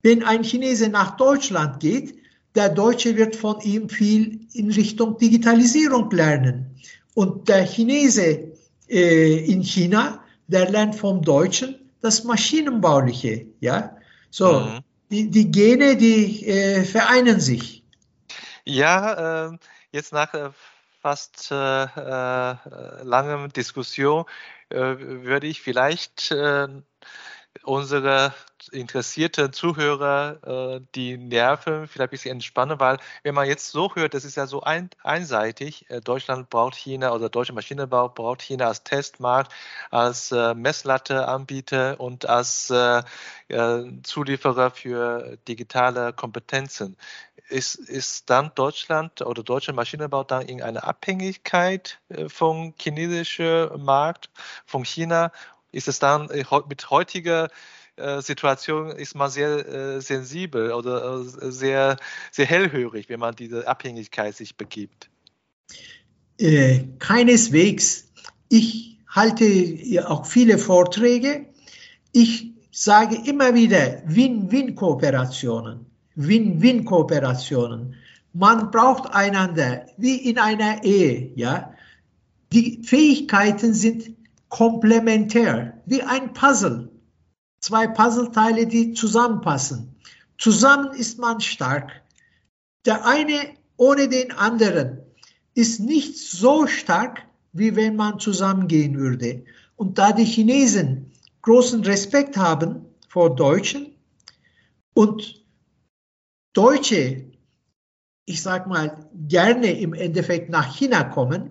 Wenn 0.03 0.23
ein 0.23 0.45
Chinese 0.45 0.89
nach 0.89 1.17
Deutschland 1.17 1.81
geht, 1.81 2.15
der 2.55 2.69
Deutsche 2.69 3.17
wird 3.17 3.37
von 3.37 3.61
ihm 3.61 3.89
viel 3.89 4.41
in 4.53 4.71
Richtung 4.71 5.19
Digitalisierung 5.19 6.11
lernen. 6.11 6.77
Und 7.15 7.49
der 7.49 7.67
Chinese 7.67 8.53
äh, 8.89 9.45
in 9.45 9.63
China, 9.63 10.23
der 10.49 10.69
lernt 10.69 10.97
vom 10.97 11.23
Deutschen 11.23 11.93
das 12.01 12.25
Maschinenbauliche. 12.25 13.47
Ja, 13.61 13.97
so 14.31 14.61
mhm. 14.61 14.81
die, 15.11 15.31
die 15.31 15.51
Gene, 15.51 15.97
die 15.97 16.47
äh, 16.47 16.85
vereinen 16.85 17.41
sich. 17.41 17.85
Ja, 18.65 19.47
äh, 19.47 19.59
jetzt 19.93 20.13
nach 20.13 20.35
äh, 20.35 20.51
fast 21.01 21.51
äh, 21.51 21.85
äh, 21.85 23.03
langem 23.03 23.53
Diskussion 23.53 24.25
würde 24.71 25.47
ich 25.47 25.63
vielleicht 25.63 26.31
unsere 27.63 28.33
interessierten 28.73 29.53
Zuhörer 29.53 30.77
äh, 30.77 30.81
die 30.95 31.17
Nerven 31.17 31.87
vielleicht 31.87 32.09
ein 32.09 32.11
bisschen 32.11 32.33
entspannen, 32.33 32.81
weil 32.81 32.99
wenn 33.23 33.35
man 33.35 33.47
jetzt 33.47 33.71
so 33.71 33.95
hört, 33.95 34.15
das 34.15 34.25
ist 34.25 34.37
ja 34.37 34.47
so 34.47 34.63
ein, 34.63 34.91
einseitig, 35.03 35.89
äh, 35.91 36.01
Deutschland 36.01 36.51
braucht 36.51 36.75
China 36.75 37.13
oder 37.13 37.29
deutsche 37.29 37.53
Maschinenbau 37.53 38.09
braucht 38.09 38.43
China 38.43 38.67
als 38.67 38.83
Testmarkt, 38.83 39.53
als 39.91 40.33
äh, 40.33 40.55
Messlatteanbieter 40.55 42.01
und 42.01 42.29
als 42.29 42.71
äh, 42.71 43.03
äh, 43.49 43.85
Zulieferer 44.03 44.71
für 44.71 45.39
digitale 45.47 46.13
Kompetenzen. 46.13 46.97
Ist, 47.49 47.77
ist 47.77 48.29
dann 48.29 48.53
Deutschland 48.55 49.23
oder 49.23 49.43
deutsche 49.43 49.73
Maschinenbau 49.73 50.23
dann 50.23 50.43
in 50.43 50.63
einer 50.63 50.85
Abhängigkeit 50.85 51.99
äh, 52.11 52.29
vom 52.29 52.75
chinesischen 52.79 53.83
Markt, 53.83 54.29
von 54.67 54.85
China 54.85 55.33
ist 55.79 55.89
es 55.89 55.99
dann 55.99 56.29
äh, 56.29 56.45
mit 56.69 56.91
heutiger 56.91 57.49
äh, 57.97 58.23
Situation 58.23 58.91
ist 58.91 59.17
man 59.17 59.31
sehr 59.31 59.67
äh, 59.67 60.01
sensibel 60.01 60.73
oder 60.73 61.25
sehr, 61.25 61.97
sehr 62.31 62.47
hellhörig, 62.47 63.09
wenn 63.09 63.19
man 63.19 63.35
diese 63.35 63.67
Abhängigkeit 63.67 64.37
sich 64.37 64.57
begibt. 64.57 65.11
Äh, 66.39 66.85
keineswegs. 66.99 68.13
Ich 68.49 68.99
halte 69.09 69.45
auch 70.07 70.27
viele 70.27 70.59
Vorträge. 70.59 71.47
Ich 72.13 72.53
sage 72.71 73.17
immer 73.27 73.55
wieder 73.55 74.03
Win-Win-Kooperationen. 74.07 75.87
Win-Win-Kooperationen. 76.15 77.97
Man 78.33 78.71
braucht 78.71 79.13
einander 79.13 79.87
wie 79.97 80.17
in 80.17 80.39
einer 80.39 80.85
Ehe. 80.85 81.33
Ja? 81.35 81.75
Die 82.53 82.81
Fähigkeiten 82.85 83.75
sind 83.75 84.18
komplementär, 84.49 85.81
wie 85.87 86.03
ein 86.03 86.33
Puzzle. 86.33 86.91
Zwei 87.61 87.87
Puzzleteile, 87.87 88.67
die 88.67 88.93
zusammenpassen. 88.95 89.97
Zusammen 90.39 90.95
ist 90.95 91.19
man 91.19 91.41
stark. 91.41 92.03
Der 92.87 93.05
eine 93.05 93.55
ohne 93.77 94.09
den 94.09 94.33
anderen 94.33 94.99
ist 95.55 95.81
nicht 95.81 96.19
so 96.19 96.67
stark, 96.67 97.27
wie 97.53 97.75
wenn 97.75 97.97
man 97.97 98.21
zusammengehen 98.21 98.97
würde. 98.97 99.45
Und 99.77 99.99
da 99.99 100.13
die 100.13 100.25
Chinesen 100.25 101.13
großen 101.43 101.83
Respekt 101.85 102.37
haben 102.37 102.87
vor 103.09 103.35
Deutschen 103.35 103.95
und 104.95 105.45
Deutsche, 106.53 107.31
ich 108.25 108.43
sag 108.43 108.67
mal, 108.67 109.09
gerne 109.15 109.79
im 109.79 109.95
Endeffekt 109.95 110.51
nach 110.51 110.77
China 110.77 111.05
kommen, 111.05 111.51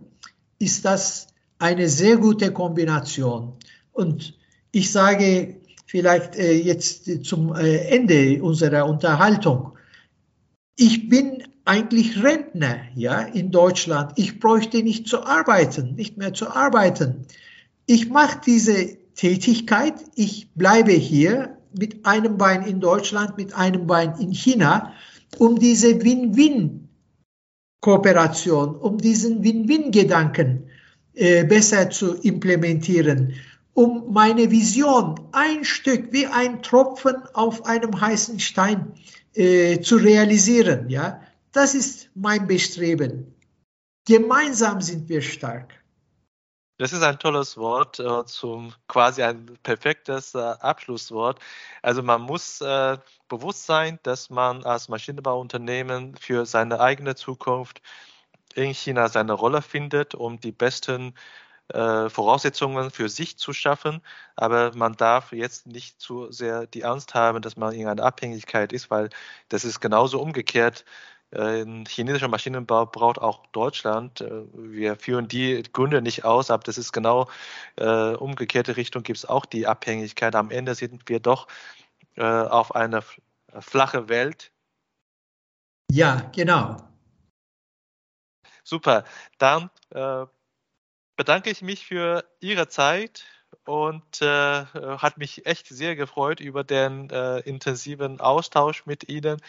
ist 0.59 0.85
das 0.85 1.27
eine 1.59 1.89
sehr 1.89 2.17
gute 2.17 2.51
Kombination. 2.51 3.53
Und 3.91 4.37
ich 4.71 4.91
sage 4.91 5.57
vielleicht 5.85 6.35
äh, 6.35 6.53
jetzt 6.53 7.25
zum 7.25 7.55
äh, 7.55 7.77
Ende 7.87 8.41
unserer 8.43 8.85
Unterhaltung, 8.85 9.73
ich 10.75 11.09
bin 11.09 11.43
eigentlich 11.65 12.23
Rentner, 12.23 12.77
ja, 12.95 13.21
in 13.21 13.51
Deutschland. 13.51 14.13
Ich 14.15 14.39
bräuchte 14.39 14.83
nicht 14.83 15.07
zu 15.07 15.23
arbeiten, 15.23 15.95
nicht 15.95 16.17
mehr 16.17 16.33
zu 16.33 16.49
arbeiten. 16.49 17.25
Ich 17.87 18.09
mache 18.09 18.39
diese 18.45 18.95
Tätigkeit, 19.15 19.95
ich 20.15 20.53
bleibe 20.53 20.93
hier 20.93 21.57
mit 21.77 22.05
einem 22.05 22.37
Bein 22.37 22.63
in 22.63 22.79
Deutschland, 22.79 23.37
mit 23.37 23.53
einem 23.53 23.85
Bein 23.87 24.17
in 24.19 24.31
China, 24.31 24.93
um 25.37 25.59
diese 25.59 26.01
Win-Win-Kooperation, 26.01 28.75
um 28.75 28.97
diesen 28.97 29.43
Win-Win-Gedanken 29.43 30.66
äh, 31.17 31.43
besser 31.43 31.89
zu 31.89 32.13
implementieren, 32.21 33.33
um 33.73 34.13
meine 34.13 34.51
Vision 34.51 35.19
ein 35.31 35.65
Stück 35.65 36.13
wie 36.13 36.27
ein 36.27 36.61
Tropfen 36.61 37.15
auf 37.33 37.65
einem 37.65 37.99
heißen 37.99 38.39
Stein 38.39 38.93
äh, 39.33 39.81
zu 39.81 39.95
realisieren. 39.95 40.89
Ja, 40.89 41.19
das 41.53 41.73
ist 41.73 42.11
mein 42.13 42.45
Bestreben. 42.45 43.33
Gemeinsam 44.05 44.79
sind 44.79 45.09
wir 45.09 45.23
stark. 45.23 45.73
Das 46.77 46.93
ist 46.93 47.01
ein 47.01 47.17
tolles 47.17 47.57
Wort 47.57 47.99
äh, 47.99 48.25
zum 48.25 48.71
quasi 48.87 49.23
ein 49.23 49.57
perfektes 49.63 50.35
äh, 50.35 50.37
Abschlusswort. 50.37 51.39
Also 51.81 52.03
man 52.03 52.21
muss 52.21 52.61
äh, 52.61 52.99
bewusst 53.27 53.65
sein, 53.65 53.97
dass 54.03 54.29
man 54.29 54.63
als 54.63 54.87
Maschinenbauunternehmen 54.87 56.15
für 56.15 56.45
seine 56.45 56.79
eigene 56.79 57.15
Zukunft 57.15 57.81
in 58.57 58.73
China 58.73 59.07
seine 59.07 59.33
Rolle 59.33 59.61
findet, 59.61 60.15
um 60.15 60.39
die 60.39 60.51
besten 60.51 61.13
äh, 61.69 62.09
Voraussetzungen 62.09 62.91
für 62.91 63.09
sich 63.09 63.37
zu 63.37 63.53
schaffen. 63.53 64.01
Aber 64.35 64.75
man 64.75 64.93
darf 64.93 65.31
jetzt 65.31 65.67
nicht 65.67 65.99
zu 65.99 66.31
sehr 66.31 66.67
die 66.67 66.85
Angst 66.85 67.13
haben, 67.13 67.41
dass 67.41 67.57
man 67.57 67.73
in 67.73 67.87
einer 67.87 68.03
Abhängigkeit 68.03 68.73
ist, 68.73 68.89
weil 68.89 69.09
das 69.49 69.65
ist 69.65 69.79
genauso 69.79 70.21
umgekehrt. 70.21 70.85
Äh, 71.31 71.63
ein 71.63 71.85
chinesischer 71.85 72.29
Maschinenbau 72.29 72.85
braucht 72.85 73.19
auch 73.19 73.45
Deutschland. 73.47 74.21
Äh, 74.21 74.43
wir 74.53 74.95
führen 74.95 75.27
die 75.27 75.63
Gründe 75.73 76.01
nicht 76.01 76.25
aus, 76.25 76.49
aber 76.51 76.63
das 76.63 76.77
ist 76.77 76.93
genau 76.93 77.27
äh, 77.75 78.13
umgekehrte 78.15 78.77
Richtung, 78.77 79.03
gibt 79.03 79.17
es 79.19 79.25
auch 79.25 79.45
die 79.45 79.67
Abhängigkeit. 79.67 80.35
Am 80.35 80.51
Ende 80.51 80.75
sind 80.75 81.07
wir 81.09 81.19
doch 81.19 81.47
auf 82.19 82.73
eine 82.73 83.03
flache 83.59 84.09
Welt. 84.09 84.51
Ja, 85.91 86.31
genau. 86.33 86.77
Super. 88.67 89.05
Dann 89.37 89.69
äh, 89.91 90.25
bedanke 91.15 91.49
ich 91.49 91.61
mich 91.61 91.85
für 91.85 92.25
Ihre 92.41 92.67
Zeit 92.67 93.23
und 93.63 94.21
äh, 94.21 94.25
hat 94.27 95.17
mich 95.17 95.45
echt 95.45 95.69
sehr 95.69 95.95
gefreut 95.95 96.41
über 96.41 96.65
den 96.65 97.09
äh, 97.09 97.39
intensiven 97.39 98.19
Austausch 98.19 98.85
mit 98.85 99.07
Ihnen. 99.07 99.41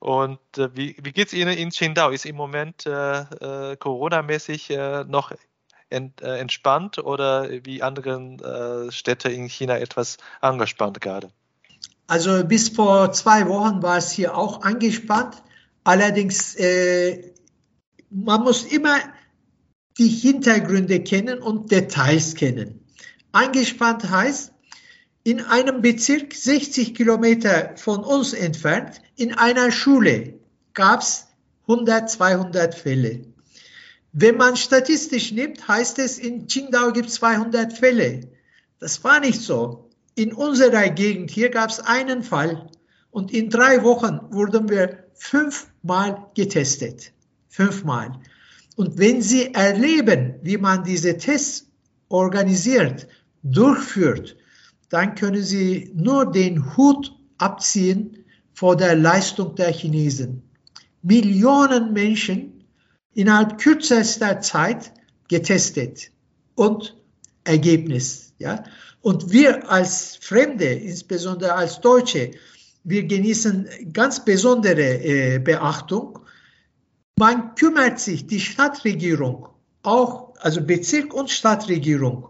Und 0.00 0.38
äh, 0.58 0.68
wie, 0.76 0.96
wie 1.02 1.12
geht 1.12 1.28
es 1.28 1.32
Ihnen 1.32 1.56
in 1.56 1.70
Qingdao? 1.70 2.10
Ist 2.10 2.26
im 2.26 2.36
Moment 2.36 2.84
äh, 2.84 3.20
äh, 3.20 3.76
Corona-mäßig 3.76 4.68
noch 5.06 5.32
ent, 5.88 6.20
entspannt 6.20 6.98
oder 6.98 7.48
wie 7.64 7.82
anderen 7.82 8.90
Städte 8.92 9.30
in 9.30 9.48
China 9.48 9.78
etwas 9.78 10.18
angespannt 10.42 11.00
gerade? 11.00 11.30
Also 12.06 12.44
bis 12.44 12.68
vor 12.68 13.12
zwei 13.12 13.48
Wochen 13.48 13.82
war 13.82 13.96
es 13.96 14.10
hier 14.10 14.36
auch 14.36 14.60
angespannt. 14.60 15.42
Allerdings 15.84 16.54
äh, 16.56 17.32
man 18.12 18.42
muss 18.42 18.64
immer 18.64 18.98
die 19.98 20.08
Hintergründe 20.08 21.02
kennen 21.02 21.38
und 21.40 21.70
Details 21.70 22.34
kennen. 22.34 22.84
Eingespannt 23.32 24.08
heißt, 24.08 24.52
in 25.24 25.40
einem 25.40 25.82
Bezirk 25.82 26.34
60 26.34 26.94
Kilometer 26.94 27.76
von 27.76 28.04
uns 28.04 28.32
entfernt, 28.32 29.00
in 29.16 29.34
einer 29.34 29.70
Schule 29.70 30.40
gab 30.74 31.00
es 31.00 31.28
100, 31.68 32.10
200 32.10 32.74
Fälle. 32.74 33.22
Wenn 34.12 34.36
man 34.36 34.56
statistisch 34.56 35.32
nimmt, 35.32 35.66
heißt 35.68 35.98
es, 35.98 36.18
in 36.18 36.46
Qingdao 36.46 36.92
gibt 36.92 37.08
es 37.08 37.14
200 37.14 37.72
Fälle. 37.72 38.28
Das 38.78 39.02
war 39.04 39.20
nicht 39.20 39.40
so. 39.40 39.88
In 40.14 40.34
unserer 40.34 40.90
Gegend 40.90 41.30
hier 41.30 41.48
gab 41.48 41.70
es 41.70 41.80
einen 41.80 42.22
Fall 42.22 42.68
und 43.10 43.32
in 43.32 43.48
drei 43.48 43.82
Wochen 43.84 44.20
wurden 44.30 44.68
wir 44.68 45.04
fünfmal 45.14 46.26
getestet 46.34 47.12
fünfmal. 47.52 48.18
Und 48.76 48.98
wenn 48.98 49.20
Sie 49.22 49.54
erleben, 49.54 50.34
wie 50.42 50.56
man 50.56 50.82
diese 50.82 51.16
Tests 51.18 51.66
organisiert, 52.08 53.06
durchführt, 53.42 54.36
dann 54.88 55.14
können 55.14 55.42
Sie 55.42 55.92
nur 55.94 56.30
den 56.30 56.76
Hut 56.76 57.14
abziehen 57.38 58.24
vor 58.54 58.76
der 58.76 58.96
Leistung 58.96 59.54
der 59.54 59.70
Chinesen. 59.70 60.42
Millionen 61.02 61.92
Menschen 61.92 62.64
innerhalb 63.14 63.58
kürzester 63.58 64.40
Zeit 64.40 64.92
getestet 65.28 66.10
und 66.54 66.96
Ergebnis. 67.44 68.32
Ja? 68.38 68.64
Und 69.02 69.32
wir 69.32 69.70
als 69.70 70.16
Fremde, 70.20 70.66
insbesondere 70.66 71.52
als 71.54 71.80
Deutsche, 71.80 72.30
wir 72.84 73.04
genießen 73.04 73.68
ganz 73.92 74.24
besondere 74.24 74.82
äh, 74.82 75.38
Beachtung. 75.38 76.18
Man 77.18 77.54
kümmert 77.54 78.00
sich, 78.00 78.26
die 78.26 78.40
Stadtregierung, 78.40 79.48
auch, 79.82 80.34
also 80.38 80.62
Bezirk 80.62 81.14
und 81.14 81.30
Stadtregierung, 81.30 82.28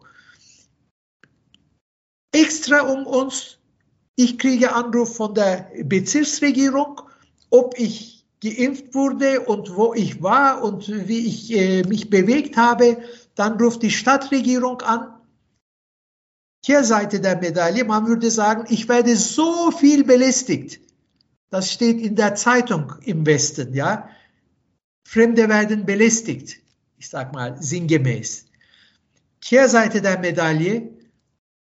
extra 2.32 2.80
um 2.80 3.06
uns. 3.06 3.58
Ich 4.16 4.38
kriege 4.38 4.74
Anruf 4.74 5.16
von 5.16 5.34
der 5.34 5.70
Bezirksregierung, 5.84 7.00
ob 7.50 7.78
ich 7.78 8.26
geimpft 8.42 8.94
wurde 8.94 9.42
und 9.42 9.74
wo 9.76 9.94
ich 9.94 10.22
war 10.22 10.62
und 10.62 10.88
wie 11.08 11.26
ich 11.26 11.52
äh, 11.52 11.82
mich 11.84 12.10
bewegt 12.10 12.56
habe. 12.56 12.98
Dann 13.34 13.58
ruft 13.58 13.82
die 13.82 13.90
Stadtregierung 13.90 14.80
an. 14.82 15.14
Kehrseite 16.64 17.20
der 17.20 17.38
Medaille, 17.38 17.84
man 17.84 18.06
würde 18.06 18.30
sagen, 18.30 18.66
ich 18.68 18.88
werde 18.88 19.16
so 19.16 19.70
viel 19.70 20.04
belästigt. 20.04 20.80
Das 21.50 21.72
steht 21.72 22.00
in 22.00 22.14
der 22.14 22.34
Zeitung 22.34 22.94
im 23.04 23.26
Westen, 23.26 23.74
ja. 23.74 24.08
Fremde 25.04 25.48
werden 25.48 25.84
belästigt. 25.86 26.60
Ich 26.96 27.08
sag 27.08 27.32
mal 27.34 27.60
sinngemäß. 27.60 28.46
Kehrseite 29.40 30.00
der 30.00 30.18
Medaille, 30.18 30.90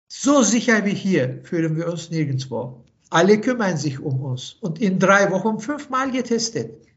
so 0.07 0.43
sicher 0.43 0.85
wie 0.85 0.93
hier 0.93 1.41
fühlen 1.43 1.75
wir 1.77 1.87
uns 1.87 2.11
nirgendwo. 2.11 2.85
Alle 3.09 3.39
kümmern 3.39 3.77
sich 3.77 3.99
um 3.99 4.21
uns 4.21 4.53
und 4.53 4.79
in 4.79 4.99
drei 4.99 5.31
Wochen 5.31 5.59
fünfmal 5.59 6.11
getestet. 6.11 6.87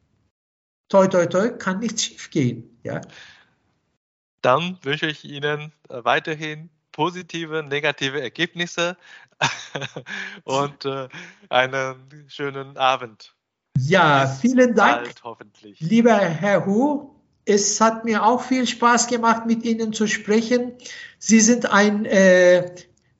Toi, 0.89 1.07
toi, 1.09 1.27
toi, 1.27 1.51
kann 1.51 1.81
nichts 1.81 2.05
schief 2.05 2.31
gehen. 2.31 2.79
Ja? 2.83 3.01
Dann 4.43 4.79
wünsche 4.83 5.07
ich 5.07 5.25
Ihnen 5.25 5.73
äh, 5.89 6.05
weiterhin 6.05 6.71
positive, 6.93 7.63
negative 7.63 8.21
Ergebnisse 8.21 8.97
und 10.45 10.85
äh, 10.85 11.09
einen 11.51 12.25
schönen 12.29 12.77
Abend. 12.79 13.36
Ja, 13.79 14.27
vielen 14.27 14.75
Dank, 14.75 15.15
bald, 15.23 15.41
lieber 15.79 16.17
Herr 16.17 16.67
Hu. 16.67 17.11
Es 17.45 17.81
hat 17.81 18.05
mir 18.05 18.25
auch 18.25 18.43
viel 18.43 18.67
Spaß 18.67 19.07
gemacht, 19.07 19.47
mit 19.47 19.65
Ihnen 19.65 19.93
zu 19.93 20.07
sprechen. 20.07 20.73
Sie 21.19 21.41
sind 21.41 21.71
ein, 21.71 22.05
äh, 22.05 22.71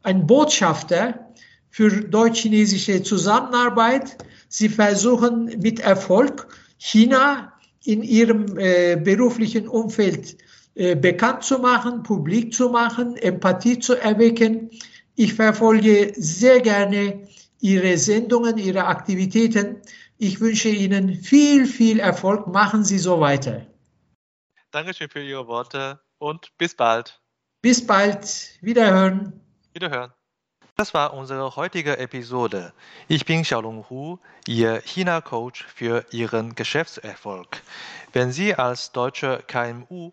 ein 0.03 0.27
Botschafter 0.27 1.33
für 1.71 1.91
deutsch-chinesische 1.91 3.03
Zusammenarbeit. 3.03 4.17
Sie 4.49 4.69
versuchen 4.69 5.61
mit 5.61 5.81
Erfolg 5.81 6.49
China 6.79 7.53
in 7.85 8.03
ihrem 8.03 8.59
äh, 8.59 8.97
beruflichen 8.97 9.69
Umfeld 9.69 10.37
äh, 10.75 10.97
bekannt 10.97 11.45
zu 11.45 11.59
machen, 11.59 12.03
publik 12.03 12.53
zu 12.53 12.71
machen, 12.71 13.17
Empathie 13.17 13.79
zu 13.79 13.95
erwecken. 13.95 14.71
Ich 15.15 15.35
verfolge 15.35 16.13
sehr 16.17 16.61
gerne 16.61 17.29
Ihre 17.61 17.97
Sendungen, 17.97 18.59
Ihre 18.59 18.85
Aktivitäten. 18.87 19.77
Ich 20.19 20.41
wünsche 20.41 20.69
Ihnen 20.69 21.15
viel, 21.15 21.67
viel 21.67 22.01
Erfolg. 22.01 22.47
Machen 22.47 22.85
Sie 22.85 22.99
so 22.99 23.21
weiter. 23.21 23.67
Dankeschön 24.71 25.11
für 25.11 25.23
Ihre 25.23 25.47
Worte 25.47 26.01
und 26.19 26.57
bis 26.57 26.75
bald. 26.75 27.21
Bis 27.61 27.87
bald. 27.87 28.59
Wiederhören. 28.63 29.41
Wiederhören. 29.75 30.13
Das 30.75 30.93
war 30.95 31.15
unsere 31.15 31.57
heutige 31.57 31.99
Episode. 31.99 32.73
Ich 33.09 33.25
bin 33.25 33.43
Xiaolong 33.43 33.89
Hu, 33.89 34.19
Ihr 34.47 34.81
China-Coach 34.83 35.65
für 35.65 36.05
Ihren 36.11 36.55
Geschäftserfolg. 36.55 37.63
Wenn 38.13 38.33
Sie 38.33 38.55
als 38.55 38.93
deutsche 38.93 39.43
KMU 39.47 40.13